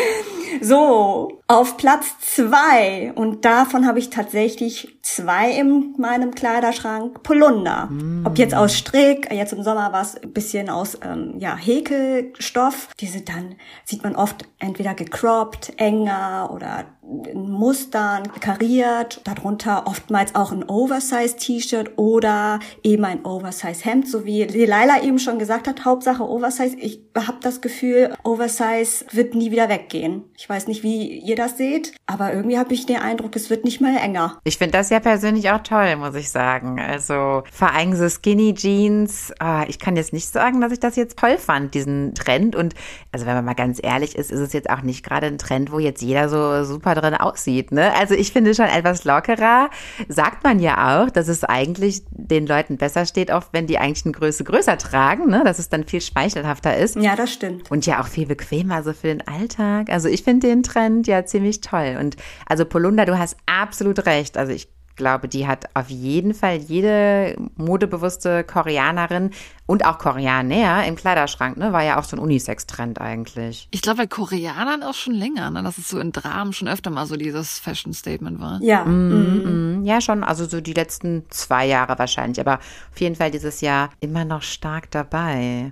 So, 0.62 1.41
auf 1.52 1.76
Platz 1.76 2.06
zwei 2.22 3.12
und 3.14 3.44
davon 3.44 3.86
habe 3.86 4.00
ich 4.00 4.10
tatsächlich 4.10 4.98
zwei 5.02 5.52
in 5.52 5.94
meinem 5.98 6.34
Kleiderschrank 6.34 7.24
Polunder. 7.24 7.88
Mm. 7.88 8.26
Ob 8.26 8.38
jetzt 8.38 8.56
aus 8.56 8.74
Strick, 8.74 9.30
jetzt 9.34 9.52
im 9.52 9.62
Sommer 9.62 9.92
war 9.92 10.02
es 10.02 10.16
ein 10.16 10.32
bisschen 10.32 10.70
aus 10.70 10.98
ähm, 11.04 11.34
ja, 11.40 11.58
Häkelstoff. 11.58 12.88
Diese 13.02 13.20
dann 13.20 13.56
sieht 13.84 14.04
man 14.04 14.16
oft 14.16 14.46
entweder 14.60 14.94
gecroppt, 14.94 15.74
enger 15.76 16.52
oder 16.54 16.86
in 17.30 17.52
Mustern, 17.52 18.32
kariert, 18.40 19.22
darunter 19.26 19.86
oftmals 19.88 20.34
auch 20.36 20.52
ein 20.52 20.68
Oversize-T-Shirt 20.68 21.98
oder 21.98 22.60
eben 22.84 23.04
ein 23.04 23.26
Oversize-Hemd, 23.26 24.08
so 24.08 24.24
wie 24.24 24.48
Delilah 24.48 25.04
eben 25.04 25.20
schon 25.20 25.38
gesagt 25.38 25.68
hat, 25.68 25.84
Hauptsache 25.84 26.24
Oversize. 26.24 26.78
Ich 26.78 27.02
habe 27.16 27.40
das 27.42 27.60
Gefühl, 27.60 28.14
Oversize 28.24 29.06
wird 29.12 29.36
nie 29.36 29.52
wieder 29.52 29.68
weggehen. 29.68 30.24
Ich 30.38 30.48
weiß 30.48 30.68
nicht, 30.68 30.84
wie 30.84 31.20
ihr 31.20 31.36
das 31.42 31.58
seht, 31.58 31.94
aber 32.06 32.34
irgendwie 32.34 32.58
habe 32.58 32.74
ich 32.74 32.86
den 32.86 32.98
Eindruck, 32.98 33.36
es 33.36 33.50
wird 33.50 33.66
nicht 33.66 33.82
mal 33.82 33.98
enger. 33.98 34.40
Ich 34.44 34.58
finde 34.58 34.74
das 34.74 34.90
ja 34.90 35.00
persönlich 35.00 35.50
auch 35.50 35.64
toll, 35.64 35.96
muss 35.96 36.16
ich 36.16 36.30
sagen. 36.30 36.80
Also 36.80 37.44
vor 37.52 37.72
allem 37.72 37.96
so 37.96 38.08
Skinny 38.08 38.54
Jeans, 38.54 39.34
oh, 39.44 39.64
ich 39.68 39.80
kann 39.80 39.96
jetzt 39.96 40.14
nicht 40.14 40.28
sagen, 40.28 40.62
dass 40.62 40.72
ich 40.72 40.80
das 40.80 40.96
jetzt 40.96 41.18
toll 41.18 41.38
fand, 41.38 41.74
diesen 41.74 42.14
Trend. 42.14 42.56
Und 42.56 42.76
also 43.12 43.26
wenn 43.26 43.34
man 43.34 43.46
mal 43.46 43.56
ganz 43.56 43.80
ehrlich 43.82 44.16
ist, 44.16 44.32
ist 44.32 44.40
es 44.40 44.54
jetzt 44.54 44.70
auch 44.70 44.84
nicht 44.84 45.04
gerade 45.04 45.28
ein 45.28 45.40
Trend, 45.40 45.72
wo 45.72 45.80
jetzt 45.80 46.02
jeder 46.02 46.30
so 46.30 46.64
super 46.64 46.94
drin 46.94 47.16
aussieht. 47.16 47.72
Ne? 47.72 47.92
Also 47.96 48.14
ich 48.14 48.32
finde 48.32 48.54
schon 48.54 48.68
etwas 48.68 49.04
lockerer. 49.04 49.70
Sagt 50.08 50.44
man 50.44 50.60
ja 50.60 51.04
auch, 51.04 51.10
dass 51.10 51.28
es 51.28 51.44
eigentlich 51.44 52.04
den 52.12 52.46
Leuten 52.46 52.78
besser 52.78 53.06
steht, 53.06 53.32
oft 53.32 53.50
wenn 53.52 53.66
die 53.66 53.80
eigentlich 53.80 54.06
eine 54.06 54.14
Größe 54.14 54.44
größer 54.44 54.78
tragen, 54.78 55.28
ne? 55.28 55.42
dass 55.44 55.58
es 55.58 55.70
dann 55.70 55.86
viel 55.86 56.02
schmeichelhafter 56.02 56.78
ist. 56.78 56.96
Ja, 56.98 57.16
das 57.16 57.34
stimmt. 57.34 57.72
Und 57.72 57.88
ja 57.88 58.00
auch 58.00 58.08
viel 58.08 58.28
bequemer 58.28 58.84
so 58.84 58.94
für 58.94 59.08
den 59.08 59.28
Alltag. 59.28 59.90
Also 59.90 60.08
ich 60.08 60.24
finde 60.24 60.48
den 60.48 60.62
Trend 60.62 61.08
ja 61.08 61.26
ziemlich 61.32 61.62
toll. 61.62 61.98
Und 62.00 62.18
also 62.46 62.66
Polunder, 62.66 63.06
du 63.06 63.18
hast 63.18 63.38
absolut 63.46 64.06
recht. 64.06 64.38
Also 64.38 64.54
ich 64.54 64.70
glaube, 64.96 65.28
die 65.28 65.48
hat 65.48 65.66
auf 65.74 65.90
jeden 65.90 66.34
Fall 66.34 66.58
jede 66.58 67.36
modebewusste 67.56 68.44
Koreanerin 68.44 69.32
und 69.66 69.86
auch 69.86 69.98
Koreaner 69.98 70.86
im 70.86 70.96
Kleiderschrank, 70.96 71.58
ne? 71.58 71.74
War 71.74 71.84
ja 71.84 71.98
auch 71.98 72.04
so 72.04 72.16
ein 72.16 72.20
Unisex-Trend 72.20 73.00
eigentlich. 73.02 73.68
Ich 73.72 73.82
glaube, 73.82 74.00
bei 74.00 74.08
Koreanern 74.08 74.84
auch 74.84 74.94
schon 74.94 75.14
länger, 75.14 75.50
ne? 75.50 75.64
Dass 75.64 75.78
es 75.78 75.90
so 75.90 76.00
in 76.00 76.12
Dramen 76.12 76.54
schon 76.54 76.68
öfter 76.68 76.92
mal 76.92 77.06
so 77.06 77.16
dieses 77.16 77.58
Fashion-Statement 77.60 78.40
war. 78.40 78.60
Ja. 78.62 78.86
Mm, 78.86 79.80
mm. 79.80 79.86
Ja, 79.86 80.02
schon. 80.02 80.24
Also 80.24 80.46
so 80.46 80.62
die 80.62 80.74
letzten 80.74 81.26
zwei 81.30 81.66
Jahre 81.66 81.98
wahrscheinlich. 81.98 82.40
Aber 82.40 82.60
auf 82.60 83.00
jeden 83.00 83.16
Fall 83.16 83.32
dieses 83.32 83.62
Jahr 83.62 83.90
immer 84.02 84.26
noch 84.26 84.44
stark 84.44 84.92
dabei. 84.92 85.72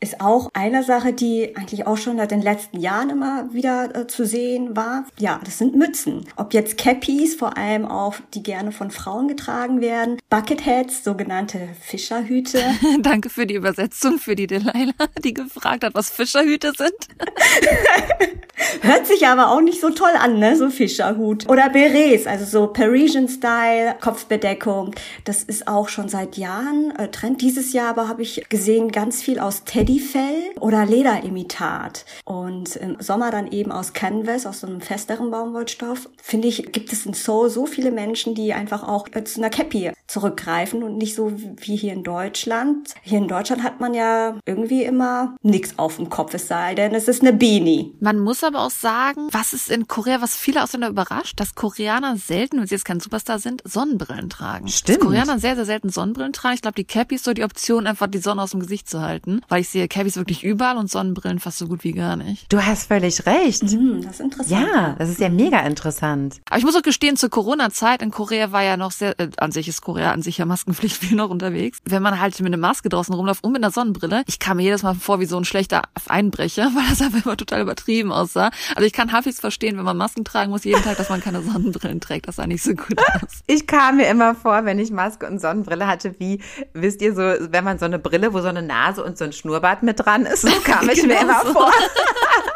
ist 0.00 0.20
auch 0.20 0.50
eine 0.52 0.82
Sache, 0.82 1.12
die 1.12 1.56
eigentlich 1.56 1.86
auch 1.86 1.96
schon 1.96 2.18
seit 2.18 2.30
den 2.30 2.42
letzten 2.42 2.78
Jahren 2.78 3.10
immer 3.10 3.52
wieder 3.52 3.94
äh, 3.94 4.06
zu 4.06 4.26
sehen 4.26 4.76
war. 4.76 5.06
Ja, 5.18 5.40
das 5.44 5.58
sind 5.58 5.76
Mützen. 5.76 6.26
Ob 6.36 6.52
jetzt 6.52 6.76
Cappies, 6.76 7.34
vor 7.34 7.56
allem 7.56 7.86
auch, 7.86 8.16
die 8.34 8.42
gerne 8.42 8.72
von 8.72 8.90
Frauen 8.90 9.28
getragen 9.28 9.80
werden, 9.80 10.18
Bucketheads, 10.28 11.04
sogenannte 11.04 11.68
Fischerhüte. 11.80 12.60
Danke 13.00 13.30
für 13.30 13.46
die 13.46 13.54
Übersetzung 13.54 14.18
für 14.18 14.36
die 14.36 14.46
Delilah, 14.46 15.08
die 15.22 15.32
gefragt 15.32 15.84
hat, 15.84 15.94
was 15.94 16.10
Fischerhüte 16.10 16.72
sind. 16.76 16.92
Hört 18.82 19.06
sich 19.06 19.26
aber 19.26 19.50
auch 19.50 19.60
nicht 19.60 19.80
so 19.80 19.90
toll 19.90 20.12
an, 20.18 20.38
ne? 20.38 20.56
So 20.56 20.70
Fischerhut. 20.70 21.48
Oder 21.48 21.70
Berets, 21.70 22.26
also 22.26 22.44
so 22.44 22.66
Parisian-Style, 22.68 23.96
Kopfbedeckung. 24.00 24.94
Das 25.24 25.42
ist 25.42 25.66
auch 25.66 25.88
schon 25.88 26.08
seit 26.08 26.36
Jahren 26.36 26.92
äh, 26.96 27.08
Trend. 27.08 27.40
Dieses 27.40 27.72
Jahr 27.72 27.90
aber 27.90 28.08
habe 28.08 28.22
ich 28.22 28.46
gesehen, 28.48 28.92
ganz 28.92 29.22
viel 29.22 29.38
aus 29.38 29.64
Teddyfell 29.84 30.52
oder 30.60 30.86
Lederimitat. 30.86 32.06
Und 32.24 32.76
im 32.76 32.96
Sommer 33.00 33.30
dann 33.30 33.48
eben 33.48 33.70
aus 33.70 33.92
Canvas, 33.92 34.46
aus 34.46 34.60
so 34.60 34.66
einem 34.66 34.80
festeren 34.80 35.30
Baumwollstoff. 35.30 36.08
Finde 36.22 36.48
ich, 36.48 36.72
gibt 36.72 36.92
es 36.92 37.04
in 37.04 37.12
Seoul 37.12 37.50
so 37.50 37.66
viele 37.66 37.90
Menschen, 37.90 38.34
die 38.34 38.54
einfach 38.54 38.82
auch 38.82 39.08
äh, 39.12 39.24
zu 39.24 39.40
einer 39.40 39.50
Cappy 39.50 39.92
zurückgreifen 40.06 40.82
und 40.82 40.96
nicht 40.96 41.14
so 41.14 41.32
wie 41.34 41.76
hier 41.76 41.92
in 41.92 42.02
Deutschland. 42.02 42.94
Hier 43.02 43.18
in 43.18 43.28
Deutschland 43.28 43.62
hat 43.62 43.80
man 43.80 43.94
ja 43.94 44.38
irgendwie 44.46 44.84
immer 44.84 45.36
nichts 45.42 45.78
auf 45.78 45.96
dem 45.96 46.08
Kopf, 46.08 46.34
es 46.34 46.48
sei 46.48 46.74
denn, 46.74 46.94
es 46.94 47.08
ist 47.08 47.22
eine 47.22 47.32
Beanie. 47.32 47.94
Man 48.00 48.20
muss 48.20 48.44
aber 48.44 48.60
auch 48.60 48.70
sagen, 48.70 49.28
was 49.32 49.52
ist 49.52 49.70
in 49.70 49.88
Korea, 49.88 50.20
was 50.20 50.36
viele 50.36 50.62
Ausländer 50.62 50.88
überrascht, 50.88 51.40
dass 51.40 51.54
Koreaner 51.54 52.16
selten, 52.16 52.58
wenn 52.58 52.66
sie 52.66 52.74
jetzt 52.74 52.84
kein 52.84 53.00
Superstar 53.00 53.38
sind, 53.38 53.62
Sonnenbrillen 53.64 54.30
tragen. 54.30 54.68
Stimmt. 54.68 54.98
Dass 54.98 55.06
Koreaner 55.06 55.38
sehr, 55.38 55.56
sehr 55.56 55.64
selten 55.64 55.88
Sonnenbrillen 55.88 56.32
tragen. 56.32 56.54
Ich 56.54 56.62
glaube, 56.62 56.76
die 56.76 56.84
Cappy 56.84 57.16
ist 57.16 57.24
so 57.24 57.32
die 57.32 57.44
Option, 57.44 57.86
einfach 57.86 58.06
die 58.06 58.18
Sonne 58.18 58.42
aus 58.42 58.50
dem 58.50 58.60
Gesicht 58.60 58.88
zu 58.88 59.00
halten, 59.00 59.40
weil 59.48 59.62
ich 59.62 59.68
sehe 59.74 59.88
Cappys 59.88 60.16
wirklich 60.16 60.42
überall 60.42 60.78
und 60.78 60.90
Sonnenbrillen 60.90 61.40
fast 61.40 61.58
so 61.58 61.66
gut 61.66 61.84
wie 61.84 61.92
gar 61.92 62.16
nicht. 62.16 62.50
Du 62.52 62.64
hast 62.64 62.86
völlig 62.86 63.26
recht. 63.26 63.62
Hm, 63.62 64.02
das 64.02 64.14
ist 64.14 64.20
interessant. 64.20 64.50
Ja, 64.50 64.94
das 64.98 65.10
ist 65.10 65.20
ja 65.20 65.28
mega 65.28 65.58
interessant. 65.60 66.40
Aber 66.48 66.58
ich 66.58 66.64
muss 66.64 66.76
auch 66.76 66.82
gestehen, 66.82 67.16
zur 67.16 67.28
Corona-Zeit 67.28 68.00
in 68.00 68.10
Korea 68.10 68.52
war 68.52 68.62
ja 68.62 68.76
noch 68.76 68.92
sehr, 68.92 69.18
äh, 69.18 69.28
an 69.36 69.52
sich 69.52 69.68
ist 69.68 69.82
Korea 69.82 70.12
an 70.12 70.22
sich 70.22 70.38
ja 70.38 70.46
Maskenpflicht 70.46 70.96
viel 71.04 71.16
noch 71.16 71.28
unterwegs. 71.28 71.78
Wenn 71.84 72.02
man 72.02 72.20
halt 72.20 72.38
mit 72.38 72.46
einer 72.46 72.56
Maske 72.56 72.88
draußen 72.88 73.14
rumläuft 73.14 73.42
und 73.42 73.52
mit 73.52 73.62
einer 73.62 73.72
Sonnenbrille, 73.72 74.22
ich 74.26 74.38
kam 74.38 74.58
mir 74.58 74.62
jedes 74.62 74.84
Mal 74.84 74.94
vor 74.94 75.20
wie 75.20 75.26
so 75.26 75.36
ein 75.36 75.44
schlechter 75.44 75.82
Einbrecher, 76.06 76.70
weil 76.74 76.88
das 76.88 77.02
einfach 77.02 77.26
immer 77.26 77.36
total 77.36 77.62
übertrieben 77.62 78.12
aussah. 78.12 78.50
Also 78.76 78.86
ich 78.86 78.92
kann 78.92 79.12
halbwegs 79.12 79.40
verstehen, 79.40 79.76
wenn 79.76 79.84
man 79.84 79.96
Masken 79.96 80.24
tragen 80.24 80.50
muss 80.50 80.64
jeden 80.64 80.82
Tag, 80.82 80.96
dass 80.96 81.08
man 81.08 81.20
keine 81.20 81.42
Sonnenbrillen 81.52 82.00
trägt. 82.00 82.28
Das 82.28 82.36
sah 82.36 82.46
nicht 82.46 82.62
so 82.62 82.74
gut 82.74 82.98
aus. 82.98 83.42
Ich 83.48 83.66
kam 83.66 83.96
mir 83.96 84.06
immer 84.06 84.36
vor, 84.36 84.64
wenn 84.64 84.78
ich 84.78 84.92
Maske 84.92 85.26
und 85.26 85.40
Sonnenbrille 85.40 85.88
hatte, 85.88 86.14
wie, 86.20 86.40
wisst 86.74 87.02
ihr, 87.02 87.14
so, 87.14 87.22
wenn 87.22 87.64
man 87.64 87.80
so 87.80 87.86
eine 87.86 87.98
Brille, 87.98 88.32
wo 88.32 88.40
so 88.40 88.48
eine 88.48 88.62
Nase 88.62 89.02
und 89.02 89.18
so 89.18 89.24
ein 89.24 89.32
Schnurrbart 89.32 89.63
mit 89.82 90.04
dran 90.04 90.26
ist, 90.26 90.42
so 90.42 90.60
kam 90.60 90.88
ich 90.90 91.02
mir 91.02 91.16
Genau 91.18 91.22
immer 91.22 91.42
so. 91.46 91.52
vor. 91.52 91.70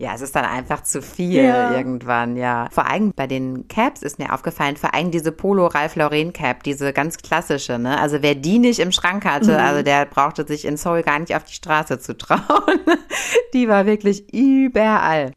Ja, 0.00 0.14
es 0.14 0.22
ist 0.22 0.34
dann 0.34 0.46
einfach 0.46 0.82
zu 0.82 1.02
viel 1.02 1.44
Ja. 1.44 1.72
irgendwann, 1.76 2.36
ja. 2.36 2.68
Vor 2.72 2.90
allem 2.90 3.12
bei 3.14 3.26
den 3.26 3.68
Caps 3.68 4.02
ist 4.02 4.18
mir 4.18 4.32
aufgefallen, 4.32 4.76
vor 4.78 4.94
allem 4.94 5.10
diese 5.10 5.30
Polo 5.30 5.66
Ralph 5.66 5.94
Lauren 5.94 6.32
Cap, 6.32 6.62
diese 6.62 6.92
ganz 6.94 7.18
klassische, 7.18 7.78
ne? 7.78 8.00
Also 8.00 8.22
wer 8.22 8.34
die 8.34 8.58
nicht 8.58 8.78
im 8.80 8.92
Schrank 8.92 9.26
hatte, 9.26 9.60
also 9.60 9.82
der 9.82 10.06
brauchte 10.06 10.46
sich 10.46 10.64
in 10.64 10.78
Seoul 10.78 11.02
gar 11.02 11.18
nicht 11.18 11.36
auf 11.36 11.44
die 11.44 11.52
Straße 11.52 11.98
zu 12.00 12.16
trauen. 12.16 12.40
Die 13.52 13.68
war 13.68 13.84
wirklich 13.84 14.32
überall. 14.32 15.32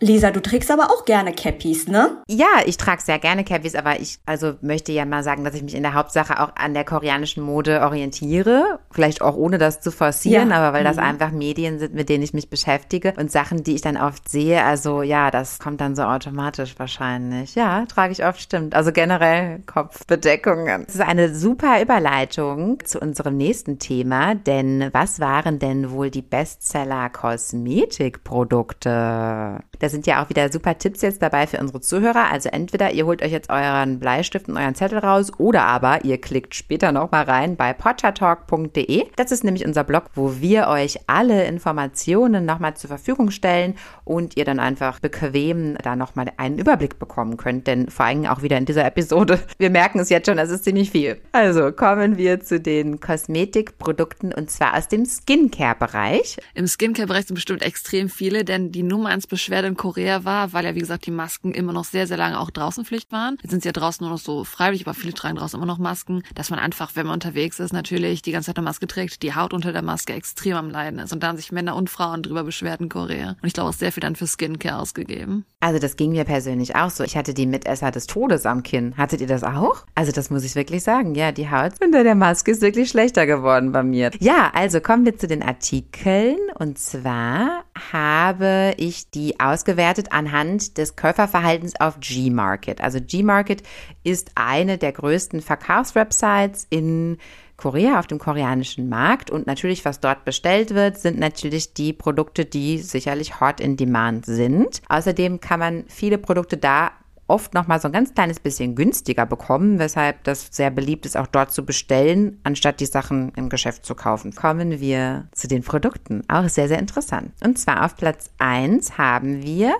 Lisa, 0.00 0.30
du 0.30 0.40
trägst 0.42 0.70
aber 0.70 0.90
auch 0.90 1.04
gerne 1.06 1.32
Cappies, 1.32 1.88
ne? 1.88 2.18
Ja, 2.28 2.46
ich 2.66 2.76
trage 2.76 3.00
sehr 3.02 3.18
gerne 3.18 3.42
Cappies, 3.42 3.74
aber 3.74 3.98
ich 4.00 4.18
also 4.26 4.54
möchte 4.60 4.92
ja 4.92 5.04
mal 5.06 5.22
sagen, 5.24 5.42
dass 5.42 5.54
ich 5.54 5.62
mich 5.62 5.74
in 5.74 5.82
der 5.82 5.94
Hauptsache 5.94 6.38
auch 6.40 6.54
an 6.56 6.74
der 6.74 6.84
koreanischen 6.84 7.42
Mode 7.42 7.80
orientiere. 7.80 8.78
Vielleicht 8.90 9.22
auch 9.22 9.34
ohne 9.34 9.56
das 9.58 9.80
zu 9.80 9.90
forcieren, 9.90 10.50
Ja. 10.50 10.56
aber 10.56 10.76
weil 10.76 10.84
das 10.84 10.98
einfach 10.98 11.30
Medien 11.32 11.78
sind, 11.78 11.94
mit 11.94 12.08
denen 12.10 12.22
ich 12.22 12.34
mich 12.34 12.50
beschäftige 12.50 13.14
und 13.16 13.32
Sachen, 13.32 13.64
die 13.64 13.71
ich 13.74 13.82
dann 13.82 13.96
oft 13.96 14.28
sehe. 14.28 14.64
Also 14.64 15.02
ja, 15.02 15.30
das 15.30 15.58
kommt 15.58 15.80
dann 15.80 15.96
so 15.96 16.02
automatisch 16.02 16.78
wahrscheinlich. 16.78 17.54
Ja, 17.54 17.86
trage 17.86 18.12
ich 18.12 18.24
oft, 18.24 18.40
stimmt. 18.40 18.74
Also 18.74 18.92
generell 18.92 19.60
Kopfbedeckungen. 19.66 20.84
Das 20.86 20.96
ist 20.96 21.00
eine 21.00 21.34
super 21.34 21.80
Überleitung 21.82 22.78
zu 22.84 23.00
unserem 23.00 23.36
nächsten 23.36 23.78
Thema, 23.78 24.34
denn 24.34 24.88
was 24.92 25.20
waren 25.20 25.58
denn 25.58 25.90
wohl 25.90 26.10
die 26.10 26.22
Bestseller 26.22 27.10
Kosmetikprodukte? 27.10 29.60
Da 29.82 29.88
sind 29.88 30.06
ja 30.06 30.22
auch 30.22 30.30
wieder 30.30 30.50
super 30.52 30.78
Tipps 30.78 31.02
jetzt 31.02 31.22
dabei 31.22 31.48
für 31.48 31.58
unsere 31.58 31.80
Zuhörer. 31.80 32.30
Also 32.30 32.50
entweder 32.50 32.92
ihr 32.92 33.04
holt 33.04 33.20
euch 33.20 33.32
jetzt 33.32 33.50
euren 33.50 33.98
Bleistift 33.98 34.48
und 34.48 34.56
euren 34.56 34.76
Zettel 34.76 34.98
raus 34.98 35.32
oder 35.38 35.64
aber 35.64 36.04
ihr 36.04 36.20
klickt 36.20 36.54
später 36.54 36.92
nochmal 36.92 37.24
rein 37.24 37.56
bei 37.56 37.72
pottertalk.de. 37.72 39.06
Das 39.16 39.32
ist 39.32 39.42
nämlich 39.42 39.66
unser 39.66 39.82
Blog, 39.82 40.04
wo 40.14 40.40
wir 40.40 40.68
euch 40.68 41.00
alle 41.08 41.46
Informationen 41.46 42.44
nochmal 42.44 42.76
zur 42.76 42.86
Verfügung 42.86 43.32
stellen 43.32 43.74
und 44.04 44.36
ihr 44.36 44.44
dann 44.44 44.60
einfach 44.60 45.00
bequem 45.00 45.76
da 45.82 45.96
nochmal 45.96 46.26
einen 46.36 46.58
Überblick 46.58 47.00
bekommen 47.00 47.36
könnt. 47.36 47.66
Denn 47.66 47.88
vor 47.88 48.06
allem 48.06 48.26
auch 48.26 48.42
wieder 48.42 48.58
in 48.58 48.66
dieser 48.66 48.84
Episode, 48.84 49.40
wir 49.58 49.70
merken 49.70 49.98
es 49.98 50.10
jetzt 50.10 50.28
schon, 50.28 50.38
es 50.38 50.50
ist 50.50 50.62
ziemlich 50.62 50.92
viel. 50.92 51.20
Also 51.32 51.72
kommen 51.72 52.18
wir 52.18 52.38
zu 52.38 52.60
den 52.60 53.00
Kosmetikprodukten 53.00 54.32
und 54.32 54.48
zwar 54.48 54.76
aus 54.76 54.86
dem 54.86 55.06
Skincare-Bereich. 55.06 56.36
Im 56.54 56.68
Skincare-Bereich 56.68 57.26
sind 57.26 57.34
bestimmt 57.34 57.62
extrem 57.62 58.08
viele, 58.08 58.44
denn 58.44 58.70
die 58.70 58.84
Nummer 58.84 59.08
eins 59.08 59.26
Beschwerde 59.26 59.71
in 59.72 59.76
Korea 59.76 60.24
war, 60.24 60.52
weil 60.52 60.64
ja, 60.64 60.74
wie 60.74 60.80
gesagt, 60.80 61.06
die 61.06 61.10
Masken 61.10 61.52
immer 61.52 61.72
noch 61.72 61.84
sehr, 61.84 62.06
sehr 62.06 62.16
lange 62.16 62.38
auch 62.38 62.50
draußen 62.50 62.84
Pflicht 62.84 63.10
waren. 63.10 63.38
Jetzt 63.42 63.50
sind 63.50 63.62
sie 63.62 63.68
ja 63.68 63.72
draußen 63.72 64.04
nur 64.04 64.12
noch 64.12 64.20
so 64.20 64.44
freiwillig, 64.44 64.86
aber 64.86 64.94
viele 64.94 65.14
tragen 65.14 65.36
draußen 65.36 65.58
immer 65.58 65.66
noch 65.66 65.78
Masken, 65.78 66.22
dass 66.34 66.50
man 66.50 66.58
einfach, 66.58 66.92
wenn 66.94 67.06
man 67.06 67.14
unterwegs 67.14 67.58
ist, 67.58 67.72
natürlich 67.72 68.22
die 68.22 68.32
ganze 68.32 68.46
Zeit 68.46 68.58
eine 68.58 68.64
Maske 68.64 68.86
trägt, 68.86 69.22
die 69.22 69.34
Haut 69.34 69.52
unter 69.52 69.72
der 69.72 69.82
Maske 69.82 70.12
extrem 70.12 70.56
am 70.56 70.70
Leiden 70.70 70.98
ist. 70.98 71.12
Und 71.12 71.22
da 71.22 71.28
haben 71.28 71.36
sich 71.36 71.52
Männer 71.52 71.74
und 71.76 71.90
Frauen 71.90 72.22
drüber 72.22 72.44
beschwert 72.44 72.80
in 72.80 72.88
Korea. 72.88 73.30
Und 73.30 73.46
ich 73.46 73.54
glaube 73.54 73.70
auch 73.70 73.74
sehr 73.74 73.92
viel 73.92 74.02
dann 74.02 74.16
für 74.16 74.26
Skincare 74.26 74.78
ausgegeben. 74.78 75.44
Also 75.60 75.78
das 75.78 75.96
ging 75.96 76.10
mir 76.10 76.24
persönlich 76.24 76.76
auch 76.76 76.90
so. 76.90 77.04
Ich 77.04 77.16
hatte 77.16 77.34
die 77.34 77.46
Mitesser 77.46 77.90
des 77.90 78.06
Todes 78.06 78.46
am 78.46 78.62
Kinn. 78.62 78.94
Hattet 78.96 79.20
ihr 79.20 79.26
das 79.26 79.44
auch? 79.44 79.84
Also 79.94 80.12
das 80.12 80.28
muss 80.28 80.44
ich 80.44 80.54
wirklich 80.54 80.82
sagen. 80.82 81.14
Ja, 81.14 81.32
die 81.32 81.50
Haut 81.50 81.72
unter 81.82 82.02
der 82.02 82.14
Maske 82.14 82.50
ist 82.50 82.62
wirklich 82.62 82.90
schlechter 82.90 83.26
geworden 83.26 83.72
bei 83.72 83.82
mir. 83.82 84.10
Ja, 84.18 84.50
also 84.54 84.80
kommen 84.80 85.04
wir 85.04 85.16
zu 85.16 85.26
den 85.26 85.42
Artikeln. 85.42 86.36
Und 86.58 86.78
zwar 86.78 87.64
habe 87.92 88.74
ich 88.76 89.10
die 89.10 89.40
ausgewertet 89.40 90.12
anhand 90.12 90.78
des 90.78 90.96
Käuferverhaltens 90.96 91.80
auf 91.80 91.98
Gmarket. 92.00 92.80
Also 92.80 92.98
Gmarket 93.00 93.62
ist 94.04 94.32
eine 94.34 94.78
der 94.78 94.92
größten 94.92 95.40
Verkaufswebsites 95.40 96.66
in 96.70 97.18
Korea 97.56 97.98
auf 97.98 98.06
dem 98.06 98.18
koreanischen 98.18 98.88
Markt 98.88 99.30
und 99.30 99.46
natürlich, 99.46 99.84
was 99.84 100.00
dort 100.00 100.24
bestellt 100.24 100.74
wird, 100.74 100.98
sind 100.98 101.18
natürlich 101.18 101.74
die 101.74 101.92
Produkte, 101.92 102.44
die 102.44 102.78
sicherlich 102.78 103.40
hot 103.40 103.60
in 103.60 103.76
demand 103.76 104.26
sind. 104.26 104.82
Außerdem 104.88 105.40
kann 105.40 105.60
man 105.60 105.84
viele 105.86 106.18
Produkte 106.18 106.56
da 106.56 106.90
oft 107.32 107.54
noch 107.54 107.66
mal 107.66 107.80
so 107.80 107.88
ein 107.88 107.92
ganz 107.92 108.12
kleines 108.12 108.38
bisschen 108.40 108.74
günstiger 108.74 109.24
bekommen, 109.24 109.78
weshalb 109.78 110.22
das 110.24 110.48
sehr 110.50 110.70
beliebt 110.70 111.06
ist, 111.06 111.16
auch 111.16 111.26
dort 111.26 111.50
zu 111.50 111.64
bestellen, 111.64 112.38
anstatt 112.44 112.78
die 112.78 112.86
Sachen 112.86 113.32
im 113.36 113.48
Geschäft 113.48 113.86
zu 113.86 113.94
kaufen. 113.94 114.34
Kommen 114.34 114.80
wir 114.80 115.28
zu 115.32 115.48
den 115.48 115.62
Produkten. 115.62 116.22
Auch 116.28 116.46
sehr, 116.48 116.68
sehr 116.68 116.78
interessant. 116.78 117.32
Und 117.42 117.58
zwar 117.58 117.86
auf 117.86 117.96
Platz 117.96 118.30
1 118.38 118.98
haben 118.98 119.42
wir 119.42 119.74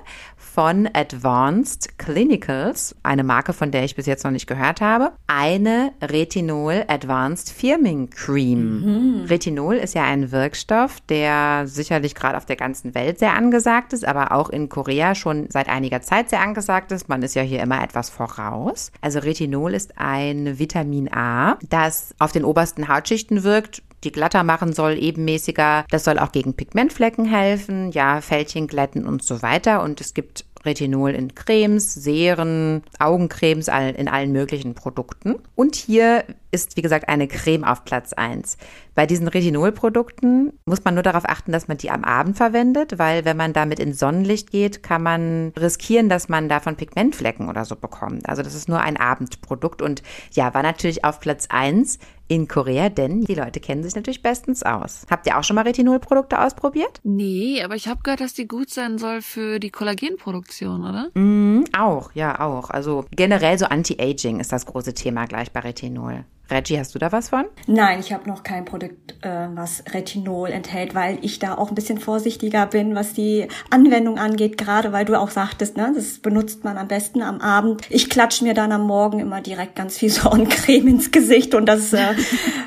von 0.53 0.87
Advanced 0.93 1.99
Clinicals, 1.99 2.95
eine 3.03 3.25
Marke, 3.25 3.55
von 3.55 3.71
der 3.71 3.85
ich 3.85 3.97
bis 3.97 4.05
jetzt 4.05 4.23
noch 4.25 4.31
nicht 4.31 4.47
gehört 4.47 4.83
habe, 4.83 5.13
eine 5.27 5.93
Retinol 6.03 6.85
Advanced 6.89 7.49
Firming 7.51 8.11
Cream. 8.11 9.25
Retinol 9.29 9.77
ist 9.77 9.95
ja 9.95 10.03
ein 10.05 10.31
Wirkstoff, 10.31 11.01
der 11.09 11.67
sicherlich 11.67 12.15
gerade 12.15 12.37
auf 12.37 12.45
der 12.45 12.57
ganzen 12.57 12.95
Welt 12.95 13.19
sehr 13.19 13.33
angesagt 13.33 13.95
ist, 13.95 14.05
aber 14.07 14.33
auch 14.33 14.51
in 14.51 14.69
Korea 14.69 15.15
schon 15.15 15.49
seit 15.49 15.71
einiger 15.71 16.03
Zeit 16.03 16.29
sehr 16.29 16.43
angesagt 16.43 16.93
ist. 16.93 17.09
Man 17.09 17.23
ist 17.23 17.35
ja 17.35 17.43
hier 17.43 17.63
immer 17.63 17.83
etwas 17.83 18.11
voraus. 18.11 18.93
Also 19.01 19.21
Retinol 19.21 19.73
ist 19.73 19.95
ein 19.97 20.59
Vitamin 20.59 21.11
A, 21.11 21.57
das 21.71 22.15
auf 22.19 22.33
den 22.33 22.45
obersten 22.45 22.89
Hautschichten 22.89 23.43
wirkt, 23.43 23.83
die 24.05 24.13
glatter 24.13 24.43
machen 24.43 24.73
soll, 24.73 24.99
ebenmäßiger. 24.99 25.85
Das 25.91 26.05
soll 26.05 26.19
auch 26.19 26.33
gegen 26.33 26.55
Pigmentflecken 26.55 27.25
helfen, 27.25 27.91
ja, 27.93 28.21
Fältchen 28.21 28.67
glätten 28.67 29.07
und 29.07 29.23
so 29.23 29.43
weiter. 29.43 29.83
Und 29.83 30.01
es 30.01 30.15
gibt 30.15 30.45
Retinol 30.65 31.11
in 31.11 31.35
Cremes, 31.35 31.95
Seren, 31.95 32.83
Augencremes 32.99 33.69
in 33.69 34.09
allen 34.09 34.33
möglichen 34.33 34.75
Produkten. 34.75 35.37
Und 35.55 35.75
hier 35.75 36.25
ist, 36.53 36.77
wie 36.77 36.83
gesagt, 36.83 37.09
eine 37.09 37.27
Creme 37.27 37.65
auf 37.65 37.85
Platz 37.85 38.13
1. 38.13 38.59
Bei 38.95 39.07
diesen 39.07 39.27
Retinolprodukten 39.27 40.53
muss 40.67 40.85
man 40.85 40.95
nur 40.95 41.03
darauf 41.03 41.25
achten, 41.27 41.51
dass 41.51 41.67
man 41.67 41.79
die 41.79 41.91
am 41.91 42.05
Abend 42.05 42.37
verwendet, 42.37 42.99
weil 42.99 43.25
wenn 43.25 43.39
man 43.39 43.55
damit 43.55 43.81
ins 43.81 43.99
Sonnenlicht 43.99 44.51
geht, 44.51 44.83
kann 44.83 45.03
man 45.03 45.53
riskieren, 45.59 46.11
dass 46.11 46.29
man 46.29 46.51
davon 46.51 46.77
Pigmentflecken 46.77 47.49
oder 47.49 47.65
so 47.65 47.75
bekommt. 47.75 48.29
Also 48.29 48.43
das 48.43 48.55
ist 48.55 48.69
nur 48.69 48.81
ein 48.81 48.99
Abendprodukt 48.99 49.81
und 49.81 50.03
ja, 50.33 50.53
war 50.53 50.63
natürlich 50.63 51.05
auf 51.05 51.21
Platz 51.21 51.47
1 51.49 51.99
in 52.29 52.49
Korea, 52.49 52.89
denn 52.89 53.23
die 53.23 53.35
Leute 53.35 53.61
kennen 53.61 53.83
sich 53.83 53.95
natürlich 53.95 54.23
bestens 54.23 54.63
aus. 54.63 55.07
Habt 55.11 55.27
ihr 55.27 55.39
auch 55.39 55.45
schon 55.45 55.55
mal 55.55 55.63
Retinolprodukte 55.63 56.41
ausprobiert? 56.41 57.01
Nee, 57.03 57.63
aber 57.63 57.75
ich 57.75 57.89
habe 57.89 58.01
gehört, 58.03 58.21
dass 58.21 58.33
die 58.35 58.49
gut 58.49 58.71
sein 58.71 58.99
soll 58.99 59.23
für 59.23 59.59
die 59.59 59.71
Kollagenproduktion, 59.71 60.83
oder? 60.83 61.11
Mm, 61.15 61.65
auch, 61.77 62.13
ja, 62.15 62.41
auch. 62.41 62.71
Also 62.71 63.05
generell 63.11 63.59
so 63.59 63.67
Anti-Aging 63.67 64.41
ist 64.41 64.53
das 64.53 64.67
große 64.67 64.95
Thema 64.95 65.27
gleich 65.27 65.53
bei 65.53 65.61
Retinol. 65.61 66.25
Reggie, 66.53 66.79
hast 66.79 66.95
du 66.95 66.99
da 66.99 67.11
was 67.13 67.31
von? 67.31 67.45
Nein, 67.67 68.01
ich 68.01 68.13
habe 68.13 68.29
noch 68.29 68.43
kein 68.43 68.65
Produkt, 68.65 69.17
äh, 69.23 69.49
was 69.55 69.85
Retinol 69.93 70.51
enthält, 70.51 70.95
weil 70.95 71.19
ich 71.23 71.39
da 71.39 71.57
auch 71.57 71.71
ein 71.71 71.75
bisschen 71.75 71.99
vorsichtiger 71.99 72.67
bin, 72.67 72.95
was 72.95 73.15
die 73.15 73.49
Anwendung 73.71 74.19
angeht, 74.19 74.59
gerade 74.59 74.93
weil 74.93 75.05
du 75.05 75.19
auch 75.19 75.31
sagtest, 75.31 75.77
ne, 75.77 75.93
das 75.95 76.19
benutzt 76.19 76.65
man 76.65 76.79
am 76.79 76.89
besten 76.89 77.23
am 77.23 77.41
Abend. 77.41 77.83
Ich 77.91 78.09
klatsche 78.11 78.45
mir 78.45 78.55
dann 78.55 78.73
am 78.73 78.87
Morgen 78.87 79.19
immer 79.19 79.41
direkt 79.41 79.77
ganz 79.77 79.99
viel 79.99 80.11
Sonnencreme 80.11 80.89
ins 80.89 81.11
Gesicht 81.11 81.55
und 81.55 81.67
das, 81.67 81.93
äh, 81.93 82.15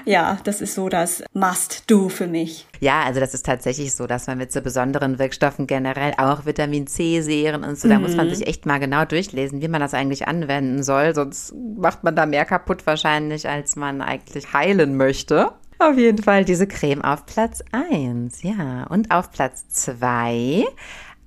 ja, 0.05 0.37
das 0.43 0.61
ist 0.61 0.75
so 0.75 0.89
das 0.89 1.23
Must-Do 1.33 2.09
für 2.09 2.27
mich. 2.27 2.67
Ja, 2.79 3.03
also 3.03 3.19
das 3.19 3.33
ist 3.33 3.45
tatsächlich 3.45 3.95
so, 3.95 4.07
dass 4.07 4.27
man 4.27 4.37
mit 4.37 4.51
so 4.51 4.61
besonderen 4.61 5.19
Wirkstoffen 5.19 5.67
generell 5.67 6.13
auch 6.17 6.45
Vitamin 6.45 6.87
C, 6.87 7.21
Serien 7.21 7.63
und 7.63 7.77
so, 7.77 7.87
da 7.87 7.99
muss 7.99 8.15
man 8.15 8.33
sich 8.33 8.47
echt 8.47 8.65
mal 8.65 8.79
genau 8.79 9.05
durchlesen, 9.05 9.61
wie 9.61 9.67
man 9.67 9.81
das 9.81 9.93
eigentlich 9.93 10.27
anwenden 10.27 10.83
soll, 10.83 11.13
sonst 11.15 11.53
macht 11.77 12.03
man 12.03 12.15
da 12.15 12.25
mehr 12.25 12.45
kaputt 12.45 12.85
wahrscheinlich, 12.85 13.47
als 13.47 13.75
man 13.75 14.01
eigentlich 14.01 14.53
heilen 14.53 14.97
möchte. 14.97 15.51
Auf 15.77 15.97
jeden 15.97 16.23
Fall 16.23 16.45
diese 16.45 16.67
Creme 16.67 17.03
auf 17.03 17.25
Platz 17.25 17.61
1, 17.71 18.43
ja. 18.43 18.85
Und 18.89 19.11
auf 19.11 19.31
Platz 19.31 19.67
2 19.67 20.63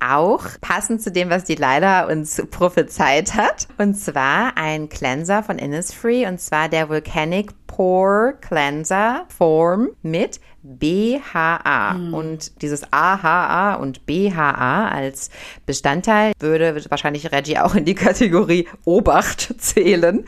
auch 0.00 0.44
passend 0.60 1.02
zu 1.02 1.10
dem, 1.10 1.30
was 1.30 1.44
die 1.44 1.56
Leila 1.56 2.06
uns 2.06 2.42
prophezeit 2.50 3.34
hat. 3.34 3.68
Und 3.78 3.94
zwar 3.94 4.56
ein 4.56 4.88
Cleanser 4.88 5.42
von 5.42 5.58
Innisfree 5.58 6.26
und 6.26 6.40
zwar 6.40 6.68
der 6.68 6.88
Volcanic 6.88 7.52
Pore 7.66 8.34
Cleanser 8.40 9.26
Form 9.36 9.88
mit 10.02 10.40
BHA. 10.78 11.94
Mhm. 11.94 12.14
Und 12.14 12.62
dieses 12.62 12.92
AHA 12.92 13.74
und 13.74 14.06
BHA 14.06 14.88
als 14.88 15.30
Bestandteil 15.66 16.32
würde 16.38 16.84
wahrscheinlich 16.88 17.32
Reggie 17.32 17.58
auch 17.58 17.74
in 17.74 17.84
die 17.84 17.94
Kategorie 17.94 18.68
Obacht 18.84 19.54
zählen. 19.58 20.24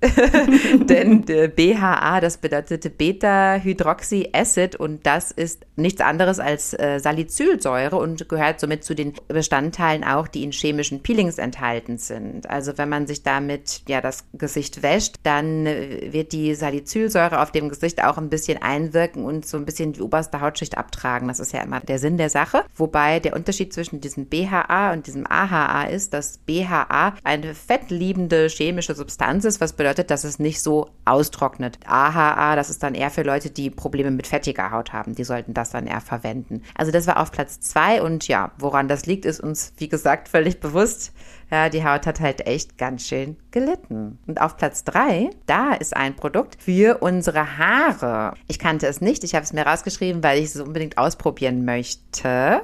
Denn 0.80 1.24
BHA, 1.24 2.20
das 2.20 2.38
bedeutet 2.38 2.98
Beta-Hydroxy-Acid 2.98 4.76
und 4.76 5.06
das 5.06 5.30
ist 5.30 5.64
nichts 5.76 6.00
anderes 6.00 6.38
als 6.38 6.74
äh, 6.74 6.98
Salicylsäure 6.98 7.96
und 7.96 8.28
gehört 8.28 8.60
somit 8.60 8.84
zu 8.84 8.94
den 8.94 9.14
Bestandteilen 9.28 10.04
auch, 10.04 10.28
die 10.28 10.44
in 10.44 10.52
chemischen 10.52 11.00
Peelings 11.00 11.38
enthalten 11.38 11.98
sind. 11.98 12.48
Also 12.48 12.78
wenn 12.78 12.88
man 12.88 13.06
sich 13.06 13.22
damit 13.22 13.82
ja 13.88 14.00
das 14.00 14.24
Gesicht 14.32 14.82
wäscht, 14.82 15.16
dann 15.22 15.66
äh, 15.66 16.12
wird 16.12 16.32
die 16.32 16.54
Salicylsäure 16.54 17.40
auf 17.40 17.50
dem 17.50 17.68
Gesicht 17.68 18.02
auch 18.02 18.18
ein 18.18 18.28
bisschen 18.28 18.62
einwirken 18.62 19.24
und 19.24 19.46
so 19.46 19.56
ein 19.56 19.64
bisschen 19.64 19.83
die 19.92 20.00
oberste 20.00 20.40
Hautschicht 20.40 20.78
abtragen. 20.78 21.28
Das 21.28 21.40
ist 21.40 21.52
ja 21.52 21.62
immer 21.62 21.80
der 21.80 21.98
Sinn 21.98 22.16
der 22.16 22.30
Sache. 22.30 22.64
Wobei 22.74 23.20
der 23.20 23.36
Unterschied 23.36 23.72
zwischen 23.72 24.00
diesem 24.00 24.26
BHA 24.26 24.92
und 24.92 25.06
diesem 25.06 25.26
AHA 25.28 25.84
ist, 25.84 26.14
dass 26.14 26.38
BHA 26.38 27.14
eine 27.24 27.54
fettliebende 27.54 28.48
chemische 28.48 28.94
Substanz 28.94 29.44
ist, 29.44 29.60
was 29.60 29.74
bedeutet, 29.74 30.10
dass 30.10 30.24
es 30.24 30.38
nicht 30.38 30.62
so 30.62 30.90
austrocknet. 31.04 31.78
AHA, 31.86 32.56
das 32.56 32.70
ist 32.70 32.82
dann 32.82 32.94
eher 32.94 33.10
für 33.10 33.22
Leute, 33.22 33.50
die 33.50 33.70
Probleme 33.70 34.10
mit 34.10 34.26
fettiger 34.26 34.70
Haut 34.70 34.92
haben. 34.92 35.14
Die 35.14 35.24
sollten 35.24 35.54
das 35.54 35.70
dann 35.70 35.86
eher 35.86 36.00
verwenden. 36.00 36.62
Also 36.74 36.92
das 36.92 37.06
war 37.06 37.20
auf 37.20 37.30
Platz 37.32 37.60
zwei 37.60 38.02
und 38.02 38.26
ja, 38.28 38.52
woran 38.58 38.88
das 38.88 39.06
liegt, 39.06 39.24
ist 39.24 39.40
uns, 39.40 39.72
wie 39.76 39.88
gesagt, 39.88 40.28
völlig 40.28 40.60
bewusst. 40.60 41.12
Ja, 41.50 41.68
die 41.68 41.84
Haut 41.84 42.06
hat 42.06 42.20
halt 42.20 42.46
echt 42.46 42.78
ganz 42.78 43.06
schön 43.06 43.36
gelitten. 43.50 44.18
Und 44.26 44.40
auf 44.40 44.56
Platz 44.56 44.84
drei, 44.84 45.30
da 45.46 45.74
ist 45.74 45.96
ein 45.96 46.16
Produkt 46.16 46.56
für 46.60 46.98
unsere 46.98 47.58
Haare. 47.58 48.34
Ich 48.48 48.58
kannte 48.58 48.86
es 48.86 49.00
nicht, 49.00 49.24
ich 49.24 49.34
habe 49.34 49.44
es 49.44 49.52
mir 49.52 49.66
rausgeschrieben, 49.66 50.22
weil 50.22 50.38
ich 50.38 50.46
es 50.46 50.60
unbedingt 50.60 50.98
ausprobieren 50.98 51.64
möchte. 51.64 52.62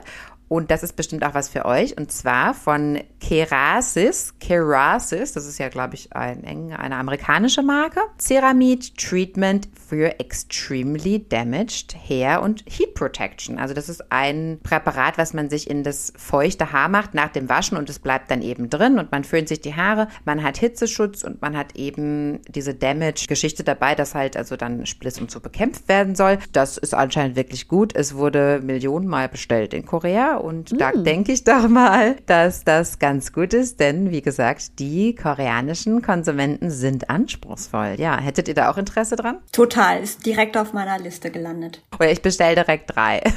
Und 0.50 0.72
das 0.72 0.82
ist 0.82 0.96
bestimmt 0.96 1.24
auch 1.24 1.34
was 1.34 1.48
für 1.48 1.64
euch. 1.64 1.96
Und 1.96 2.10
zwar 2.10 2.54
von 2.54 2.98
Kerasis. 3.20 4.34
Kerasis, 4.40 5.32
das 5.32 5.46
ist 5.46 5.58
ja, 5.58 5.68
glaube 5.68 5.94
ich, 5.94 6.12
ein, 6.16 6.72
eine 6.72 6.96
amerikanische 6.96 7.62
Marke. 7.62 8.00
Ceramid 8.18 8.98
Treatment 8.98 9.68
für 9.90 10.20
Extremely 10.20 11.26
Damaged 11.28 11.96
Hair 12.08 12.42
und 12.42 12.64
Heat 12.68 12.94
Protection. 12.94 13.58
Also 13.58 13.74
das 13.74 13.88
ist 13.88 14.12
ein 14.12 14.60
Präparat, 14.62 15.18
was 15.18 15.34
man 15.34 15.50
sich 15.50 15.68
in 15.68 15.82
das 15.82 16.12
feuchte 16.16 16.70
Haar 16.70 16.88
macht 16.88 17.12
nach 17.12 17.30
dem 17.30 17.48
Waschen 17.48 17.76
und 17.76 17.90
es 17.90 17.98
bleibt 17.98 18.30
dann 18.30 18.40
eben 18.40 18.70
drin 18.70 19.00
und 19.00 19.10
man 19.10 19.24
föhnt 19.24 19.48
sich 19.48 19.60
die 19.60 19.74
Haare. 19.74 20.06
Man 20.24 20.44
hat 20.44 20.58
Hitzeschutz 20.58 21.24
und 21.24 21.42
man 21.42 21.56
hat 21.56 21.74
eben 21.74 22.38
diese 22.46 22.72
Damage-Geschichte 22.72 23.64
dabei, 23.64 23.96
dass 23.96 24.14
halt 24.14 24.36
also 24.36 24.56
dann 24.56 24.86
Spliss 24.86 25.20
und 25.20 25.32
so 25.32 25.40
bekämpft 25.40 25.88
werden 25.88 26.14
soll. 26.14 26.38
Das 26.52 26.78
ist 26.78 26.94
anscheinend 26.94 27.34
wirklich 27.34 27.66
gut. 27.66 27.92
Es 27.96 28.14
wurde 28.14 28.60
Millionenmal 28.62 29.28
bestellt 29.28 29.74
in 29.74 29.84
Korea 29.84 30.36
und 30.36 30.70
mm. 30.70 30.78
da 30.78 30.92
denke 30.92 31.32
ich 31.32 31.42
doch 31.42 31.68
mal, 31.68 32.14
dass 32.26 32.62
das 32.62 33.00
ganz 33.00 33.32
gut 33.32 33.54
ist, 33.54 33.80
denn 33.80 34.12
wie 34.12 34.22
gesagt, 34.22 34.78
die 34.78 35.16
koreanischen 35.16 36.00
Konsumenten 36.00 36.70
sind 36.70 37.10
anspruchsvoll. 37.10 37.96
Ja, 37.98 38.20
hättet 38.20 38.46
ihr 38.46 38.54
da 38.54 38.70
auch 38.70 38.78
Interesse 38.78 39.16
dran? 39.16 39.38
Total, 39.50 39.79
ist 39.88 40.24
direkt 40.26 40.56
auf 40.56 40.72
meiner 40.72 40.98
Liste 40.98 41.30
gelandet. 41.30 41.82
Oder 41.94 42.10
ich 42.10 42.22
bestelle 42.22 42.54
direkt 42.54 42.94
drei. 42.94 43.22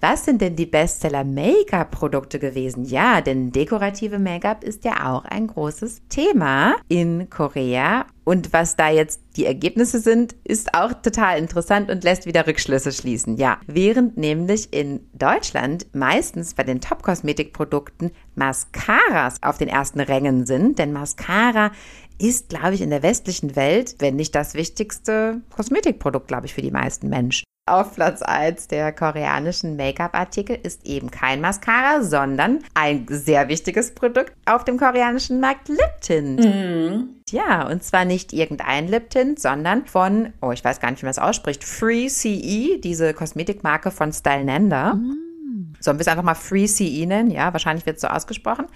Was 0.00 0.24
sind 0.24 0.40
denn 0.40 0.54
die 0.54 0.66
Bestseller-Make-up-Produkte 0.66 2.38
gewesen? 2.38 2.84
Ja, 2.84 3.20
denn 3.20 3.50
dekorative 3.50 4.20
Make-up 4.20 4.62
ist 4.62 4.84
ja 4.84 5.12
auch 5.12 5.24
ein 5.24 5.48
großes 5.48 6.02
Thema 6.08 6.76
in 6.86 7.28
Korea. 7.30 8.06
Und 8.22 8.52
was 8.52 8.76
da 8.76 8.90
jetzt 8.90 9.20
die 9.36 9.46
Ergebnisse 9.46 9.98
sind, 9.98 10.36
ist 10.44 10.72
auch 10.74 10.92
total 10.92 11.38
interessant 11.38 11.90
und 11.90 12.04
lässt 12.04 12.26
wieder 12.26 12.46
Rückschlüsse 12.46 12.92
schließen. 12.92 13.38
Ja, 13.38 13.58
während 13.66 14.16
nämlich 14.16 14.72
in 14.72 15.00
Deutschland 15.14 15.86
meistens 15.94 16.54
bei 16.54 16.62
den 16.62 16.80
Top-Kosmetikprodukten 16.80 18.12
Mascaras 18.36 19.42
auf 19.42 19.58
den 19.58 19.68
ersten 19.68 19.98
Rängen 19.98 20.46
sind, 20.46 20.78
denn 20.78 20.92
Mascara 20.92 21.72
ist, 22.18 22.48
glaube 22.48 22.74
ich, 22.74 22.80
in 22.80 22.90
der 22.90 23.02
westlichen 23.02 23.56
Welt, 23.56 23.96
wenn 23.98 24.16
nicht 24.16 24.34
das 24.34 24.54
wichtigste 24.54 25.40
Kosmetikprodukt, 25.54 26.28
glaube 26.28 26.46
ich, 26.46 26.54
für 26.54 26.62
die 26.62 26.70
meisten 26.70 27.08
Menschen. 27.08 27.44
Auf 27.68 27.94
Platz 27.94 28.22
1 28.22 28.68
der 28.68 28.92
koreanischen 28.92 29.76
Make-up-Artikel 29.76 30.58
ist 30.62 30.86
eben 30.86 31.10
kein 31.10 31.42
Mascara, 31.42 32.02
sondern 32.02 32.60
ein 32.72 33.06
sehr 33.10 33.48
wichtiges 33.48 33.94
Produkt 33.94 34.32
auf 34.46 34.64
dem 34.64 34.78
koreanischen 34.78 35.38
Markt 35.38 35.68
Lip 35.68 36.00
Tint. 36.00 36.40
Mm. 36.40 37.10
Ja, 37.30 37.68
und 37.68 37.84
zwar 37.84 38.06
nicht 38.06 38.32
irgendein 38.32 38.88
Lip 38.88 39.10
Tint, 39.10 39.38
sondern 39.38 39.84
von, 39.84 40.32
oh, 40.40 40.50
ich 40.50 40.64
weiß 40.64 40.80
gar 40.80 40.90
nicht, 40.90 41.02
wie 41.02 41.06
man 41.06 41.10
es 41.10 41.18
ausspricht, 41.18 41.62
Free 41.62 42.08
CE, 42.08 42.78
diese 42.78 43.12
Kosmetikmarke 43.12 43.90
von 43.90 44.14
Stylenander. 44.14 44.94
Mm. 44.94 45.74
Sollen 45.80 45.98
wir 45.98 46.02
es 46.02 46.08
einfach 46.08 46.24
mal 46.24 46.34
Free 46.34 46.66
CE 46.66 47.06
nennen? 47.06 47.30
Ja, 47.30 47.52
wahrscheinlich 47.52 47.86
wird 47.86 47.96
es 47.96 48.02
so 48.02 48.08
ausgesprochen. 48.08 48.66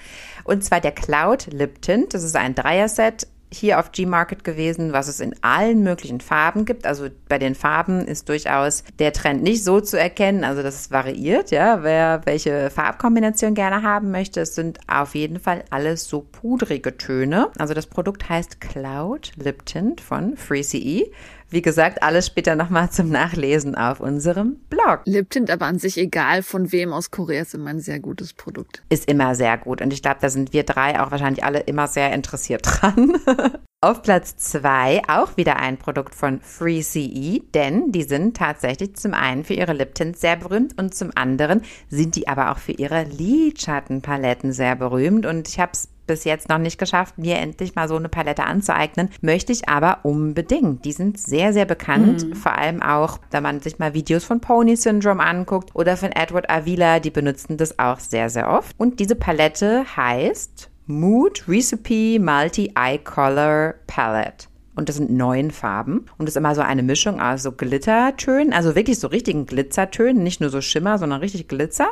Und 0.44 0.64
zwar 0.64 0.80
der 0.80 0.92
Cloud 0.92 1.46
Lip 1.50 1.80
Tint. 1.82 2.14
Das 2.14 2.22
ist 2.22 2.36
ein 2.36 2.54
Dreier-Set 2.54 3.26
hier 3.52 3.78
auf 3.78 3.92
G-Market 3.92 4.44
gewesen, 4.44 4.92
was 4.92 5.08
es 5.08 5.20
in 5.20 5.34
allen 5.42 5.82
möglichen 5.82 6.20
Farben 6.20 6.64
gibt. 6.64 6.86
Also 6.86 7.08
bei 7.28 7.38
den 7.38 7.54
Farben 7.54 8.06
ist 8.06 8.28
durchaus 8.28 8.84
der 8.98 9.12
Trend 9.12 9.42
nicht 9.42 9.62
so 9.62 9.80
zu 9.80 9.98
erkennen. 9.98 10.44
Also 10.44 10.62
das 10.62 10.90
variiert, 10.90 11.50
ja, 11.50 11.82
wer 11.82 12.22
welche 12.24 12.70
Farbkombination 12.70 13.54
gerne 13.54 13.82
haben 13.82 14.10
möchte. 14.10 14.40
Es 14.40 14.54
sind 14.54 14.78
auf 14.86 15.14
jeden 15.14 15.38
Fall 15.38 15.64
alles 15.70 16.04
so 16.04 16.20
pudrige 16.20 16.96
Töne. 16.96 17.50
Also 17.58 17.74
das 17.74 17.86
Produkt 17.86 18.28
heißt 18.28 18.60
Cloud 18.60 19.32
Lip 19.36 19.66
Tint 19.66 20.00
von 20.00 20.36
FreeCE. 20.36 21.10
Wie 21.52 21.60
gesagt, 21.60 22.02
alles 22.02 22.28
später 22.28 22.56
nochmal 22.56 22.90
zum 22.90 23.10
Nachlesen 23.10 23.74
auf 23.74 24.00
unserem 24.00 24.56
Blog. 24.70 25.02
Liptint 25.04 25.50
aber 25.50 25.66
an 25.66 25.78
sich 25.78 25.98
egal 25.98 26.42
von 26.42 26.72
wem 26.72 26.94
aus 26.94 27.10
Korea 27.10 27.42
ist 27.42 27.52
immer 27.52 27.68
ein 27.68 27.80
sehr 27.80 28.00
gutes 28.00 28.32
Produkt. 28.32 28.82
Ist 28.88 29.06
immer 29.06 29.34
sehr 29.34 29.58
gut 29.58 29.82
und 29.82 29.92
ich 29.92 30.00
glaube, 30.00 30.16
da 30.22 30.30
sind 30.30 30.54
wir 30.54 30.62
drei 30.62 30.98
auch 30.98 31.10
wahrscheinlich 31.10 31.44
alle 31.44 31.60
immer 31.60 31.88
sehr 31.88 32.10
interessiert 32.14 32.62
dran. 32.64 33.18
Auf 33.84 34.02
Platz 34.02 34.36
zwei 34.36 35.02
auch 35.08 35.36
wieder 35.36 35.56
ein 35.56 35.76
Produkt 35.76 36.14
von 36.14 36.40
FreeCE, 36.40 37.42
denn 37.52 37.90
die 37.90 38.04
sind 38.04 38.36
tatsächlich 38.36 38.94
zum 38.94 39.12
einen 39.12 39.42
für 39.42 39.54
ihre 39.54 39.72
Liptints 39.72 40.20
sehr 40.20 40.36
berühmt 40.36 40.78
und 40.78 40.94
zum 40.94 41.10
anderen 41.16 41.62
sind 41.88 42.14
die 42.14 42.28
aber 42.28 42.52
auch 42.52 42.58
für 42.58 42.72
ihre 42.72 43.02
Lidschattenpaletten 43.02 44.52
sehr 44.52 44.76
berühmt 44.76 45.26
und 45.26 45.48
ich 45.48 45.58
habe 45.58 45.72
es 45.74 45.88
bis 46.06 46.24
jetzt 46.24 46.48
noch 46.48 46.58
nicht 46.58 46.78
geschafft, 46.78 47.18
mir 47.18 47.36
endlich 47.36 47.74
mal 47.74 47.88
so 47.88 47.96
eine 47.96 48.08
Palette 48.08 48.44
anzueignen. 48.44 49.10
Möchte 49.20 49.52
ich 49.52 49.68
aber 49.68 50.00
unbedingt. 50.04 50.84
Die 50.84 50.92
sind 50.92 51.18
sehr, 51.18 51.52
sehr 51.52 51.64
bekannt. 51.64 52.26
Mhm. 52.26 52.34
Vor 52.34 52.56
allem 52.56 52.82
auch, 52.82 53.18
wenn 53.30 53.42
man 53.42 53.60
sich 53.60 53.78
mal 53.78 53.94
Videos 53.94 54.24
von 54.24 54.40
Pony 54.40 54.76
Syndrome 54.76 55.22
anguckt 55.22 55.74
oder 55.74 55.96
von 55.96 56.12
Edward 56.12 56.50
Avila, 56.50 57.00
die 57.00 57.10
benutzen 57.10 57.56
das 57.56 57.78
auch 57.78 57.98
sehr, 57.98 58.30
sehr 58.30 58.50
oft. 58.50 58.74
Und 58.78 59.00
diese 59.00 59.16
Palette 59.16 59.84
heißt 59.96 60.70
Mood 60.86 61.44
Recipe 61.48 62.18
Multi 62.18 62.72
Eye 62.76 62.98
Color 62.98 63.74
Palette. 63.86 64.46
und 64.74 64.88
das 64.88 64.96
sind 64.96 65.10
neun 65.10 65.50
Farben 65.50 66.06
und 66.18 66.26
das 66.26 66.30
ist 66.30 66.36
immer 66.36 66.54
so 66.54 66.62
eine 66.62 66.82
Mischung 66.82 67.20
aus 67.20 67.42
so 67.42 67.52
Glittertönen, 67.52 68.52
also 68.52 68.74
wirklich 68.74 68.98
so 68.98 69.06
richtigen 69.08 69.46
Glitzertönen, 69.46 70.22
nicht 70.22 70.40
nur 70.40 70.50
so 70.50 70.60
Schimmer, 70.60 70.98
sondern 70.98 71.20
richtig 71.20 71.48
Glitzer 71.48 71.88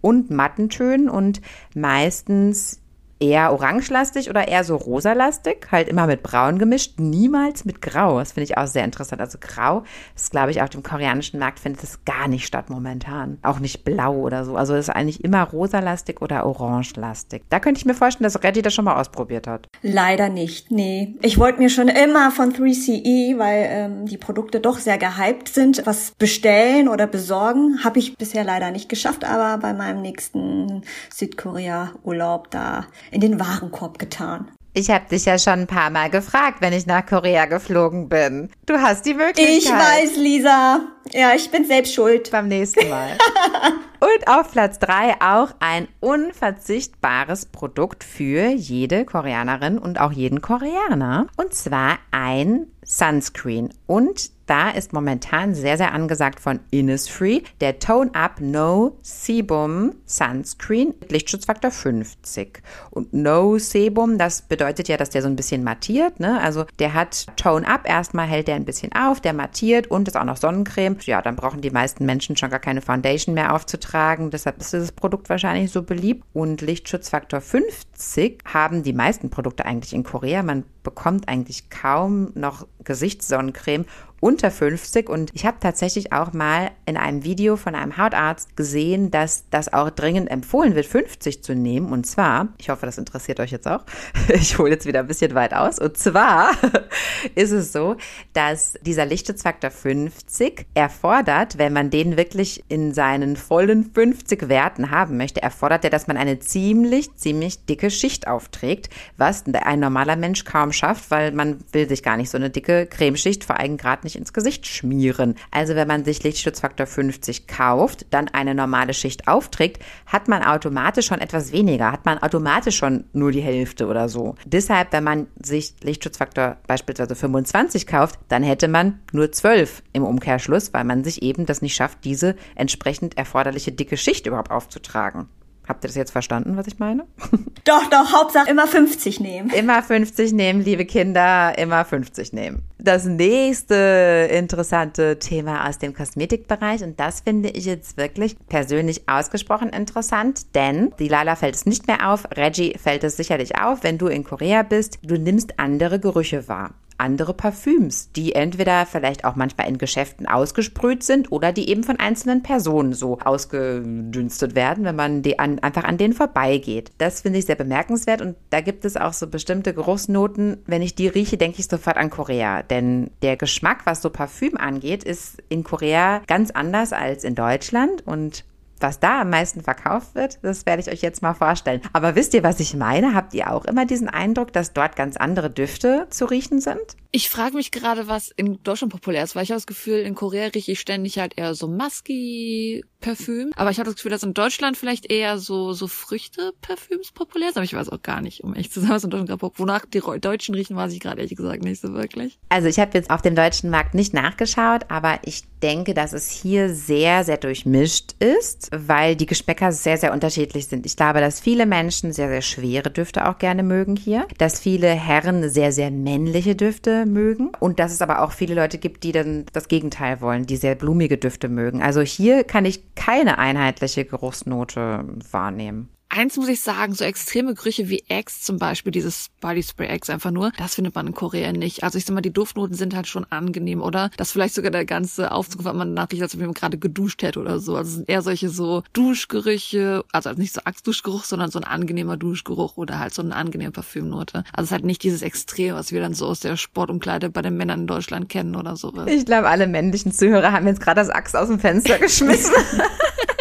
und 0.00 0.30
Mattentönen 0.30 1.08
und 1.08 1.40
meistens 1.74 2.80
eher 3.20 3.52
orangelastig 3.52 4.28
oder 4.30 4.48
eher 4.48 4.64
so 4.64 4.76
rosalastig, 4.76 5.68
halt 5.70 5.88
immer 5.88 6.06
mit 6.06 6.22
braun 6.22 6.58
gemischt, 6.58 6.98
niemals 6.98 7.64
mit 7.64 7.80
grau. 7.80 8.18
Das 8.18 8.32
finde 8.32 8.44
ich 8.44 8.58
auch 8.58 8.66
sehr 8.66 8.84
interessant. 8.84 9.20
Also 9.20 9.38
grau 9.40 9.84
ist, 10.14 10.30
glaube 10.30 10.50
ich, 10.50 10.62
auf 10.62 10.70
dem 10.70 10.82
koreanischen 10.82 11.38
Markt 11.38 11.58
findet 11.58 11.82
es 11.82 12.04
gar 12.04 12.28
nicht 12.28 12.46
statt 12.46 12.70
momentan. 12.70 13.38
Auch 13.42 13.58
nicht 13.58 13.84
blau 13.84 14.14
oder 14.14 14.44
so. 14.44 14.56
Also 14.56 14.74
ist 14.74 14.90
eigentlich 14.90 15.22
immer 15.24 15.42
rosalastig 15.42 16.20
oder 16.20 16.46
orangelastig. 16.46 17.42
Da 17.48 17.60
könnte 17.60 17.78
ich 17.78 17.86
mir 17.86 17.94
vorstellen, 17.94 18.24
dass 18.24 18.42
Reddy 18.42 18.62
das 18.62 18.74
schon 18.74 18.84
mal 18.84 19.00
ausprobiert 19.00 19.46
hat. 19.46 19.68
Leider 19.82 20.28
nicht, 20.28 20.70
nee. 20.70 21.14
Ich 21.22 21.38
wollte 21.38 21.60
mir 21.60 21.70
schon 21.70 21.88
immer 21.88 22.30
von 22.30 22.52
3CE, 22.52 23.38
weil 23.38 23.66
ähm, 23.68 24.06
die 24.06 24.18
Produkte 24.18 24.60
doch 24.60 24.78
sehr 24.78 24.98
gehypt 24.98 25.48
sind, 25.48 25.82
was 25.86 26.12
bestellen 26.18 26.88
oder 26.88 27.06
besorgen. 27.06 27.84
Habe 27.84 27.98
ich 27.98 28.16
bisher 28.16 28.44
leider 28.44 28.70
nicht 28.70 28.88
geschafft, 28.88 29.24
aber 29.24 29.58
bei 29.58 29.72
meinem 29.72 30.02
nächsten 30.02 30.82
Südkorea-Urlaub 31.10 32.50
da 32.50 32.86
in 33.10 33.20
den 33.20 33.40
Warenkorb 33.40 33.98
getan. 33.98 34.48
Ich 34.76 34.90
habe 34.90 35.08
dich 35.08 35.24
ja 35.24 35.38
schon 35.38 35.60
ein 35.60 35.66
paar 35.68 35.90
Mal 35.90 36.10
gefragt, 36.10 36.56
wenn 36.60 36.72
ich 36.72 36.84
nach 36.86 37.06
Korea 37.06 37.46
geflogen 37.46 38.08
bin. 38.08 38.50
Du 38.66 38.74
hast 38.74 39.06
die 39.06 39.14
Möglichkeit. 39.14 39.56
Ich 39.56 39.70
weiß, 39.70 40.16
Lisa. 40.16 40.80
Ja, 41.12 41.32
ich 41.36 41.48
bin 41.52 41.64
selbst 41.64 41.94
schuld. 41.94 42.32
Beim 42.32 42.48
nächsten 42.48 42.88
Mal. 42.88 43.16
Und 44.00 44.28
auf 44.28 44.50
Platz 44.50 44.80
drei 44.80 45.14
auch 45.20 45.54
ein 45.60 45.86
unverzichtbares 46.00 47.46
Produkt 47.46 48.02
für 48.04 48.48
jede 48.48 49.06
Koreanerin 49.06 49.78
und 49.78 49.98
auch 49.98 50.12
jeden 50.12 50.42
Koreaner. 50.42 51.28
Und 51.38 51.54
zwar 51.54 51.96
ein 52.10 52.66
Sunscreen. 52.84 53.72
Und 53.86 54.30
da 54.46 54.70
ist 54.70 54.92
momentan 54.92 55.54
sehr, 55.54 55.76
sehr 55.76 55.92
angesagt 55.92 56.40
von 56.40 56.60
Innisfree 56.70 57.42
der 57.60 57.78
Tone 57.78 58.14
Up 58.14 58.40
No 58.40 58.98
Sebum 59.02 59.94
Sunscreen 60.04 60.94
mit 61.00 61.12
Lichtschutzfaktor 61.12 61.70
50. 61.70 62.62
Und 62.90 63.12
No 63.12 63.58
Sebum, 63.58 64.18
das 64.18 64.42
bedeutet 64.42 64.88
ja, 64.88 64.96
dass 64.96 65.10
der 65.10 65.22
so 65.22 65.28
ein 65.28 65.36
bisschen 65.36 65.64
mattiert. 65.64 66.20
Ne? 66.20 66.40
Also 66.40 66.66
der 66.78 66.94
hat 66.94 67.26
Tone 67.36 67.66
Up, 67.66 67.88
erstmal 67.88 68.26
hält 68.26 68.48
der 68.48 68.56
ein 68.56 68.64
bisschen 68.64 68.92
auf, 68.92 69.20
der 69.20 69.32
mattiert 69.32 69.86
und 69.86 70.08
ist 70.08 70.16
auch 70.16 70.24
noch 70.24 70.36
Sonnencreme. 70.36 70.96
Ja, 71.02 71.22
dann 71.22 71.36
brauchen 71.36 71.60
die 71.60 71.70
meisten 71.70 72.04
Menschen 72.04 72.36
schon 72.36 72.50
gar 72.50 72.60
keine 72.60 72.82
Foundation 72.82 73.34
mehr 73.34 73.54
aufzutragen. 73.54 74.30
Deshalb 74.30 74.60
ist 74.60 74.72
dieses 74.72 74.92
Produkt 74.92 75.28
wahrscheinlich 75.28 75.72
so 75.72 75.82
beliebt. 75.82 76.24
Und 76.32 76.60
Lichtschutzfaktor 76.60 77.40
50 77.40 78.40
haben 78.44 78.82
die 78.82 78.92
meisten 78.92 79.30
Produkte 79.30 79.64
eigentlich 79.64 79.94
in 79.94 80.04
Korea. 80.04 80.42
Man 80.42 80.64
bekommt 80.82 81.28
eigentlich 81.28 81.70
kaum 81.70 82.30
noch 82.34 82.66
Gesichtssonnencreme 82.84 83.86
unter 84.24 84.50
50 84.50 85.10
und 85.10 85.30
ich 85.34 85.44
habe 85.44 85.58
tatsächlich 85.60 86.14
auch 86.14 86.32
mal 86.32 86.70
in 86.86 86.96
einem 86.96 87.24
Video 87.24 87.56
von 87.56 87.74
einem 87.74 87.98
Hautarzt 87.98 88.56
gesehen, 88.56 89.10
dass 89.10 89.50
das 89.50 89.70
auch 89.70 89.90
dringend 89.90 90.30
empfohlen 90.30 90.74
wird, 90.74 90.86
50 90.86 91.44
zu 91.44 91.54
nehmen. 91.54 91.92
Und 91.92 92.06
zwar, 92.06 92.48
ich 92.56 92.70
hoffe, 92.70 92.86
das 92.86 92.96
interessiert 92.96 93.38
euch 93.38 93.50
jetzt 93.50 93.68
auch, 93.68 93.84
ich 94.28 94.56
hole 94.56 94.70
jetzt 94.70 94.86
wieder 94.86 95.00
ein 95.00 95.08
bisschen 95.08 95.34
weit 95.34 95.52
aus. 95.52 95.78
Und 95.78 95.98
zwar 95.98 96.52
ist 97.34 97.50
es 97.50 97.70
so, 97.70 97.96
dass 98.32 98.78
dieser 98.80 99.04
Lichtschutzfaktor 99.04 99.70
50 99.70 100.68
erfordert, 100.72 101.58
wenn 101.58 101.74
man 101.74 101.90
den 101.90 102.16
wirklich 102.16 102.64
in 102.68 102.94
seinen 102.94 103.36
vollen 103.36 103.90
50 103.92 104.48
Werten 104.48 104.90
haben 104.90 105.18
möchte, 105.18 105.42
erfordert 105.42 105.84
er, 105.84 105.90
dass 105.90 106.06
man 106.06 106.16
eine 106.16 106.38
ziemlich, 106.38 107.14
ziemlich 107.16 107.66
dicke 107.66 107.90
Schicht 107.90 108.26
aufträgt, 108.26 108.88
was 109.18 109.44
ein 109.52 109.80
normaler 109.80 110.16
Mensch 110.16 110.46
kaum 110.46 110.72
schafft, 110.72 111.10
weil 111.10 111.32
man 111.32 111.58
will 111.72 111.86
sich 111.86 112.02
gar 112.02 112.16
nicht 112.16 112.30
so 112.30 112.38
eine 112.38 112.48
dicke 112.48 112.86
Cremeschicht 112.86 113.44
vor 113.44 113.60
allem 113.60 113.76
gerade 113.76 114.04
nicht 114.04 114.13
ins 114.16 114.32
Gesicht 114.32 114.66
schmieren. 114.66 115.34
Also 115.50 115.74
wenn 115.74 115.88
man 115.88 116.04
sich 116.04 116.22
Lichtschutzfaktor 116.22 116.86
50 116.86 117.46
kauft, 117.46 118.06
dann 118.10 118.28
eine 118.28 118.54
normale 118.54 118.94
Schicht 118.94 119.28
aufträgt, 119.28 119.82
hat 120.06 120.28
man 120.28 120.42
automatisch 120.42 121.06
schon 121.06 121.20
etwas 121.20 121.52
weniger, 121.52 121.92
hat 121.92 122.04
man 122.04 122.18
automatisch 122.18 122.76
schon 122.76 123.04
nur 123.12 123.32
die 123.32 123.40
Hälfte 123.40 123.86
oder 123.86 124.08
so. 124.08 124.34
Deshalb, 124.44 124.92
wenn 124.92 125.04
man 125.04 125.26
sich 125.42 125.74
Lichtschutzfaktor 125.82 126.58
beispielsweise 126.66 127.14
25 127.14 127.86
kauft, 127.86 128.18
dann 128.28 128.42
hätte 128.42 128.68
man 128.68 129.00
nur 129.12 129.30
12 129.32 129.82
im 129.92 130.04
Umkehrschluss, 130.04 130.72
weil 130.72 130.84
man 130.84 131.04
sich 131.04 131.22
eben 131.22 131.46
das 131.46 131.62
nicht 131.62 131.74
schafft, 131.74 132.04
diese 132.04 132.36
entsprechend 132.54 133.16
erforderliche 133.16 133.72
dicke 133.72 133.96
Schicht 133.96 134.26
überhaupt 134.26 134.50
aufzutragen. 134.50 135.28
Habt 135.66 135.84
ihr 135.84 135.88
das 135.88 135.96
jetzt 135.96 136.10
verstanden, 136.10 136.56
was 136.56 136.66
ich 136.66 136.78
meine? 136.78 137.06
Doch, 137.64 137.88
doch, 137.88 138.12
Hauptsache 138.12 138.50
immer 138.50 138.66
50 138.66 139.20
nehmen. 139.20 139.48
Immer 139.48 139.82
50 139.82 140.34
nehmen, 140.34 140.62
liebe 140.62 140.84
Kinder, 140.84 141.56
immer 141.56 141.86
50 141.86 142.34
nehmen. 142.34 142.62
Das 142.78 143.06
nächste 143.06 144.28
interessante 144.30 145.18
Thema 145.18 145.66
aus 145.66 145.78
dem 145.78 145.94
Kosmetikbereich, 145.94 146.82
und 146.82 147.00
das 147.00 147.20
finde 147.20 147.48
ich 147.48 147.64
jetzt 147.64 147.96
wirklich 147.96 148.36
persönlich 148.48 149.08
ausgesprochen 149.08 149.70
interessant, 149.70 150.54
denn 150.54 150.92
die 150.98 151.08
Lala 151.08 151.36
fällt 151.36 151.54
es 151.54 151.64
nicht 151.64 151.86
mehr 151.86 152.10
auf, 152.10 152.28
Reggie 152.36 152.76
fällt 152.76 153.02
es 153.02 153.16
sicherlich 153.16 153.58
auf, 153.58 153.82
wenn 153.82 153.96
du 153.96 154.08
in 154.08 154.24
Korea 154.24 154.62
bist, 154.62 154.98
du 155.02 155.16
nimmst 155.18 155.58
andere 155.58 155.98
Gerüche 155.98 156.46
wahr 156.48 156.74
andere 156.98 157.34
Parfüms, 157.34 158.10
die 158.12 158.34
entweder 158.34 158.86
vielleicht 158.86 159.24
auch 159.24 159.36
manchmal 159.36 159.68
in 159.68 159.78
Geschäften 159.78 160.26
ausgesprüht 160.26 161.02
sind 161.02 161.32
oder 161.32 161.52
die 161.52 161.68
eben 161.68 161.84
von 161.84 161.98
einzelnen 161.98 162.42
Personen 162.42 162.92
so 162.92 163.18
ausgedünstet 163.18 164.54
werden, 164.54 164.84
wenn 164.84 164.96
man 164.96 165.22
die 165.22 165.38
an, 165.38 165.58
einfach 165.58 165.84
an 165.84 165.98
denen 165.98 166.14
vorbeigeht. 166.14 166.92
Das 166.98 167.22
finde 167.22 167.38
ich 167.38 167.46
sehr 167.46 167.56
bemerkenswert 167.56 168.22
und 168.22 168.36
da 168.50 168.60
gibt 168.60 168.84
es 168.84 168.96
auch 168.96 169.12
so 169.12 169.26
bestimmte 169.26 169.74
Geruchsnoten. 169.74 170.62
Wenn 170.66 170.82
ich 170.82 170.94
die 170.94 171.08
rieche, 171.08 171.36
denke 171.36 171.60
ich 171.60 171.66
sofort 171.66 171.96
an 171.96 172.10
Korea, 172.10 172.62
denn 172.62 173.10
der 173.22 173.36
Geschmack, 173.36 173.86
was 173.86 174.02
so 174.02 174.10
Parfüm 174.10 174.56
angeht, 174.56 175.04
ist 175.04 175.42
in 175.48 175.64
Korea 175.64 176.22
ganz 176.26 176.50
anders 176.50 176.92
als 176.92 177.24
in 177.24 177.34
Deutschland 177.34 178.06
und 178.06 178.44
was 178.84 179.00
da 179.00 179.22
am 179.22 179.30
meisten 179.30 179.62
verkauft 179.62 180.14
wird, 180.14 180.38
das 180.42 180.66
werde 180.66 180.82
ich 180.82 180.90
euch 180.90 181.00
jetzt 181.00 181.22
mal 181.22 181.32
vorstellen. 181.32 181.80
Aber 181.94 182.16
wisst 182.16 182.34
ihr, 182.34 182.42
was 182.42 182.60
ich 182.60 182.74
meine? 182.74 183.14
Habt 183.14 183.32
ihr 183.32 183.50
auch 183.50 183.64
immer 183.64 183.86
diesen 183.86 184.10
Eindruck, 184.10 184.52
dass 184.52 184.74
dort 184.74 184.94
ganz 184.94 185.16
andere 185.16 185.48
Düfte 185.48 186.06
zu 186.10 186.26
riechen 186.26 186.60
sind? 186.60 186.96
Ich 187.16 187.30
frage 187.30 187.54
mich 187.54 187.70
gerade, 187.70 188.08
was 188.08 188.32
in 188.32 188.60
Deutschland 188.64 188.92
populär 188.92 189.22
ist, 189.22 189.36
weil 189.36 189.44
ich 189.44 189.50
habe 189.50 189.58
das 189.58 189.68
Gefühl, 189.68 189.98
in 190.00 190.16
Korea 190.16 190.48
rieche 190.48 190.72
ich 190.72 190.80
ständig 190.80 191.20
halt 191.20 191.38
eher 191.38 191.54
so 191.54 191.68
musky 191.68 192.84
Parfüm. 193.04 193.52
Aber 193.54 193.70
ich 193.70 193.78
habe 193.78 193.88
das 193.88 193.96
Gefühl, 193.96 194.10
dass 194.10 194.22
in 194.22 194.34
Deutschland 194.34 194.76
vielleicht 194.76 195.12
eher 195.12 195.38
so, 195.38 195.74
so 195.74 195.86
Früchte-Parfüms 195.86 197.12
populär 197.12 197.48
sind. 197.48 197.58
Aber 197.58 197.64
ich 197.64 197.74
weiß 197.74 197.90
auch 197.90 198.02
gar 198.02 198.20
nicht, 198.20 198.42
um 198.42 198.54
echt 198.54 198.72
zu 198.72 198.80
sagen, 198.80 198.94
was 198.94 199.04
in 199.04 199.10
Deutschland 199.10 199.28
gerade 199.28 199.38
populär 199.38 199.54
Wonach 199.64 199.86
die 199.86 200.00
Deutschen 200.20 200.54
riechen, 200.54 200.74
weiß 200.74 200.92
ich 200.92 201.00
gerade 201.00 201.20
ehrlich 201.20 201.36
gesagt 201.36 201.62
nicht 201.62 201.80
so 201.80 201.94
wirklich. 201.94 202.38
Also 202.48 202.66
ich 202.66 202.80
habe 202.80 202.90
jetzt 202.94 203.10
auf 203.10 203.22
dem 203.22 203.36
deutschen 203.36 203.70
Markt 203.70 203.94
nicht 203.94 204.12
nachgeschaut, 204.12 204.86
aber 204.88 205.20
ich 205.22 205.42
denke, 205.62 205.94
dass 205.94 206.12
es 206.12 206.30
hier 206.30 206.74
sehr, 206.74 207.24
sehr 207.24 207.36
durchmischt 207.36 208.14
ist, 208.18 208.70
weil 208.72 209.16
die 209.16 209.26
Geschmäcker 209.26 209.70
sehr, 209.70 209.96
sehr 209.96 210.12
unterschiedlich 210.12 210.66
sind. 210.66 210.84
Ich 210.84 210.96
glaube, 210.96 211.20
dass 211.20 211.40
viele 211.40 211.66
Menschen 211.66 212.12
sehr, 212.12 212.28
sehr 212.28 212.42
schwere 212.42 212.90
Düfte 212.90 213.28
auch 213.28 213.38
gerne 213.38 213.62
mögen 213.62 213.96
hier, 213.96 214.26
dass 214.38 214.60
viele 214.60 214.88
Herren 214.88 215.48
sehr, 215.48 215.70
sehr 215.70 215.90
männliche 215.90 216.56
Düfte 216.56 217.03
mögen 217.06 217.50
und 217.60 217.78
dass 217.78 217.92
es 217.92 218.02
aber 218.02 218.22
auch 218.22 218.32
viele 218.32 218.54
Leute 218.54 218.78
gibt, 218.78 219.04
die 219.04 219.12
dann 219.12 219.46
das 219.52 219.68
Gegenteil 219.68 220.20
wollen, 220.20 220.46
die 220.46 220.56
sehr 220.56 220.74
blumige 220.74 221.18
Düfte 221.18 221.48
mögen. 221.48 221.82
Also 221.82 222.00
hier 222.00 222.44
kann 222.44 222.64
ich 222.64 222.94
keine 222.94 223.38
einheitliche 223.38 224.04
Geruchsnote 224.04 225.04
wahrnehmen 225.30 225.88
eins 226.14 226.36
muss 226.36 226.48
ich 226.48 226.60
sagen, 226.60 226.94
so 226.94 227.04
extreme 227.04 227.54
Gerüche 227.54 227.88
wie 227.88 228.04
Eggs 228.08 228.42
zum 228.42 228.58
Beispiel, 228.58 228.92
dieses 228.92 229.30
Body 229.40 229.62
Spray 229.62 229.88
Eggs 229.88 230.08
einfach 230.10 230.30
nur, 230.30 230.52
das 230.56 230.76
findet 230.76 230.94
man 230.94 231.08
in 231.08 231.14
Korea 231.14 231.52
nicht. 231.52 231.82
Also 231.82 231.98
ich 231.98 232.04
sag 232.04 232.14
mal, 232.14 232.20
die 232.20 232.32
Duftnoten 232.32 232.76
sind 232.76 232.94
halt 232.94 233.06
schon 233.06 233.26
angenehm, 233.30 233.82
oder? 233.82 234.10
Das 234.16 234.32
vielleicht 234.32 234.54
sogar 234.54 234.70
der 234.70 234.84
ganze 234.84 235.32
Aufzug, 235.32 235.64
wenn 235.64 235.76
man 235.76 235.94
nachriecht, 235.94 236.22
als 236.22 236.38
wenn 236.38 236.46
man 236.46 236.54
gerade 236.54 236.78
geduscht 236.78 237.22
hätte 237.22 237.40
oder 237.40 237.58
so. 237.58 237.76
Also 237.76 237.88
es 237.88 237.94
sind 237.96 238.08
eher 238.08 238.22
solche 238.22 238.48
so 238.48 238.82
Duschgerüche, 238.92 240.04
also 240.12 240.30
nicht 240.32 240.54
so 240.54 240.60
Achsduschgeruch, 240.64 241.24
sondern 241.24 241.50
so 241.50 241.58
ein 241.58 241.64
angenehmer 241.64 242.16
Duschgeruch 242.16 242.76
oder 242.76 242.98
halt 242.98 243.12
so 243.12 243.22
eine 243.22 243.34
angenehme 243.34 243.72
Parfümnote. 243.72 244.44
Also 244.52 244.62
es 244.62 244.64
ist 244.66 244.72
halt 244.72 244.84
nicht 244.84 245.02
dieses 245.02 245.22
Extrem, 245.22 245.74
was 245.74 245.90
wir 245.90 246.00
dann 246.00 246.14
so 246.14 246.26
aus 246.26 246.40
der 246.40 246.56
Sportumkleide 246.56 247.30
bei 247.30 247.42
den 247.42 247.56
Männern 247.56 247.80
in 247.80 247.86
Deutschland 247.86 248.28
kennen 248.28 248.54
oder 248.54 248.76
sowas. 248.76 249.08
Ich 249.08 249.26
glaube, 249.26 249.48
alle 249.48 249.66
männlichen 249.66 250.12
Zuhörer 250.12 250.52
haben 250.52 250.66
jetzt 250.66 250.80
gerade 250.80 251.00
das 251.00 251.10
Axt 251.10 251.34
aus 251.36 251.48
dem 251.48 251.58
Fenster 251.58 251.98
geschmissen. 251.98 252.54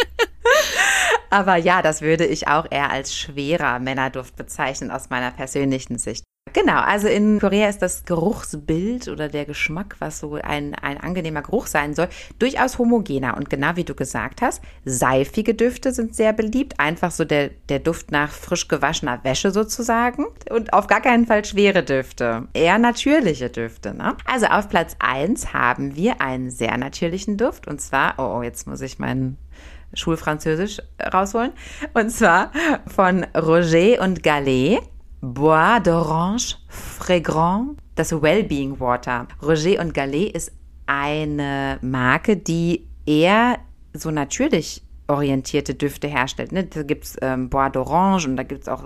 Aber 1.34 1.55
ja, 1.55 1.81
das 1.81 2.03
würde 2.03 2.27
ich 2.27 2.47
auch 2.47 2.67
eher 2.69 2.91
als 2.91 3.17
schwerer 3.17 3.79
Männerduft 3.79 4.36
bezeichnen 4.36 4.91
aus 4.91 5.09
meiner 5.09 5.31
persönlichen 5.31 5.97
Sicht. 5.97 6.23
Genau, 6.53 6.79
also 6.79 7.07
in 7.07 7.39
Korea 7.39 7.69
ist 7.69 7.81
das 7.81 8.05
Geruchsbild 8.05 9.07
oder 9.07 9.29
der 9.29 9.45
Geschmack, 9.45 9.95
was 9.97 10.19
so 10.19 10.36
ein, 10.36 10.75
ein 10.75 10.99
angenehmer 10.99 11.41
Geruch 11.41 11.65
sein 11.65 11.95
soll, 11.95 12.07
durchaus 12.38 12.77
homogener. 12.77 13.36
Und 13.36 13.49
genau 13.49 13.75
wie 13.75 13.84
du 13.84 13.95
gesagt 13.95 14.43
hast, 14.43 14.61
seifige 14.86 15.55
Düfte 15.55 15.91
sind 15.91 16.15
sehr 16.15 16.34
beliebt. 16.34 16.79
Einfach 16.79 17.09
so 17.09 17.25
der, 17.25 17.49
der 17.69 17.79
Duft 17.79 18.11
nach 18.11 18.29
frisch 18.29 18.67
gewaschener 18.67 19.23
Wäsche 19.23 19.49
sozusagen. 19.49 20.27
Und 20.51 20.73
auf 20.73 20.86
gar 20.86 21.01
keinen 21.01 21.25
Fall 21.25 21.43
schwere 21.45 21.81
Düfte. 21.81 22.47
Eher 22.53 22.77
natürliche 22.77 23.49
Düfte. 23.49 23.95
Ne? 23.95 24.15
Also 24.25 24.45
auf 24.45 24.69
Platz 24.69 24.95
1 24.99 25.51
haben 25.51 25.95
wir 25.95 26.21
einen 26.21 26.51
sehr 26.51 26.77
natürlichen 26.77 27.38
Duft. 27.38 27.67
Und 27.67 27.81
zwar, 27.81 28.13
oh, 28.19 28.38
oh 28.38 28.43
jetzt 28.43 28.67
muss 28.67 28.81
ich 28.81 28.99
meinen 28.99 29.39
Schulfranzösisch 29.94 30.80
rausholen. 31.14 31.52
Und 31.94 32.10
zwar 32.10 32.52
von 32.88 33.26
Roger 33.36 34.02
und 34.02 34.24
Gallet. 34.24 34.80
Bois 35.22 35.78
d'Orange 35.78 36.58
Fragrant 36.68 37.78
das 37.96 38.12
Wellbeing 38.12 38.80
Water. 38.80 39.28
Roger 39.41 39.80
und 39.80 39.94
Gallet 39.94 40.36
ist 40.36 40.52
eine 40.86 41.78
Marke, 41.82 42.36
die 42.36 42.88
eher 43.06 43.60
so 43.94 44.12
natürlich 44.12 44.84
orientierte 45.08 45.76
Düfte 45.76 46.08
herstellt. 46.08 46.52
Ne? 46.52 46.66
Da 46.66 46.84
gibt's 46.84 47.16
ähm, 47.22 47.50
Bois 47.50 47.68
d'Orange 47.68 48.26
und 48.26 48.38
da 48.38 48.44
gibt's 48.44 48.68
auch 48.68 48.84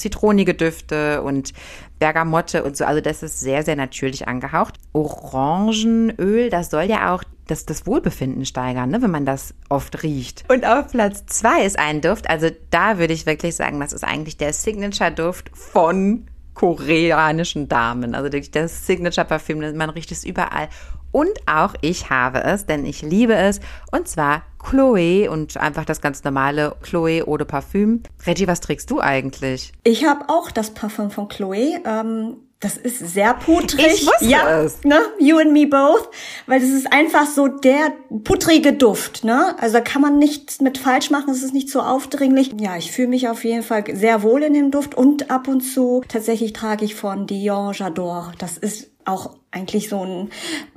zitronige 0.00 0.54
Düfte 0.54 1.22
und 1.22 1.52
Bergamotte 1.98 2.64
und 2.64 2.76
so. 2.76 2.84
Also 2.84 3.00
das 3.00 3.22
ist 3.22 3.40
sehr, 3.40 3.62
sehr 3.62 3.76
natürlich 3.76 4.26
angehaucht. 4.26 4.78
Orangenöl, 4.92 6.50
das 6.50 6.70
soll 6.70 6.84
ja 6.84 7.14
auch 7.14 7.22
das, 7.46 7.66
das 7.66 7.86
Wohlbefinden 7.86 8.44
steigern, 8.44 8.90
ne, 8.90 9.02
wenn 9.02 9.10
man 9.10 9.26
das 9.26 9.54
oft 9.68 10.02
riecht. 10.02 10.44
Und 10.48 10.64
auf 10.64 10.88
Platz 10.88 11.26
zwei 11.26 11.64
ist 11.64 11.78
ein 11.78 12.00
Duft, 12.00 12.30
also 12.30 12.48
da 12.70 12.98
würde 12.98 13.12
ich 13.12 13.26
wirklich 13.26 13.56
sagen, 13.56 13.80
das 13.80 13.92
ist 13.92 14.04
eigentlich 14.04 14.36
der 14.36 14.52
Signature-Duft 14.52 15.50
von 15.52 16.26
koreanischen 16.54 17.68
Damen. 17.68 18.14
Also 18.14 18.28
das 18.28 18.86
Signature-Parfüm, 18.86 19.76
man 19.76 19.90
riecht 19.90 20.12
es 20.12 20.24
überall. 20.24 20.68
Und 21.12 21.32
auch 21.46 21.74
ich 21.80 22.10
habe 22.10 22.42
es, 22.44 22.66
denn 22.66 22.84
ich 22.84 23.02
liebe 23.02 23.34
es. 23.34 23.60
Und 23.90 24.08
zwar 24.08 24.42
Chloe 24.58 25.28
und 25.28 25.56
einfach 25.56 25.84
das 25.84 26.00
ganz 26.00 26.22
normale 26.24 26.76
Chloe 26.82 27.26
Eau 27.26 27.36
de 27.36 27.46
Parfüm. 27.46 28.02
Reggie, 28.26 28.46
was 28.46 28.60
trägst 28.60 28.90
du 28.90 29.00
eigentlich? 29.00 29.72
Ich 29.84 30.04
habe 30.04 30.28
auch 30.28 30.50
das 30.50 30.70
Parfüm 30.70 31.10
von 31.10 31.28
Chloe. 31.28 31.80
Ähm 31.84 32.36
das 32.60 32.76
ist 32.76 32.98
sehr 32.98 33.32
putrig. 33.32 33.86
Ich 33.86 34.06
wusste 34.06 34.26
ja, 34.26 34.60
es. 34.60 34.84
Ne? 34.84 35.00
You 35.18 35.38
and 35.38 35.52
me 35.52 35.66
both. 35.66 36.10
Weil 36.46 36.60
das 36.60 36.68
ist 36.68 36.92
einfach 36.92 37.26
so 37.26 37.48
der 37.48 37.94
putrige 38.22 38.74
Duft. 38.74 39.24
Ne? 39.24 39.56
Also 39.58 39.78
da 39.78 39.80
kann 39.80 40.02
man 40.02 40.18
nichts 40.18 40.60
mit 40.60 40.76
falsch 40.76 41.10
machen. 41.10 41.30
Es 41.30 41.42
ist 41.42 41.54
nicht 41.54 41.70
so 41.70 41.80
aufdringlich. 41.80 42.52
Ja, 42.60 42.76
ich 42.76 42.92
fühle 42.92 43.08
mich 43.08 43.30
auf 43.30 43.44
jeden 43.44 43.62
Fall 43.62 43.84
sehr 43.94 44.22
wohl 44.22 44.42
in 44.42 44.52
dem 44.52 44.70
Duft. 44.70 44.94
Und 44.94 45.30
ab 45.30 45.48
und 45.48 45.62
zu 45.62 46.02
tatsächlich 46.06 46.52
trage 46.52 46.84
ich 46.84 46.94
von 46.94 47.26
Dior 47.26 47.70
J'adore. 47.70 48.32
Das 48.36 48.58
ist 48.58 48.90
auch 49.04 49.36
eigentlich 49.50 49.88
so 49.88 50.04
ein 50.04 50.30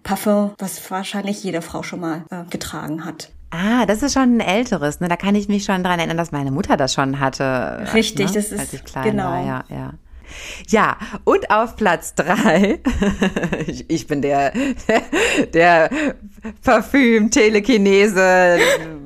Parfum, 0.03 0.51
was 0.57 0.89
wahrscheinlich 0.89 1.43
jede 1.43 1.61
Frau 1.61 1.83
schon 1.83 1.99
mal 1.99 2.23
äh, 2.29 2.43
getragen 2.49 3.05
hat. 3.05 3.29
Ah, 3.51 3.85
das 3.85 4.01
ist 4.01 4.13
schon 4.13 4.37
ein 4.37 4.39
älteres, 4.39 4.99
ne? 4.99 5.07
Da 5.07 5.15
kann 5.15 5.35
ich 5.35 5.47
mich 5.47 5.63
schon 5.63 5.83
dran 5.83 5.99
erinnern, 5.99 6.17
dass 6.17 6.31
meine 6.31 6.49
Mutter 6.49 6.75
das 6.75 6.93
schon 6.93 7.19
hatte. 7.19 7.87
Richtig, 7.93 8.29
ne? 8.29 8.33
das 8.33 8.51
ist 8.51 8.59
als 8.59 8.73
ich 8.73 8.83
klein 8.83 9.11
genau. 9.11 9.25
war, 9.25 9.45
ja, 9.45 9.63
ja. 9.69 9.93
Ja, 10.67 10.97
und 11.23 11.49
auf 11.49 11.75
Platz 11.75 12.15
drei, 12.15 12.79
ich, 13.87 14.07
bin 14.07 14.21
der, 14.21 14.53
der, 15.53 15.89
Parfüm, 16.63 17.31
Telekinese, 17.31 18.59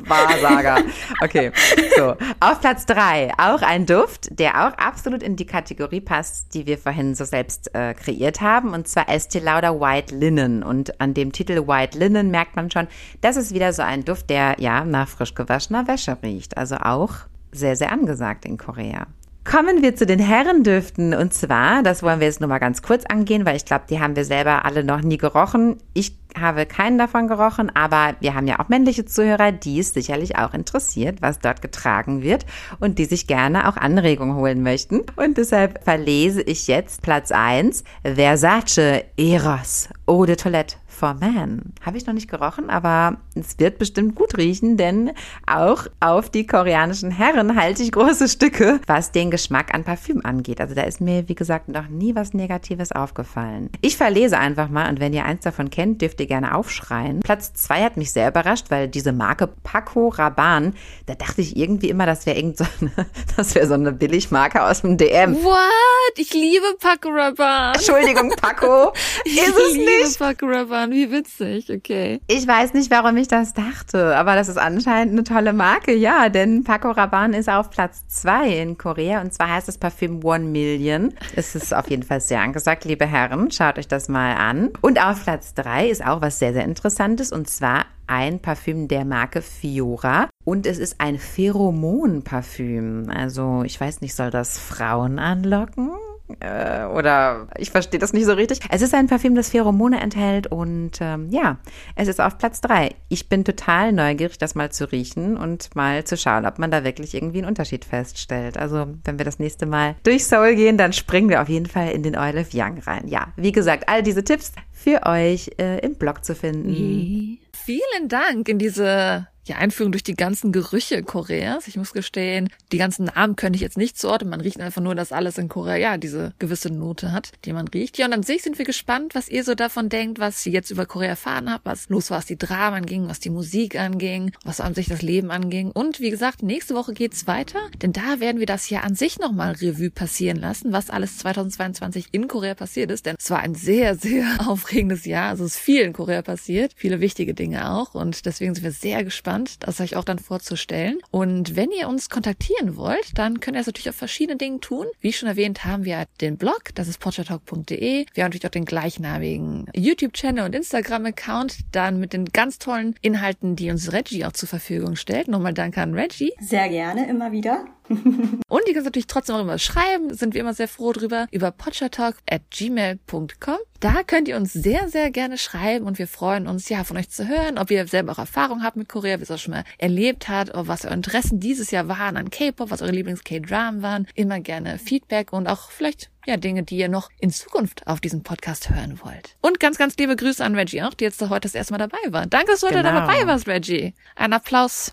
Wahrsager. 0.06 0.84
Okay, 1.24 1.52
so. 1.96 2.16
Auf 2.40 2.62
Platz 2.62 2.86
drei 2.86 3.32
auch 3.38 3.62
ein 3.62 3.86
Duft, 3.86 4.40
der 4.40 4.68
auch 4.68 4.74
absolut 4.78 5.22
in 5.22 5.36
die 5.36 5.46
Kategorie 5.46 6.02
passt, 6.02 6.54
die 6.54 6.66
wir 6.66 6.78
vorhin 6.78 7.14
so 7.14 7.26
selbst 7.26 7.74
äh, 7.76 7.94
kreiert 7.94 8.42
haben, 8.42 8.74
und 8.74 8.88
zwar 8.88 9.10
Estee 9.10 9.40
Lauder 9.40 9.80
White 9.80 10.16
Linen. 10.16 10.64
Und 10.64 11.00
an 11.00 11.14
dem 11.14 11.32
Titel 11.32 11.68
White 11.68 11.98
Linen 11.98 12.32
merkt 12.32 12.56
man 12.56 12.72
schon, 12.72 12.88
das 13.22 13.38
ist 13.38 13.54
wieder 13.54 13.74
so 13.74 13.84
ein 13.84 14.04
Duft, 14.04 14.30
der 14.30 14.56
ja 14.60 14.84
nach 14.84 15.08
frisch 15.08 15.36
gewaschener 15.36 15.88
Wäsche 15.88 16.18
riecht. 16.24 16.58
Also 16.58 16.78
auch 16.78 17.14
sehr, 17.52 17.76
sehr 17.76 17.92
angesagt 17.92 18.46
in 18.46 18.58
Korea. 18.58 19.08
Kommen 19.50 19.82
wir 19.82 19.96
zu 19.96 20.06
den 20.06 20.20
Herrendüften. 20.20 21.14
Und 21.14 21.34
zwar, 21.34 21.82
das 21.82 22.04
wollen 22.04 22.20
wir 22.20 22.28
jetzt 22.28 22.42
nur 22.42 22.50
mal 22.50 22.58
ganz 22.58 22.82
kurz 22.82 23.06
angehen, 23.06 23.46
weil 23.46 23.56
ich 23.56 23.64
glaube, 23.64 23.86
die 23.90 24.02
haben 24.02 24.18
wir 24.18 24.26
selber 24.26 24.66
alle 24.66 24.84
noch 24.84 25.00
nie 25.00 25.18
gerochen. 25.18 25.78
Ich 25.94 26.18
habe 26.38 26.66
keinen 26.66 26.98
davon 26.98 27.30
gerochen, 27.30 27.74
aber 27.74 28.16
wir 28.20 28.36
haben 28.36 28.46
ja 28.46 28.60
auch 28.60 28.68
männliche 28.68 29.06
Zuhörer, 29.06 29.54
die 29.54 29.80
es 29.80 29.94
sicherlich 29.94 30.38
auch 30.38 30.54
interessiert, 30.54 31.22
was 31.22 31.40
dort 31.40 31.62
getragen 31.62 32.22
wird 32.22 32.46
und 32.82 33.00
die 33.00 33.06
sich 33.06 33.26
gerne 33.26 33.70
auch 33.70 33.78
Anregungen 33.78 34.36
holen 34.36 34.64
möchten. 34.64 35.04
Und 35.16 35.38
deshalb 35.38 35.82
verlese 35.82 36.42
ich 36.42 36.68
jetzt 36.68 37.02
Platz 37.02 37.32
1, 37.32 37.86
Versace 38.04 39.06
Eros 39.16 39.88
Eau 40.08 40.26
de 40.26 40.36
Toilette 40.36 40.76
for 40.98 41.14
Man. 41.14 41.74
Habe 41.86 41.98
ich 41.98 42.06
noch 42.06 42.14
nicht 42.14 42.30
gerochen, 42.30 42.70
aber 42.70 43.18
es 43.36 43.60
wird 43.60 43.78
bestimmt 43.78 44.16
gut 44.16 44.36
riechen, 44.38 44.78
denn 44.78 45.12
auch 45.46 45.86
auf 46.00 46.30
die 46.30 46.48
koreanischen 46.48 47.12
Herren 47.12 47.56
halte 47.56 47.84
ich 47.84 47.92
große 47.92 48.28
Stücke, 48.28 48.80
was 48.88 49.12
den 49.12 49.30
Geschmack 49.30 49.74
an 49.74 49.84
Parfüm 49.84 50.22
angeht. 50.26 50.60
Also 50.60 50.74
da 50.74 50.82
ist 50.82 51.00
mir, 51.00 51.30
wie 51.30 51.36
gesagt, 51.36 51.70
noch 51.70 51.88
nie 51.88 52.16
was 52.16 52.34
Negatives 52.34 52.92
aufgefallen. 52.92 53.70
Ich 53.82 53.96
verlese 53.96 54.40
einfach 54.40 54.70
mal 54.70 54.90
und 54.90 55.00
wenn 55.00 55.14
ihr 55.14 55.26
eins 55.26 55.44
davon 55.44 55.70
kennt, 55.70 56.02
dürft 56.02 56.20
ihr 56.20 56.28
gerne 56.28 56.56
aufschreien. 56.56 57.20
Platz 57.20 57.54
zwei 57.54 57.84
hat 57.84 57.96
mich 57.96 58.12
sehr 58.12 58.30
überrascht, 58.30 58.66
weil 58.70 58.88
diese 58.88 59.14
Marke 59.14 59.48
Paco 59.48 60.10
Rabanne, 60.10 60.74
da 61.06 61.14
dachte 61.14 61.42
ich 61.42 61.56
irgendwie 61.56 61.90
immer, 61.90 62.08
das 62.08 62.26
wäre 62.26 62.38
irgend 62.38 62.58
so 62.58 62.66
eine, 62.82 62.92
das 63.38 63.54
wäre 63.54 63.68
so 63.68 63.76
eine 63.76 63.92
Billigmarke 63.92 64.64
aus 64.64 64.82
dem 64.82 64.98
DM. 64.98 65.36
What? 65.36 66.18
Ich 66.18 66.34
liebe 66.34 66.66
Paco 66.80 67.10
Rabanne. 67.10 67.76
Entschuldigung, 67.76 68.32
Paco. 68.42 68.94
Ich 69.26 69.38
ist 69.38 69.58
es 69.58 69.74
liebe 69.74 70.04
nicht? 70.04 70.20
Paco 70.20 70.46
Rabanne. 70.46 70.87
Wie 70.90 71.12
witzig. 71.12 71.72
Okay. 71.72 72.20
Ich 72.28 72.48
weiß 72.48 72.74
nicht, 72.74 72.92
warum 72.92 73.18
ich 73.18 73.28
das 73.28 73.54
dachte, 73.54 74.16
aber 74.16 74.36
das 74.36 74.50
ist 74.50 74.58
anscheinend 74.58 75.14
eine 75.14 75.24
tolle 75.24 75.54
Marke, 75.54 75.94
ja, 75.94 76.30
denn 76.30 76.64
Paco 76.64 76.92
Rabanne 76.92 77.38
ist 77.38 77.50
auf 77.50 77.70
Platz 77.70 78.08
zwei 78.08 78.50
in 78.50 78.78
Korea 78.78 79.22
und 79.22 79.34
zwar 79.34 79.50
heißt 79.50 79.68
das 79.68 79.78
Parfüm 79.78 80.24
One 80.24 80.46
Million. 80.46 81.14
Es 81.36 81.56
ist 81.56 81.74
auf 81.74 81.90
jeden 81.90 82.04
Fall 82.04 82.22
sehr 82.22 82.42
angesagt, 82.42 82.86
liebe 82.86 83.06
Herren, 83.06 83.52
schaut 83.52 83.78
euch 83.78 83.88
das 83.88 84.10
mal 84.10 84.36
an. 84.36 84.72
Und 84.82 85.04
auf 85.04 85.24
Platz 85.24 85.54
drei 85.54 85.90
ist 85.90 86.06
auch 86.06 86.22
was 86.22 86.40
sehr, 86.40 86.54
sehr 86.54 86.66
Interessantes 86.66 87.32
und 87.32 87.50
zwar 87.50 87.86
ein 88.08 88.40
Parfüm 88.40 88.88
der 88.88 89.06
Marke 89.06 89.42
Fiora 89.42 90.30
und 90.46 90.66
es 90.66 90.80
ist 90.80 91.00
ein 91.00 91.20
Pheromon-Parfüm. 91.20 93.10
Also 93.10 93.64
ich 93.66 93.80
weiß 93.80 94.02
nicht, 94.02 94.16
soll 94.16 94.32
das 94.32 94.58
Frauen 94.58 95.20
anlocken? 95.20 95.92
Äh, 96.40 96.86
oder 96.86 97.48
ich 97.58 97.72
verstehe 97.72 98.00
das 98.00 98.14
nicht 98.14 98.26
so 98.26 98.34
richtig. 98.34 98.60
Es 98.70 98.82
ist 98.82 98.94
ein 98.94 99.08
Parfüm, 99.08 99.36
das 99.36 99.50
Pheromone 99.50 100.02
enthält 100.02 100.48
und 100.48 100.92
ähm, 101.00 101.30
ja, 101.30 101.58
es 101.96 102.08
ist 102.08 102.20
auf 102.20 102.38
Platz 102.38 102.60
drei. 102.60 102.96
Ich 103.08 103.30
bin 103.30 103.46
total 103.46 103.94
neugierig, 103.94 104.38
das 104.38 104.54
mal 104.54 104.72
zu 104.72 104.92
riechen 104.92 105.38
und 105.38 105.76
mal 105.76 106.04
zu 106.04 106.18
schauen, 106.18 106.46
ob 106.46 106.60
man 106.60 106.70
da 106.70 106.84
wirklich 106.84 107.14
irgendwie 107.14 107.40
einen 107.40 107.48
Unterschied 107.48 107.86
feststellt. 107.86 108.58
Also 108.58 108.88
wenn 109.06 109.18
wir 109.18 109.26
das 109.26 109.40
nächste 109.40 109.66
Mal 109.66 109.96
durch 110.04 110.26
Seoul 110.26 110.56
gehen, 110.56 110.78
dann 110.78 110.92
springen 110.94 111.30
wir 111.30 111.42
auf 111.42 111.50
jeden 111.50 111.68
Fall 111.68 111.92
in 111.92 112.04
den 112.04 112.18
Oil 112.18 112.38
of 112.38 112.50
Young 112.54 112.80
rein. 112.80 113.08
Ja, 113.08 113.28
wie 113.38 113.52
gesagt, 113.54 113.88
all 113.88 114.04
diese 114.04 114.24
Tipps 114.24 114.52
für 114.72 115.06
euch 115.06 115.52
äh, 115.60 115.80
im 115.80 115.96
Blog 115.96 116.26
zu 116.26 116.36
finden. 116.36 117.40
Vielen 117.54 118.08
Dank 118.08 118.50
in 118.50 118.60
diese 118.60 119.28
ja, 119.48 119.58
Einführung 119.58 119.92
durch 119.92 120.04
die 120.04 120.16
ganzen 120.16 120.52
Gerüche 120.52 121.04
Koreas. 121.04 121.68
Ich 121.68 121.78
muss 121.78 121.94
gestehen, 121.94 122.50
die 122.72 122.78
ganzen 122.78 123.06
Namen 123.06 123.36
könnte 123.36 123.58
ich 123.58 123.62
jetzt 123.62 123.78
nicht 123.78 123.98
zuordnen. 123.98 124.32
Man 124.32 124.42
riecht 124.42 124.60
einfach 124.60 124.82
nur, 124.82 124.96
dass 124.96 125.12
alles 125.12 125.38
in 125.38 125.50
Korea 125.50 125.76
ja 125.76 125.98
diese 125.98 126.34
gewisse 126.40 126.70
Note 126.72 127.12
hat, 127.12 127.32
die 127.46 127.54
man 127.54 127.68
riecht. 127.68 127.98
Ja, 127.98 128.08
und 128.08 128.14
an 128.14 128.24
sich 128.24 128.44
sind 128.44 128.58
wir 128.58 128.66
gespannt, 128.66 129.14
was 129.14 129.30
ihr 129.30 129.44
so 129.44 129.56
davon 129.56 129.90
denkt, 129.90 130.20
was 130.20 130.46
ihr 130.46 130.52
jetzt 130.52 130.72
über 130.72 130.86
Korea 130.86 131.10
erfahren 131.10 131.52
habt, 131.52 131.66
was 131.66 131.90
los 131.90 132.10
war, 132.10 132.18
was 132.18 132.26
die 132.26 132.38
Dramen 132.38 132.88
anging, 132.88 133.10
was 133.10 133.20
die 133.20 133.30
Musik 133.30 133.78
anging, 133.78 134.32
was 134.46 134.62
an 134.62 134.74
sich 134.74 134.88
das 134.88 135.02
Leben 135.02 135.30
anging. 135.30 135.72
Und 135.72 136.00
wie 136.00 136.10
gesagt, 136.10 136.42
nächste 136.42 136.74
Woche 136.74 136.94
geht's 136.94 137.28
weiter, 137.28 137.60
denn 137.82 137.92
da 137.92 138.20
werden 138.20 138.40
wir 138.40 138.46
das 138.46 138.70
Jahr 138.70 138.84
an 138.84 138.96
sich 138.96 139.20
nochmal 139.20 139.54
Revue 139.54 139.92
passieren 139.92 140.38
lassen, 140.38 140.72
was 140.72 140.90
alles 140.90 141.18
2022 141.18 142.08
in 142.12 142.28
Korea 142.28 142.56
passiert 142.56 142.92
ist. 142.92 143.06
Denn 143.06 143.18
es 143.20 143.30
war 143.30 143.40
ein 143.40 143.56
sehr, 143.56 143.96
sehr 143.96 144.26
aufregendes 144.48 145.06
Jahr. 145.06 145.30
Also 145.30 145.44
es 145.44 145.56
ist 145.56 145.60
viel 145.60 145.82
in 145.82 145.94
Korea 145.94 146.22
passiert, 146.22 146.72
viele 146.76 147.02
wichtige 147.02 147.34
Dinge 147.34 147.72
auch. 147.72 147.94
Und 147.94 148.26
deswegen 148.26 148.56
sind 148.56 148.64
wir 148.64 148.72
sehr 148.72 149.04
gespannt, 149.04 149.37
das 149.46 149.80
euch 149.80 149.96
auch 149.96 150.04
dann 150.04 150.20
vorzustellen. 150.20 151.00
Und 151.12 151.56
wenn 151.56 151.72
ihr 151.72 151.88
uns 151.88 152.10
kontaktieren 152.10 152.76
wollt, 152.76 153.18
dann 153.18 153.40
könnt 153.40 153.58
ihr 153.58 153.62
es 153.62 153.68
natürlich 153.68 153.90
auf 153.90 153.96
verschiedene 153.96 154.38
Dinge 154.38 154.60
tun. 154.60 154.86
Wie 155.02 155.14
schon 155.14 155.30
erwähnt, 155.30 155.66
haben 155.66 155.86
wir 155.86 156.06
den 156.22 156.38
Blog, 156.38 156.70
das 156.76 156.88
ist 156.88 157.00
pottertalk.de. 157.00 158.06
Wir 158.14 158.24
haben 158.24 158.30
natürlich 158.30 158.46
auch 158.46 158.50
den 158.50 158.66
gleichnamigen 158.66 159.68
YouTube-Channel 159.76 160.46
und 160.46 160.56
Instagram-Account, 160.56 161.58
dann 161.72 162.00
mit 162.00 162.14
den 162.14 162.26
ganz 162.26 162.60
tollen 162.60 162.96
Inhalten, 163.02 163.56
die 163.56 163.70
uns 163.70 163.92
Reggie 163.94 164.26
auch 164.26 164.34
zur 164.34 164.50
Verfügung 164.50 164.96
stellt. 164.96 165.28
Nochmal 165.28 165.54
danke 165.54 165.82
an 165.82 165.94
Reggie. 165.94 166.34
Sehr 166.40 166.70
gerne, 166.70 167.08
immer 167.10 167.32
wieder. 167.32 167.66
Und 168.50 168.62
ihr 168.68 168.74
könnt 168.74 168.86
natürlich 168.86 169.08
trotzdem 169.08 169.36
auch 169.36 169.42
immer 169.42 169.58
schreiben, 169.60 170.14
sind 170.14 170.34
wir 170.34 170.42
immer 170.42 170.54
sehr 170.54 170.68
froh 170.68 170.92
drüber, 170.94 171.28
über 171.32 171.52
pottertalk 171.52 172.18
at 172.30 172.42
gmail.com. 172.52 173.58
Da 173.80 174.04
könnt 174.04 174.28
ihr 174.28 174.36
uns 174.38 174.54
sehr, 174.54 174.90
sehr 174.90 175.12
gerne 175.12 175.38
schreiben 175.38 175.86
und 175.86 176.00
wir 176.00 176.08
freuen 176.08 176.48
uns, 176.48 176.68
ja, 176.68 176.84
von 176.84 176.98
euch 176.98 177.10
zu 177.10 177.28
hören, 177.28 177.58
ob 177.60 177.70
ihr 177.70 177.86
selber 177.88 178.12
auch 178.14 178.18
Erfahrung 178.18 178.64
habt 178.64 178.76
mit 178.76 178.90
Korea, 178.90 179.20
wie 179.20 179.24
es 179.24 179.30
auch 179.32 179.38
schon 179.38 179.54
mal 179.54 179.64
erlebt 179.78 180.28
habt, 180.30 180.50
oder 180.50 180.68
was 180.68 180.84
eure 180.86 180.96
Interessen 180.96 181.40
dieses 181.40 181.70
Jahr 181.70 181.88
waren 181.88 182.18
an 182.18 182.32
K-Pop, 182.32 182.72
was 182.72 182.82
eure 182.82 182.92
Lieblings-K-Dramen 182.92 183.82
waren. 183.84 184.08
Immer 184.16 184.40
gerne 184.40 184.80
Feedback 184.80 185.32
und 185.32 185.48
auch 185.48 185.70
vielleicht 185.70 186.10
ja, 186.26 186.38
Dinge, 186.38 186.64
die 186.64 186.78
ihr 186.78 186.90
noch 186.90 187.10
in 187.20 187.30
Zukunft 187.30 187.86
auf 187.88 188.02
diesem 188.02 188.24
Podcast 188.24 188.70
hören 188.70 189.00
wollt. 189.04 189.36
Und 189.42 189.60
ganz, 189.60 189.78
ganz 189.78 189.96
liebe 189.98 190.16
Grüße 190.16 190.44
an 190.44 190.56
Reggie 190.56 190.82
auch, 190.82 190.94
die 190.96 191.06
jetzt 191.06 191.22
heute 191.22 191.42
das 191.42 191.56
erste 191.56 191.74
Mal 191.74 191.78
dabei 191.78 192.00
war. 192.12 192.26
Danke, 192.26 192.52
dass 192.52 192.62
du 192.62 192.68
heute 192.68 192.78
Genau. 192.78 192.92
dabei 192.92 193.26
warst, 193.28 193.48
Reggie. 193.48 193.94
Ein 194.16 194.34
Applaus. 194.34 194.92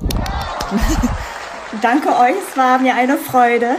Danke 1.82 2.08
euch, 2.10 2.36
es 2.48 2.56
war 2.56 2.78
mir 2.78 2.94
eine 2.94 3.18
Freude. 3.18 3.76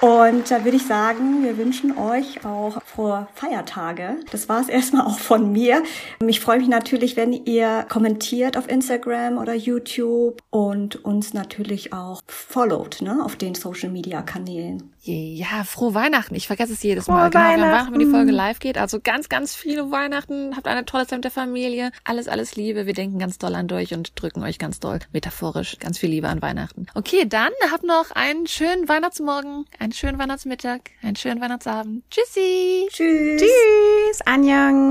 Und 0.00 0.50
da 0.50 0.64
würde 0.64 0.76
ich 0.76 0.86
sagen, 0.86 1.42
wir 1.42 1.58
wünschen 1.58 1.98
euch 1.98 2.44
auch 2.44 2.80
frohe 2.82 3.26
Feiertage. 3.34 4.16
Das 4.30 4.48
war 4.48 4.60
es 4.60 4.68
erstmal 4.68 5.06
auch 5.06 5.18
von 5.18 5.50
mir. 5.50 5.82
Ich 6.24 6.40
freue 6.40 6.58
mich 6.58 6.68
natürlich, 6.68 7.16
wenn 7.16 7.32
ihr 7.32 7.84
kommentiert 7.88 8.56
auf 8.56 8.68
Instagram 8.68 9.38
oder 9.38 9.54
YouTube 9.54 10.40
und 10.50 11.04
uns 11.04 11.34
natürlich 11.34 11.92
auch 11.92 12.22
followt 12.26 13.02
ne, 13.02 13.24
auf 13.24 13.34
den 13.34 13.56
Social 13.56 13.90
Media 13.90 14.22
Kanälen. 14.22 14.92
Ja, 15.08 15.64
frohe 15.64 15.94
Weihnachten. 15.94 16.34
Ich 16.34 16.46
vergesse 16.46 16.72
es 16.72 16.82
jedes 16.82 17.06
Mal. 17.06 17.30
Frohe 17.30 17.30
genau, 17.30 17.66
Weihnachten. 17.66 17.92
wenn 17.92 18.00
die 18.00 18.06
Folge 18.06 18.32
live 18.32 18.58
geht. 18.58 18.76
Also 18.78 19.00
ganz, 19.00 19.28
ganz 19.28 19.54
viele 19.54 19.90
Weihnachten. 19.90 20.54
Habt 20.56 20.68
eine 20.68 20.84
tolle 20.84 21.06
Zeit 21.06 21.18
mit 21.18 21.24
der 21.24 21.30
Familie. 21.30 21.90
Alles, 22.04 22.28
alles 22.28 22.56
Liebe. 22.56 22.86
Wir 22.86 22.94
denken 22.94 23.18
ganz 23.18 23.38
doll 23.38 23.54
an 23.54 23.70
euch 23.72 23.94
und 23.94 24.20
drücken 24.20 24.42
euch 24.42 24.58
ganz 24.58 24.80
doll 24.80 24.98
metaphorisch 25.12 25.78
ganz 25.78 25.98
viel 25.98 26.10
Liebe 26.10 26.28
an 26.28 26.42
Weihnachten. 26.42 26.86
Okay, 26.94 27.26
dann 27.26 27.52
habt 27.70 27.84
noch 27.84 28.10
einen 28.12 28.46
schönen 28.46 28.88
Weihnachtsmorgen, 28.88 29.64
einen 29.78 29.92
schönen 29.92 30.18
Weihnachtsmittag, 30.18 30.80
einen 31.02 31.16
schönen 31.16 31.40
Weihnachtsabend. 31.40 32.04
Tschüssi. 32.10 32.88
Tschüss. 32.90 33.40
Tschüss. 33.40 34.26
Anjang. 34.26 34.88